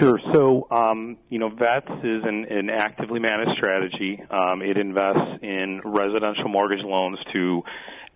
Sure. 0.00 0.18
So, 0.32 0.66
um, 0.70 1.18
you 1.28 1.38
know, 1.38 1.50
VETZ 1.50 1.98
is 1.98 2.22
an, 2.24 2.46
an 2.50 2.70
actively 2.70 3.20
managed 3.20 3.52
strategy. 3.56 4.22
Um, 4.30 4.62
it 4.62 4.78
invests 4.78 5.42
in 5.42 5.80
residential 5.84 6.48
mortgage 6.48 6.84
loans 6.84 7.18
to 7.34 7.62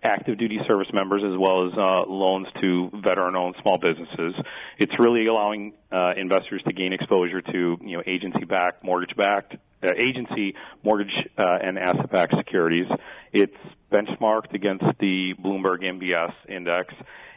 active 0.03 0.37
duty 0.37 0.59
service 0.67 0.87
members 0.93 1.21
as 1.23 1.37
well 1.37 1.67
as 1.67 1.73
uh, 1.77 2.05
loans 2.07 2.47
to 2.61 2.89
veteran 3.03 3.35
owned 3.35 3.55
small 3.61 3.77
businesses. 3.77 4.33
It's 4.77 4.93
really 4.99 5.27
allowing 5.27 5.73
uh, 5.91 6.13
investors 6.15 6.61
to 6.67 6.73
gain 6.73 6.93
exposure 6.93 7.41
to, 7.41 7.77
you 7.81 7.97
know, 7.97 8.03
agency 8.05 8.45
backed, 8.45 8.83
mortgage 8.83 9.15
backed 9.15 9.55
uh, 9.81 9.91
agency 9.97 10.55
mortgage 10.83 11.13
uh, 11.37 11.57
and 11.61 11.79
asset-backed 11.79 12.35
securities. 12.37 12.87
It's 13.31 13.55
benchmarked 13.91 14.53
against 14.53 14.83
the 14.99 15.33
Bloomberg 15.43 15.83
MBS 15.83 16.33
index, 16.47 16.93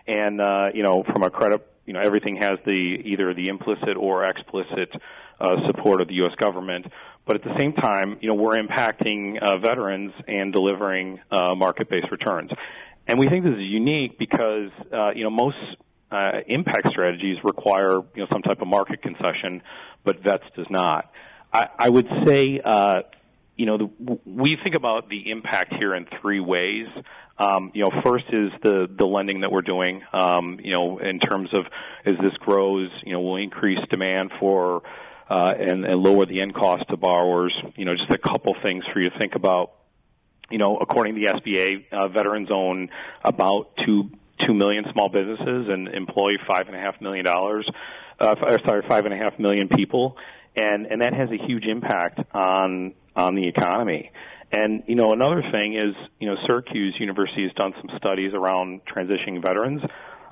and 0.07 0.41
uh, 0.41 0.67
you 0.75 0.83
know 0.83 1.05
from 1.05 1.23
a 1.23 1.31
credit, 1.31 1.65
you 1.87 1.93
know 1.93 2.01
everything 2.01 2.37
has 2.41 2.59
the 2.65 3.03
either 3.05 3.33
the 3.35 3.49
implicit 3.49 3.97
or 3.97 4.29
explicit 4.29 4.91
uh, 5.41 5.57
support 5.69 6.01
of 6.01 6.09
the 6.09 6.15
U.S. 6.15 6.35
government. 6.37 6.87
But 7.25 7.37
at 7.37 7.43
the 7.45 7.57
same 7.59 7.73
time, 7.73 8.18
you 8.20 8.29
know 8.29 8.35
we're 8.35 8.57
impacting 8.57 9.41
uh, 9.41 9.59
veterans 9.59 10.12
and 10.27 10.53
delivering 10.53 11.20
uh, 11.31 11.55
market-based 11.55 12.11
returns, 12.11 12.51
and 13.07 13.18
we 13.18 13.29
think 13.29 13.45
this 13.45 13.55
is 13.55 13.61
unique 13.61 14.18
because 14.18 14.70
uh, 14.93 15.11
you 15.14 15.23
know 15.23 15.31
most 15.31 15.57
uh, 16.11 16.41
impact 16.47 16.89
strategies 16.91 17.39
require 17.45 17.95
you 18.14 18.23
know 18.23 18.27
some 18.31 18.43
type 18.43 18.61
of 18.61 18.68
market 18.68 19.03
concession, 19.03 19.62
but 20.05 20.23
VETZ 20.23 20.55
does 20.57 20.66
not. 20.68 21.11
I, 21.53 21.66
I 21.79 21.89
would 21.89 22.09
say, 22.27 22.61
uh, 22.64 23.03
you 23.57 23.66
know, 23.66 23.79
the, 23.79 24.18
we 24.25 24.57
think 24.62 24.75
about 24.75 25.09
the 25.09 25.31
impact 25.31 25.75
here 25.79 25.95
in 25.95 26.07
three 26.20 26.41
ways. 26.41 26.87
Um, 27.39 27.70
you 27.75 27.83
know, 27.83 27.91
first 28.05 28.25
is 28.33 28.51
the 28.62 28.87
the 28.95 29.07
lending 29.07 29.41
that 29.41 29.51
we're 29.51 29.62
doing. 29.62 30.03
Um, 30.12 30.59
you 30.62 30.73
know, 30.73 30.99
in 30.99 31.18
terms 31.18 31.51
of 31.55 31.66
as 32.05 32.14
this 32.23 32.35
grows, 32.41 32.91
you 33.05 33.12
know, 33.12 33.20
we'll 33.20 33.37
increase 33.37 33.79
demand 33.91 34.33
for 34.39 34.83
uh, 35.33 35.55
and, 35.59 35.85
and 35.85 36.03
lower 36.03 36.26
the 36.26 36.43
end 36.43 36.55
cost 36.55 36.85
to 36.91 36.97
borrowers. 36.97 37.55
You 37.76 37.85
know, 37.85 37.93
just 37.95 38.11
a 38.11 38.18
couple 38.18 38.55
things 38.62 38.85
for 38.93 39.01
you 39.01 39.11
to 39.11 39.18
think 39.18 39.35
about. 39.35 39.72
You 40.51 40.59
know, 40.59 40.76
according 40.76 41.14
to 41.14 41.20
the 41.22 41.28
SBA, 41.28 41.93
uh, 41.93 42.09
veterans 42.09 42.49
own 42.53 42.91
about 43.24 43.70
two 43.87 44.11
two 44.47 44.55
million 44.55 44.85
small 44.93 45.09
businesses 45.09 45.68
and 45.70 45.89
employ 45.89 46.30
five 46.47 46.66
and 46.66 46.76
a 46.76 46.78
half 46.78 47.01
million 47.01 47.24
dollars. 47.24 47.66
Uh, 48.20 48.35
sorry, 48.66 48.83
five 48.89 49.07
and 49.07 49.14
a 49.14 49.16
half 49.16 49.39
million 49.39 49.68
people 49.68 50.16
and 50.57 50.87
and 50.87 51.03
that 51.03 51.14
has 51.14 51.28
a 51.30 51.47
huge 51.47 51.64
impact 51.64 52.20
on 52.35 52.95
on 53.16 53.35
the 53.35 53.49
economy. 53.49 54.11
And 54.55 54.83
you 54.87 54.95
know, 54.95 55.12
another 55.12 55.43
thing 55.51 55.74
is, 55.74 55.95
you 56.20 56.28
know, 56.28 56.37
Syracuse 56.47 56.95
University 56.99 57.45
has 57.45 57.53
done 57.55 57.72
some 57.80 57.97
studies 57.97 58.33
around 58.35 58.83
transitioning 58.85 59.43
veterans. 59.43 59.83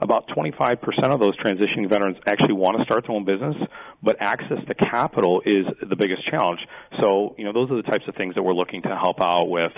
About 0.01 0.29
25% 0.29 0.79
of 1.13 1.21
those 1.21 1.37
transitioning 1.39 1.89
veterans 1.89 2.17
actually 2.27 2.55
want 2.55 2.79
to 2.79 2.85
start 2.85 3.05
their 3.07 3.15
own 3.15 3.25
business, 3.25 3.57
but 4.03 4.17
access 4.21 4.59
to 4.67 4.75
capital 4.75 5.43
is 5.45 5.67
the 5.87 5.97
biggest 5.97 6.27
challenge. 6.31 6.61
So, 7.01 7.35
you 7.37 7.45
know, 7.45 7.53
those 7.53 7.71
are 7.71 7.77
the 7.77 7.89
types 7.89 8.05
of 8.09 8.15
things 8.15 8.35
that 8.35 8.43
we're 8.43 8.55
looking 8.55 8.83
to 8.83 8.97
help 8.97 9.21
out 9.21 9.51
with. 9.51 9.73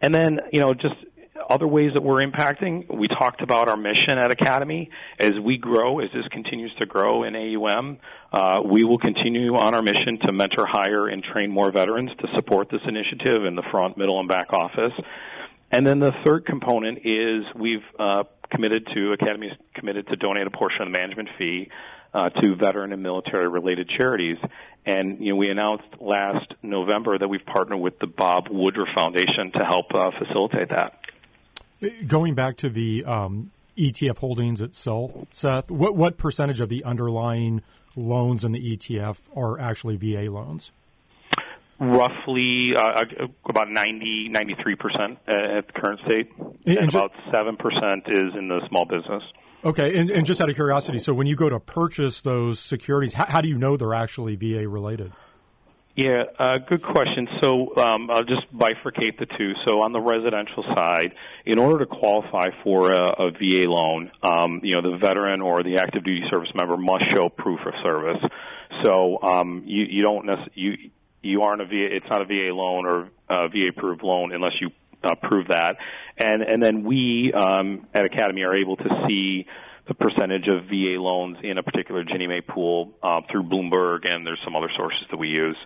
And 0.00 0.14
then, 0.14 0.40
you 0.52 0.60
know, 0.60 0.72
just 0.72 0.94
other 1.48 1.66
ways 1.66 1.90
that 1.94 2.02
we're 2.02 2.24
impacting, 2.24 2.92
we 2.94 3.08
talked 3.08 3.42
about 3.42 3.68
our 3.68 3.76
mission 3.76 4.18
at 4.18 4.32
Academy. 4.32 4.90
As 5.18 5.32
we 5.42 5.58
grow, 5.58 6.00
as 6.00 6.08
this 6.14 6.26
continues 6.30 6.72
to 6.78 6.86
grow 6.86 7.24
in 7.24 7.36
AUM, 7.36 7.98
uh, 8.32 8.60
we 8.64 8.84
will 8.84 8.98
continue 8.98 9.56
on 9.56 9.74
our 9.74 9.82
mission 9.82 10.18
to 10.26 10.32
mentor, 10.32 10.66
hire, 10.66 11.08
and 11.08 11.22
train 11.22 11.50
more 11.50 11.70
veterans 11.70 12.10
to 12.20 12.28
support 12.36 12.68
this 12.70 12.80
initiative 12.86 13.44
in 13.44 13.54
the 13.54 13.62
front, 13.70 13.96
middle, 13.98 14.18
and 14.18 14.28
back 14.28 14.52
office. 14.52 14.92
And 15.70 15.86
then 15.86 16.00
the 16.00 16.12
third 16.24 16.44
component 16.44 16.98
is 16.98 17.44
we've 17.58 17.84
uh, 17.98 18.24
committed 18.52 18.86
to 18.94 19.12
Academy 19.12 19.48
is 19.48 19.52
committed 19.74 20.06
to 20.08 20.16
donate 20.16 20.46
a 20.46 20.50
portion 20.50 20.82
of 20.82 20.92
the 20.92 20.98
management 20.98 21.28
fee 21.38 21.68
uh, 22.14 22.28
to 22.28 22.54
veteran 22.54 22.92
and 22.92 23.02
military 23.02 23.48
related 23.48 23.88
charities. 23.88 24.36
And 24.84 25.20
you 25.20 25.32
know, 25.32 25.36
we 25.36 25.50
announced 25.50 25.84
last 26.00 26.52
November 26.62 27.18
that 27.18 27.28
we've 27.28 27.44
partnered 27.44 27.80
with 27.80 27.98
the 27.98 28.06
Bob 28.06 28.48
Woodruff 28.50 28.88
Foundation 28.94 29.52
to 29.58 29.64
help 29.66 29.86
uh, 29.94 30.10
facilitate 30.18 30.68
that. 30.70 30.98
Going 32.06 32.34
back 32.34 32.56
to 32.58 32.68
the 32.68 33.04
um, 33.04 33.50
ETF 33.76 34.18
holdings 34.18 34.60
itself, 34.60 35.12
Seth, 35.32 35.70
what 35.70 35.96
what 35.96 36.18
percentage 36.18 36.60
of 36.60 36.68
the 36.68 36.84
underlying 36.84 37.62
loans 37.96 38.44
in 38.44 38.52
the 38.52 38.76
ETF 38.76 39.18
are 39.34 39.58
actually 39.58 39.96
VA 39.96 40.30
loans? 40.30 40.70
Roughly 41.82 42.74
uh, 42.78 43.02
about 43.48 43.68
90, 43.68 44.28
93 44.30 44.76
percent 44.76 45.18
at 45.26 45.66
the 45.66 45.72
current 45.74 46.00
state, 46.06 46.30
and, 46.64 46.78
and 46.78 46.88
about 46.88 47.10
seven 47.34 47.56
percent 47.56 48.04
is 48.06 48.38
in 48.38 48.46
the 48.46 48.60
small 48.68 48.84
business. 48.84 49.22
Okay, 49.64 49.98
and, 49.98 50.08
and, 50.10 50.24
just 50.24 50.40
out 50.40 50.48
of 50.48 50.54
curiosity, 50.54 51.00
so 51.00 51.12
when 51.12 51.26
you 51.26 51.34
go 51.34 51.48
to 51.48 51.58
purchase 51.58 52.20
those 52.20 52.60
securities, 52.60 53.14
how, 53.14 53.26
how 53.26 53.40
do 53.40 53.48
you 53.48 53.58
know 53.58 53.76
they're 53.76 53.94
actually 53.94 54.36
VA 54.36 54.68
related? 54.68 55.12
Yeah, 55.96 56.22
uh, 56.38 56.58
good 56.68 56.82
question. 56.82 57.28
So 57.42 57.76
um, 57.76 58.10
I'll 58.10 58.24
just 58.24 58.50
bifurcate 58.54 59.18
the 59.18 59.26
two. 59.26 59.52
So 59.66 59.82
on 59.82 59.92
the 59.92 60.00
residential 60.00 60.64
side, 60.74 61.12
in 61.44 61.58
order 61.58 61.84
to 61.84 61.86
qualify 61.86 62.46
for 62.64 62.92
a, 62.92 63.26
a 63.26 63.30
VA 63.32 63.68
loan, 63.68 64.10
um, 64.22 64.60
you 64.62 64.74
know, 64.74 64.90
the 64.90 64.96
veteran 64.98 65.40
or 65.40 65.62
the 65.62 65.78
active 65.78 66.04
duty 66.04 66.22
service 66.30 66.48
member 66.54 66.76
must 66.76 67.04
show 67.14 67.28
proof 67.28 67.60
of 67.66 67.74
service. 67.86 68.22
So 68.84 69.20
um, 69.22 69.64
you, 69.66 69.84
you 69.88 70.02
don't 70.02 70.26
necessarily 70.26 70.92
you 71.22 71.42
aren't 71.42 71.62
a 71.62 71.66
VA. 71.66 71.96
It's 71.96 72.06
not 72.10 72.20
a 72.20 72.24
VA 72.24 72.54
loan 72.54 72.86
or 72.86 73.08
a 73.28 73.48
VA 73.48 73.68
approved 73.68 74.02
loan 74.02 74.32
unless 74.32 74.52
you 74.60 74.70
uh, 75.04 75.14
prove 75.14 75.48
that. 75.48 75.76
And 76.18 76.42
and 76.42 76.62
then 76.62 76.84
we 76.84 77.32
um, 77.32 77.86
at 77.94 78.04
Academy 78.04 78.42
are 78.42 78.54
able 78.54 78.76
to 78.76 78.88
see 79.06 79.46
the 79.88 79.94
percentage 79.94 80.46
of 80.46 80.66
VA 80.66 81.00
loans 81.00 81.38
in 81.42 81.58
a 81.58 81.62
particular 81.62 82.04
Ginnie 82.04 82.26
Mae 82.26 82.40
pool 82.40 82.92
uh, 83.02 83.20
through 83.30 83.44
Bloomberg, 83.44 84.10
and 84.10 84.26
there's 84.26 84.40
some 84.44 84.54
other 84.54 84.70
sources 84.76 85.02
that 85.10 85.16
we 85.16 85.28
use. 85.28 85.56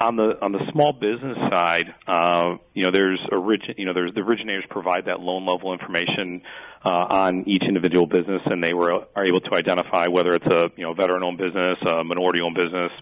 On 0.00 0.14
the 0.14 0.38
on 0.40 0.52
the 0.52 0.60
small 0.70 0.92
business 0.92 1.36
side, 1.52 1.92
uh, 2.06 2.56
you 2.72 2.84
know, 2.84 2.90
there's 2.92 3.20
origin, 3.32 3.74
you 3.78 3.84
know, 3.84 3.94
there's 3.94 4.14
the 4.14 4.20
originators 4.20 4.64
provide 4.70 5.06
that 5.06 5.18
loan 5.18 5.44
level 5.44 5.72
information 5.72 6.42
uh, 6.84 6.90
on 6.90 7.44
each 7.46 7.62
individual 7.66 8.06
business, 8.06 8.42
and 8.46 8.62
they 8.62 8.72
were 8.72 9.04
are 9.14 9.26
able 9.26 9.40
to 9.40 9.54
identify 9.54 10.06
whether 10.06 10.30
it's 10.34 10.46
a 10.46 10.70
you 10.76 10.84
know 10.84 10.94
veteran-owned 10.94 11.38
business, 11.38 11.78
a 11.86 12.04
minority-owned 12.04 12.56
business, 12.56 12.92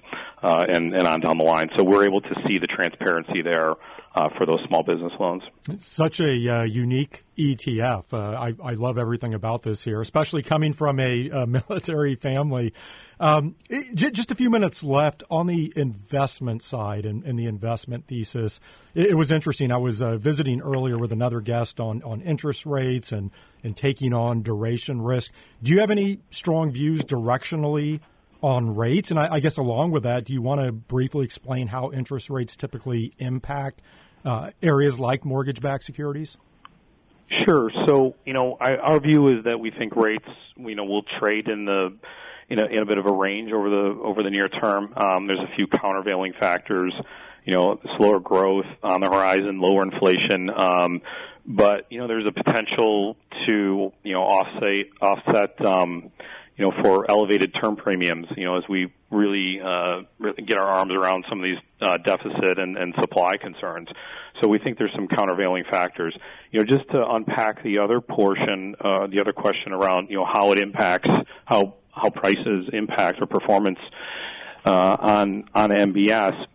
uh, 0.43 0.65
and 0.69 0.95
and 0.95 1.07
on 1.07 1.21
down 1.21 1.39
the 1.39 1.45
line. 1.45 1.69
So 1.77 1.85
we're 1.85 2.07
able 2.07 2.21
to 2.21 2.35
see 2.47 2.59
the 2.59 2.67
transparency 2.67 3.43
there 3.43 3.75
uh, 4.17 4.31
for 4.39 4.47
those 4.47 4.61
small 4.67 4.83
business 4.83 5.13
loans. 5.21 5.43
Such 5.81 6.21
a 6.21 6.49
uh, 6.49 6.63
unique 6.63 7.25
ETF. 7.37 8.13
Uh, 8.13 8.19
I, 8.19 8.55
I, 8.65 8.73
love 8.73 8.97
everything 8.97 9.35
about 9.35 9.63
this 9.63 9.83
here, 9.83 10.01
especially 10.01 10.43
coming 10.43 10.73
from 10.73 10.99
a, 10.99 11.29
a 11.29 11.47
military 11.69 12.15
family. 12.15 12.73
Um, 13.21 13.57
it, 13.69 13.95
j- 13.95 14.11
just 14.11 14.33
a 14.33 14.35
few 14.35 14.49
minutes 14.49 14.83
left 14.83 15.23
on 15.31 15.47
the 15.47 15.71
investment 15.77 16.63
side 16.63 17.05
and, 17.05 17.25
and 17.25 17.39
the 17.39 17.45
investment 17.45 18.07
thesis. 18.07 18.59
It, 18.95 19.09
it, 19.09 19.15
was 19.15 19.31
interesting. 19.31 19.71
I 19.71 19.77
was 19.77 20.01
uh, 20.01 20.17
visiting 20.17 20.63
earlier 20.63 20.97
with 20.97 21.13
another 21.13 21.43
guest 21.43 21.79
on, 21.79 22.03
on 22.03 22.23
interest 22.23 22.65
rates 22.65 23.13
and, 23.13 23.31
and 23.67 23.77
taking 23.77 24.15
on 24.15 24.43
duration 24.43 25.03
risk. 25.03 25.33
Do 25.63 25.73
you 25.73 25.81
have 25.81 25.91
any 25.91 26.21
strong 26.31 26.71
views 26.71 27.03
directionally? 27.03 28.01
on 28.43 28.77
rates. 28.77 29.11
And 29.11 29.19
I, 29.19 29.37
I, 29.37 29.41
guess 29.41 29.57
along 29.57 29.93
with 29.93 30.03
that, 30.03 30.25
do 30.25 30.33
you 30.35 30.43
want 30.43 30.61
to 30.61 30.71
briefly 30.71 31.25
explain 31.25 31.69
how 31.69 31.91
interest 31.91 32.29
rates 32.29 32.55
typically 32.55 33.15
impact 33.19 33.81
uh, 34.27 34.51
areas 34.63 35.01
like 35.01 35.25
mortgage-backed 35.25 35.83
securities? 35.83 36.37
Sure. 37.45 37.71
So, 37.87 38.15
you 38.25 38.35
know, 38.35 38.57
I, 38.61 38.77
our 38.77 39.01
view 39.01 39.27
is 39.29 39.45
that 39.45 39.59
we 39.59 39.71
think 39.71 39.97
rates, 39.97 40.29
you 40.57 40.75
know, 40.75 40.85
will 40.85 41.05
trade 41.19 41.49
in 41.49 41.65
the 41.65 41.97
in 42.49 42.61
a, 42.61 42.67
in 42.67 42.79
a 42.79 42.87
bit 42.87 42.99
of 42.99 43.07
a 43.07 43.13
range 43.13 43.53
over 43.53 43.69
the 43.69 44.01
over 44.03 44.23
the 44.23 44.31
near 44.31 44.49
term. 44.49 44.93
Um, 44.97 45.27
there's 45.27 45.41
a 45.41 45.55
few 45.57 45.67
countervailing 45.67 46.33
factors, 46.39 46.93
you 47.45 47.53
know, 47.53 47.81
slower 47.97 48.21
growth 48.21 48.67
on 48.83 49.01
the 49.01 49.09
horizon, 49.09 49.61
lower 49.61 49.83
inflation, 49.83 50.51
um, 50.51 51.03
but 51.45 51.87
you 51.91 51.99
know, 51.99 52.07
there's 52.07 52.27
a 52.27 52.33
potential 52.33 53.17
to 53.47 53.93
you 54.03 54.13
know 54.13 54.23
offset 54.23 54.87
offset 55.01 55.65
um, 55.65 56.11
you 56.57 56.65
know, 56.65 56.73
for 56.83 57.11
elevated 57.11 57.55
term 57.61 57.77
premiums, 57.77 58.27
you 58.37 58.45
know, 58.45 58.57
as 58.57 58.65
we 58.69 58.91
really, 59.11 59.61
uh, 59.61 60.01
get 60.47 60.57
our 60.57 60.67
arms 60.67 60.93
around 60.93 61.25
some 61.29 61.39
of 61.39 61.45
these 61.45 61.59
uh, 61.83 61.99
deficit 61.99 62.59
and, 62.59 62.79
and 62.79 62.95
supply 62.99 63.37
concerns. 63.37 63.89
So 64.41 64.49
we 64.49 64.59
think 64.59 64.79
there's 64.79 64.93
some 64.95 65.07
countervailing 65.07 65.65
factors. 65.71 66.17
You 66.53 66.61
know, 66.61 66.67
just 66.67 66.91
to 66.93 67.07
unpack 67.07 67.63
the 67.63 67.79
other 67.79 68.01
portion, 68.01 68.75
uh, 68.81 69.07
the 69.07 69.21
other 69.21 69.33
question 69.33 69.73
around, 69.73 70.09
you 70.09 70.17
know, 70.17 70.25
how 70.25 70.53
it 70.53 70.59
impacts, 70.59 71.11
how, 71.45 71.75
how 71.97 72.11
prices 72.11 72.69
impact 72.73 73.21
or 73.21 73.27
performance 73.27 73.79
uh, 74.65 74.97
on, 75.01 75.49
on 75.55 75.71
MBS. 75.71 76.47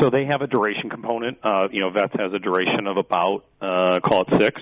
So 0.00 0.10
they 0.10 0.26
have 0.26 0.42
a 0.42 0.46
duration 0.46 0.90
component. 0.90 1.38
Uh, 1.42 1.68
you 1.70 1.80
know, 1.80 1.90
VETZ 1.90 2.20
has 2.20 2.32
a 2.32 2.38
duration 2.38 2.86
of 2.86 2.96
about, 2.96 3.44
uh, 3.60 4.00
call 4.00 4.22
it 4.22 4.40
six. 4.40 4.60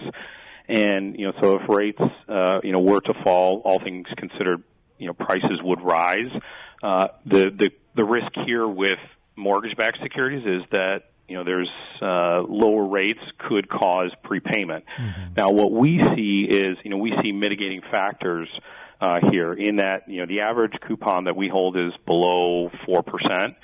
And 0.68 1.18
you 1.18 1.26
know, 1.26 1.32
so 1.40 1.58
if 1.58 1.68
rates 1.68 2.00
uh, 2.28 2.60
you 2.62 2.72
know 2.72 2.80
were 2.80 3.00
to 3.00 3.14
fall, 3.22 3.60
all 3.64 3.80
things 3.80 4.06
considered, 4.16 4.62
you 4.98 5.06
know, 5.06 5.12
prices 5.12 5.60
would 5.62 5.82
rise. 5.82 6.30
Uh, 6.82 7.08
the 7.26 7.50
the 7.50 7.70
the 7.94 8.04
risk 8.04 8.32
here 8.46 8.66
with 8.66 8.98
mortgage-backed 9.36 9.98
securities 10.02 10.44
is 10.46 10.62
that 10.70 11.02
you 11.28 11.36
know 11.36 11.44
there's 11.44 11.70
uh, 12.00 12.42
lower 12.48 12.86
rates 12.86 13.20
could 13.38 13.68
cause 13.68 14.10
prepayment. 14.22 14.84
Mm-hmm. 14.98 15.34
Now, 15.36 15.50
what 15.50 15.70
we 15.70 16.00
see 16.16 16.46
is 16.48 16.78
you 16.82 16.90
know 16.90 16.98
we 16.98 17.12
see 17.22 17.32
mitigating 17.32 17.82
factors 17.90 18.48
uh, 19.04 19.20
here 19.30 19.52
in 19.52 19.76
that 19.76 20.08
you 20.08 20.20
know 20.20 20.26
the 20.26 20.40
average 20.40 20.72
coupon 20.86 21.24
that 21.24 21.36
we 21.36 21.48
hold 21.48 21.76
is 21.76 21.92
below 22.06 22.70
four 22.86 23.02
percent. 23.02 23.54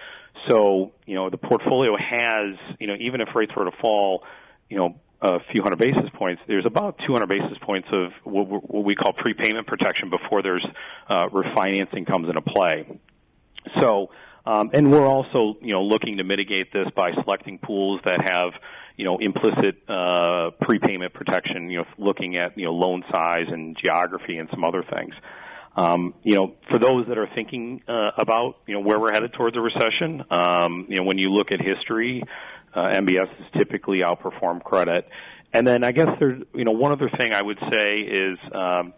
So 0.48 0.92
you 1.06 1.14
know 1.14 1.30
the 1.30 1.38
portfolio 1.38 1.96
has 1.96 2.58
you 2.78 2.86
know 2.86 2.94
even 3.00 3.20
if 3.20 3.28
rates 3.34 3.52
were 3.56 3.64
to 3.64 3.76
fall, 3.80 4.24
you 4.68 4.78
know 4.78 5.00
a 5.22 5.38
few 5.52 5.62
hundred 5.62 5.78
basis 5.78 6.08
points, 6.14 6.40
there's 6.46 6.64
about 6.64 6.98
200 7.06 7.28
basis 7.28 7.58
points 7.60 7.86
of 7.92 8.10
what 8.24 8.84
we 8.84 8.94
call 8.94 9.12
prepayment 9.12 9.66
protection 9.66 10.08
before 10.08 10.42
there's 10.42 10.64
uh, 11.08 11.28
refinancing 11.28 12.06
comes 12.06 12.26
into 12.26 12.40
play. 12.40 12.86
So, 13.82 14.08
um, 14.46 14.70
and 14.72 14.90
we're 14.90 15.06
also, 15.06 15.58
you 15.60 15.74
know, 15.74 15.82
looking 15.82 16.16
to 16.16 16.24
mitigate 16.24 16.72
this 16.72 16.86
by 16.96 17.12
selecting 17.22 17.58
pools 17.58 18.00
that 18.06 18.22
have, 18.24 18.52
you 19.00 19.06
know, 19.06 19.16
implicit 19.18 19.82
uh, 19.88 20.50
prepayment 20.60 21.14
protection. 21.14 21.70
You 21.70 21.78
know, 21.78 21.84
looking 21.96 22.36
at 22.36 22.58
you 22.58 22.66
know 22.66 22.72
loan 22.72 23.02
size 23.10 23.46
and 23.48 23.74
geography 23.82 24.36
and 24.36 24.46
some 24.50 24.62
other 24.62 24.82
things. 24.82 25.14
Um, 25.74 26.12
you 26.22 26.34
know, 26.34 26.56
for 26.70 26.78
those 26.78 27.06
that 27.08 27.16
are 27.16 27.28
thinking 27.34 27.80
uh, 27.88 28.10
about 28.20 28.56
you 28.66 28.74
know 28.74 28.80
where 28.80 29.00
we're 29.00 29.12
headed 29.12 29.32
towards 29.32 29.56
a 29.56 29.60
recession, 29.60 30.22
um, 30.30 30.84
you 30.90 30.96
know, 30.96 31.04
when 31.04 31.16
you 31.16 31.30
look 31.30 31.50
at 31.50 31.62
history, 31.62 32.22
uh, 32.74 32.90
MBS 32.92 33.28
has 33.28 33.46
typically 33.56 34.00
outperformed 34.00 34.64
credit. 34.64 35.08
And 35.52 35.66
then 35.66 35.82
I 35.82 35.92
guess 35.92 36.08
there's, 36.20 36.42
you 36.54 36.64
know, 36.64 36.72
one 36.72 36.92
other 36.92 37.10
thing 37.18 37.32
I 37.34 37.42
would 37.42 37.58
say 37.72 38.00
is, 38.00 38.38
um, 38.54 38.92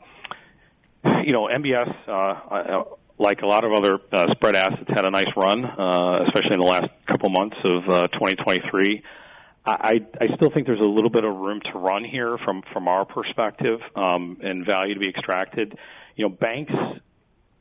you 1.24 1.32
know, 1.32 1.48
MBS, 1.48 1.94
uh, 2.06 2.12
uh, 2.12 2.84
like 3.18 3.42
a 3.42 3.46
lot 3.46 3.64
of 3.64 3.72
other 3.72 3.98
uh, 4.12 4.26
spread 4.32 4.56
assets, 4.56 4.88
had 4.88 5.04
a 5.04 5.10
nice 5.10 5.32
run, 5.36 5.64
uh, 5.64 6.24
especially 6.26 6.54
in 6.54 6.60
the 6.60 6.66
last 6.66 6.88
couple 7.06 7.30
months 7.30 7.56
of 7.64 7.88
uh, 7.88 8.08
2023. 8.08 9.02
I, 9.64 10.00
I 10.20 10.34
still 10.34 10.50
think 10.50 10.66
there's 10.66 10.80
a 10.80 10.88
little 10.88 11.10
bit 11.10 11.24
of 11.24 11.34
room 11.36 11.60
to 11.72 11.78
run 11.78 12.04
here 12.04 12.36
from 12.44 12.62
from 12.72 12.88
our 12.88 13.04
perspective, 13.04 13.80
um, 13.94 14.38
and 14.42 14.66
value 14.66 14.94
to 14.94 15.00
be 15.00 15.08
extracted. 15.08 15.78
You 16.16 16.28
know, 16.28 16.34
banks 16.34 16.72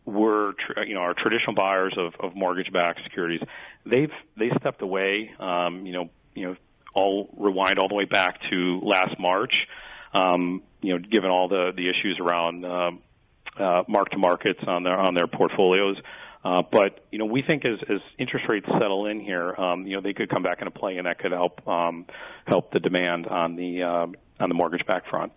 were 0.05 0.53
you 0.85 0.95
know 0.95 1.01
our 1.01 1.13
traditional 1.13 1.53
buyers 1.53 1.93
of, 1.97 2.13
of 2.19 2.35
mortgage-backed 2.35 3.01
securities. 3.03 3.41
They've 3.85 4.11
they 4.35 4.49
stepped 4.59 4.81
away. 4.81 5.31
Um, 5.39 5.85
you 5.85 5.93
know 5.93 6.09
you 6.33 6.47
know 6.47 6.55
all 6.93 7.29
rewind 7.37 7.77
all 7.79 7.87
the 7.87 7.95
way 7.95 8.05
back 8.05 8.39
to 8.49 8.79
last 8.83 9.19
March. 9.19 9.53
Um, 10.13 10.63
you 10.81 10.93
know, 10.93 10.99
given 10.99 11.29
all 11.29 11.47
the 11.47 11.71
the 11.75 11.87
issues 11.87 12.19
around 12.19 12.65
uh, 12.65 12.91
uh, 13.59 13.83
mark 13.87 14.09
to 14.09 14.17
markets 14.17 14.59
on 14.65 14.83
their 14.83 14.97
on 14.97 15.13
their 15.13 15.27
portfolios. 15.27 15.97
Uh, 16.43 16.63
but 16.71 17.05
you 17.11 17.19
know, 17.19 17.25
we 17.25 17.43
think 17.47 17.65
as, 17.65 17.77
as 17.89 17.99
interest 18.17 18.45
rates 18.49 18.65
settle 18.79 19.05
in 19.05 19.19
here, 19.19 19.53
um, 19.55 19.85
you 19.85 19.95
know, 19.95 20.01
they 20.01 20.13
could 20.13 20.29
come 20.29 20.41
back 20.41 20.59
into 20.59 20.71
play, 20.71 20.97
and 20.97 21.05
that 21.05 21.19
could 21.19 21.31
help 21.31 21.65
um, 21.67 22.05
help 22.45 22.71
the 22.71 22.79
demand 22.79 23.27
on 23.27 23.55
the 23.55 23.83
uh, 23.83 24.07
on 24.39 24.49
the 24.49 24.55
mortgage 24.55 24.85
back 24.87 25.07
front. 25.07 25.31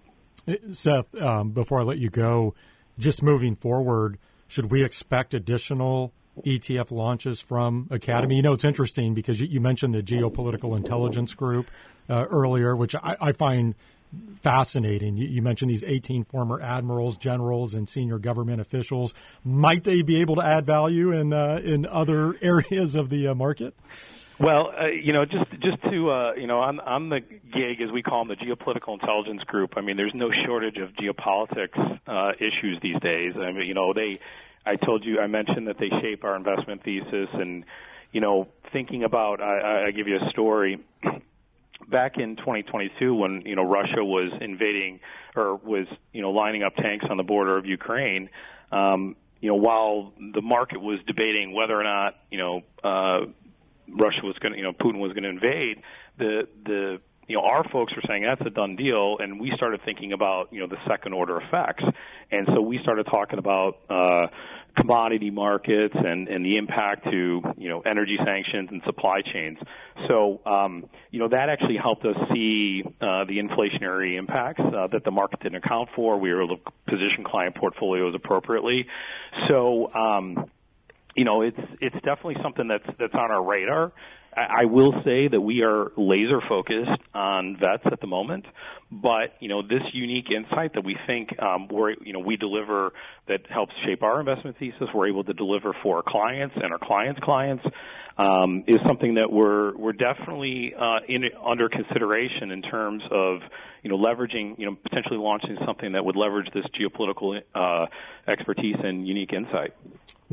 Seth, 0.72 1.14
um, 1.20 1.50
before 1.50 1.80
I 1.80 1.82
let 1.84 1.98
you 1.98 2.11
go, 2.11 2.55
just 2.98 3.22
moving 3.22 3.55
forward, 3.55 4.18
should 4.46 4.70
we 4.70 4.84
expect 4.84 5.34
additional 5.34 6.12
ETF 6.44 6.90
launches 6.90 7.40
from 7.40 7.88
Academy? 7.90 8.36
You 8.36 8.42
know, 8.42 8.52
it's 8.52 8.64
interesting 8.64 9.14
because 9.14 9.40
you, 9.40 9.46
you 9.46 9.61
mentioned 9.61 9.94
the 9.94 10.02
Geopolitical 10.02 10.76
Intelligence 10.76 11.34
Group 11.34 11.70
uh, 12.09 12.24
earlier, 12.30 12.76
which 12.76 12.94
I, 12.94 13.16
I 13.20 13.32
find 13.32 13.74
fascinating. 14.42 15.16
You, 15.16 15.42
mentioned 15.42 15.70
these 15.70 15.84
18 15.84 16.24
former 16.24 16.60
admirals, 16.60 17.16
generals, 17.16 17.74
and 17.74 17.88
senior 17.88 18.18
government 18.18 18.60
officials. 18.60 19.14
Might 19.42 19.84
they 19.84 20.02
be 20.02 20.20
able 20.20 20.36
to 20.36 20.42
add 20.42 20.66
value 20.66 21.12
in 21.12 21.32
uh, 21.32 21.60
in 21.64 21.86
other 21.86 22.36
areas 22.42 22.94
of 22.96 23.08
the 23.10 23.28
uh, 23.28 23.34
market? 23.34 23.74
Well, 24.38 24.72
uh, 24.78 24.86
you 24.86 25.12
know, 25.12 25.24
just 25.24 25.50
just 25.62 25.82
to 25.90 26.10
uh, 26.10 26.32
you 26.34 26.46
know, 26.46 26.60
on 26.60 26.80
on 26.80 27.08
the 27.08 27.20
gig 27.20 27.80
as 27.80 27.92
we 27.92 28.02
call 28.02 28.24
them, 28.24 28.36
the 28.36 28.44
geopolitical 28.44 28.94
intelligence 28.94 29.42
group. 29.44 29.74
I 29.76 29.80
mean, 29.80 29.96
there's 29.96 30.14
no 30.14 30.30
shortage 30.44 30.76
of 30.78 30.90
geopolitics 30.90 32.00
uh, 32.06 32.32
issues 32.38 32.78
these 32.82 32.98
days. 33.00 33.34
I 33.40 33.52
mean, 33.52 33.66
you 33.66 33.74
know, 33.74 33.92
they. 33.92 34.18
I 34.66 34.76
told 34.76 35.04
you, 35.04 35.20
I 35.20 35.26
mentioned 35.26 35.68
that 35.68 35.76
they 35.78 35.90
shape 36.00 36.24
our 36.24 36.36
investment 36.36 36.82
thesis, 36.82 37.28
and 37.32 37.64
you 38.12 38.20
know, 38.20 38.48
thinking 38.72 39.04
about. 39.04 39.40
I, 39.40 39.86
I 39.86 39.90
give 39.92 40.08
you 40.08 40.16
a 40.16 40.30
story. 40.30 40.80
Back 41.89 42.18
in 42.18 42.37
2022, 42.37 43.14
when 43.14 43.43
you 43.45 43.57
know 43.57 43.64
Russia 43.64 44.05
was 44.05 44.33
invading 44.41 45.01
or 45.37 45.57
was 45.57 45.87
you 46.12 46.22
know 46.22 46.31
lining 46.31 46.62
up 46.62 46.75
tanks 46.77 47.05
on 47.11 47.16
the 47.16 47.22
border 47.22 47.59
of 47.59 47.66
Ukraine, 47.66 48.31
um, 48.72 49.16
you 49.41 49.49
know, 49.49 49.57
while 49.57 50.12
the 50.33 50.41
market 50.41 50.81
was 50.81 51.01
debating 51.07 51.53
whether 51.53 51.79
or 51.79 51.83
not 51.83 52.16
you 52.31 52.39
know 52.39 52.62
uh, 52.83 53.27
Russia 53.89 54.20
was 54.22 54.37
going 54.39 54.53
to, 54.53 54.59
you 54.59 54.64
know, 54.64 54.72
Putin 54.72 54.99
was 54.99 55.12
going 55.12 55.25
to 55.25 55.29
invade, 55.29 55.83
the 56.16 56.49
the 56.64 57.01
you 57.27 57.37
know 57.37 57.43
our 57.43 57.68
folks 57.68 57.95
were 57.95 58.03
saying 58.09 58.25
that's 58.27 58.41
a 58.41 58.51
done 58.51 58.77
deal, 58.77 59.18
and 59.18 59.41
we 59.41 59.53
started 59.57 59.81
thinking 59.85 60.12
about 60.12 60.53
you 60.53 60.61
know 60.61 60.66
the 60.66 60.79
second 60.89 61.12
order 61.12 61.41
effects, 61.41 61.85
and 62.31 62.47
so 62.55 62.61
we 62.61 62.79
started 62.83 63.05
talking 63.05 63.39
about. 63.39 63.79
uh 63.91 64.27
commodity 64.77 65.31
markets 65.31 65.95
and, 65.95 66.29
and 66.29 66.45
the 66.45 66.57
impact 66.57 67.05
to 67.05 67.43
you 67.57 67.68
know 67.68 67.83
energy 67.89 68.16
sanctions 68.25 68.68
and 68.70 68.83
supply 68.85 69.20
chains. 69.33 69.59
So 70.09 70.41
um, 70.47 70.87
you 71.11 71.18
know 71.18 71.29
that 71.29 71.49
actually 71.49 71.77
helped 71.77 72.05
us 72.05 72.16
see 72.33 72.83
uh, 72.85 73.25
the 73.25 73.39
inflationary 73.39 74.18
impacts 74.18 74.61
uh, 74.61 74.89
that 74.93 75.05
the 75.05 75.11
market 75.11 75.41
didn't 75.41 75.64
account 75.64 75.91
for. 75.95 76.18
We 76.18 76.33
were 76.33 76.45
able 76.45 76.57
to 76.57 76.62
position 76.87 77.25
client 77.25 77.57
portfolios 77.57 78.14
appropriately. 78.14 78.87
So 79.49 79.93
um, 79.95 80.51
you 81.16 81.25
know, 81.25 81.43
it's 81.43 81.61
it's 81.81 81.95
definitely 81.97 82.37
something 82.43 82.68
that's 82.68 82.87
that's 82.99 83.14
on 83.14 83.31
our 83.31 83.43
radar. 83.43 83.93
I, 84.37 84.64
will 84.64 84.93
say 85.05 85.28
that 85.28 85.41
we 85.41 85.64
are 85.64 85.93
laser 85.97 86.41
focused 86.49 86.91
on 87.14 87.57
VETZ 87.57 87.93
at 87.93 88.01
the 88.01 88.07
moment, 88.07 88.47
but 88.91 89.35
you 89.41 89.49
know, 89.49 89.62
this 89.62 89.82
unique 89.93 90.30
insight 90.35 90.74
that 90.74 90.85
we 90.85 90.97
think 91.07 91.30
um, 91.41 91.68
we're 91.68 91.95
you 92.03 92.12
know 92.12 92.20
we 92.20 92.37
deliver 92.37 92.93
that 93.28 93.41
helps 93.49 93.72
shape 93.85 94.03
our 94.03 94.20
investment 94.20 94.57
thesis, 94.59 94.89
we're 94.95 95.09
able 95.09 95.24
to 95.24 95.32
deliver 95.32 95.74
for 95.82 95.99
our 95.99 96.03
clients 96.03 96.55
and 96.57 96.72
our 96.72 96.78
clients' 96.78 97.20
clients 97.22 97.64
um, 98.16 98.64
is 98.66 98.78
something 98.87 99.14
that 99.14 99.30
we're 99.30 99.76
we're 99.76 99.93
definitely 99.93 100.74
uh, 100.78 101.01
in 101.09 101.24
under 101.45 101.68
consideration 101.68 102.51
in 102.51 102.62
terms 102.62 103.03
of 103.11 103.41
you 103.82 103.91
know 103.91 103.99
leveraging 103.99 104.59
you 104.59 104.66
know 104.66 104.76
potentially 104.82 105.18
launching 105.18 105.57
something 105.66 105.93
that 105.93 106.05
would 106.05 106.16
leverage 106.16 106.49
this 106.55 106.64
geopolitical 106.78 107.41
uh, 107.55 107.87
expertise 108.28 108.76
and 108.82 109.07
unique 109.07 109.32
insight. 109.32 109.74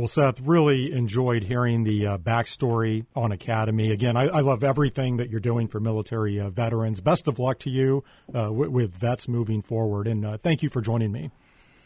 Well, 0.02 0.08
Seth, 0.08 0.40
really 0.42 0.92
enjoyed 0.94 1.44
hearing 1.44 1.84
the 1.84 2.08
uh, 2.08 2.18
backstory 2.18 3.06
on 3.16 3.32
Academy. 3.32 3.92
Again, 3.92 4.18
I, 4.18 4.30
I, 4.30 4.40
love 4.40 4.64
everything 4.64 5.18
that 5.18 5.30
you're 5.30 5.40
doing 5.40 5.68
for 5.68 5.80
military 5.80 6.40
uh, 6.40 6.50
veterans. 6.50 7.02
Best 7.02 7.28
of 7.28 7.38
luck 7.38 7.60
to 7.60 7.70
you 7.70 8.04
uh, 8.34 8.52
with, 8.52 8.70
with, 8.70 9.00
VETZ 9.00 9.28
moving 9.28 9.62
forward, 9.62 10.08
and 10.08 10.26
uh, 10.26 10.38
thank 10.38 10.64
you 10.64 10.72
for 10.72 10.82
joining 10.82 11.12
me. 11.12 11.30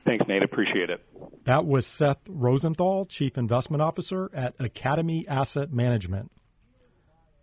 Thanks, 0.05 0.23
Nate. 0.29 0.43
Appreciate 0.43 0.89
it. 0.89 1.05
That 1.43 1.65
was 1.65 1.85
Seth 1.85 2.19
Rosenthal, 2.29 3.05
Chief 3.05 3.37
Investment 3.37 3.81
Officer 3.81 4.29
at 4.33 4.55
Academy 4.59 5.27
Asset 5.27 5.73
Management. 5.73 6.31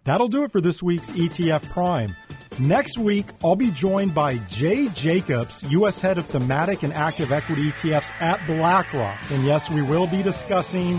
That'll 0.04 0.28
do 0.28 0.42
it 0.42 0.50
for 0.50 0.60
this 0.60 0.82
week's 0.82 1.10
ETF 1.10 1.62
Prime. 1.70 2.16
Next 2.58 2.98
week, 2.98 3.26
I'll 3.44 3.56
be 3.56 3.70
joined 3.70 4.14
by 4.14 4.38
Jay 4.38 4.88
Jacobs, 4.88 5.62
U.S. 5.70 6.00
head 6.00 6.18
of 6.18 6.26
thematic 6.26 6.82
and 6.82 6.92
active 6.92 7.30
equity 7.30 7.70
ETFs 7.70 8.10
at 8.20 8.44
BlackRock. 8.46 9.18
And 9.30 9.44
yes, 9.44 9.70
we 9.70 9.80
will 9.80 10.08
be 10.08 10.22
discussing 10.22 10.96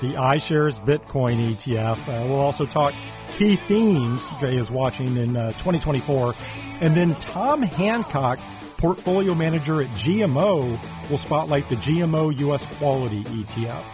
the 0.00 0.14
iShares 0.14 0.78
Bitcoin 0.84 1.36
ETF. 1.36 1.98
Uh, 1.98 2.28
we'll 2.28 2.40
also 2.40 2.64
talk 2.64 2.94
key 3.36 3.56
themes 3.56 4.26
Jay 4.40 4.56
is 4.56 4.70
watching 4.70 5.16
in 5.16 5.36
uh, 5.36 5.50
2024. 5.52 6.32
And 6.80 6.94
then 6.94 7.16
Tom 7.16 7.60
Hancock, 7.60 8.38
portfolio 8.78 9.34
manager 9.34 9.82
at 9.82 9.88
GMO, 9.88 10.78
will 11.10 11.18
spotlight 11.18 11.68
the 11.68 11.76
GMO 11.76 12.36
U.S. 12.38 12.66
Quality 12.78 13.24
ETF. 13.24 13.84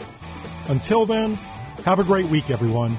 Until 0.69 1.07
then, 1.07 1.35
have 1.87 1.99
a 1.99 2.05
great 2.05 2.27
week, 2.27 2.51
everyone. 2.51 2.97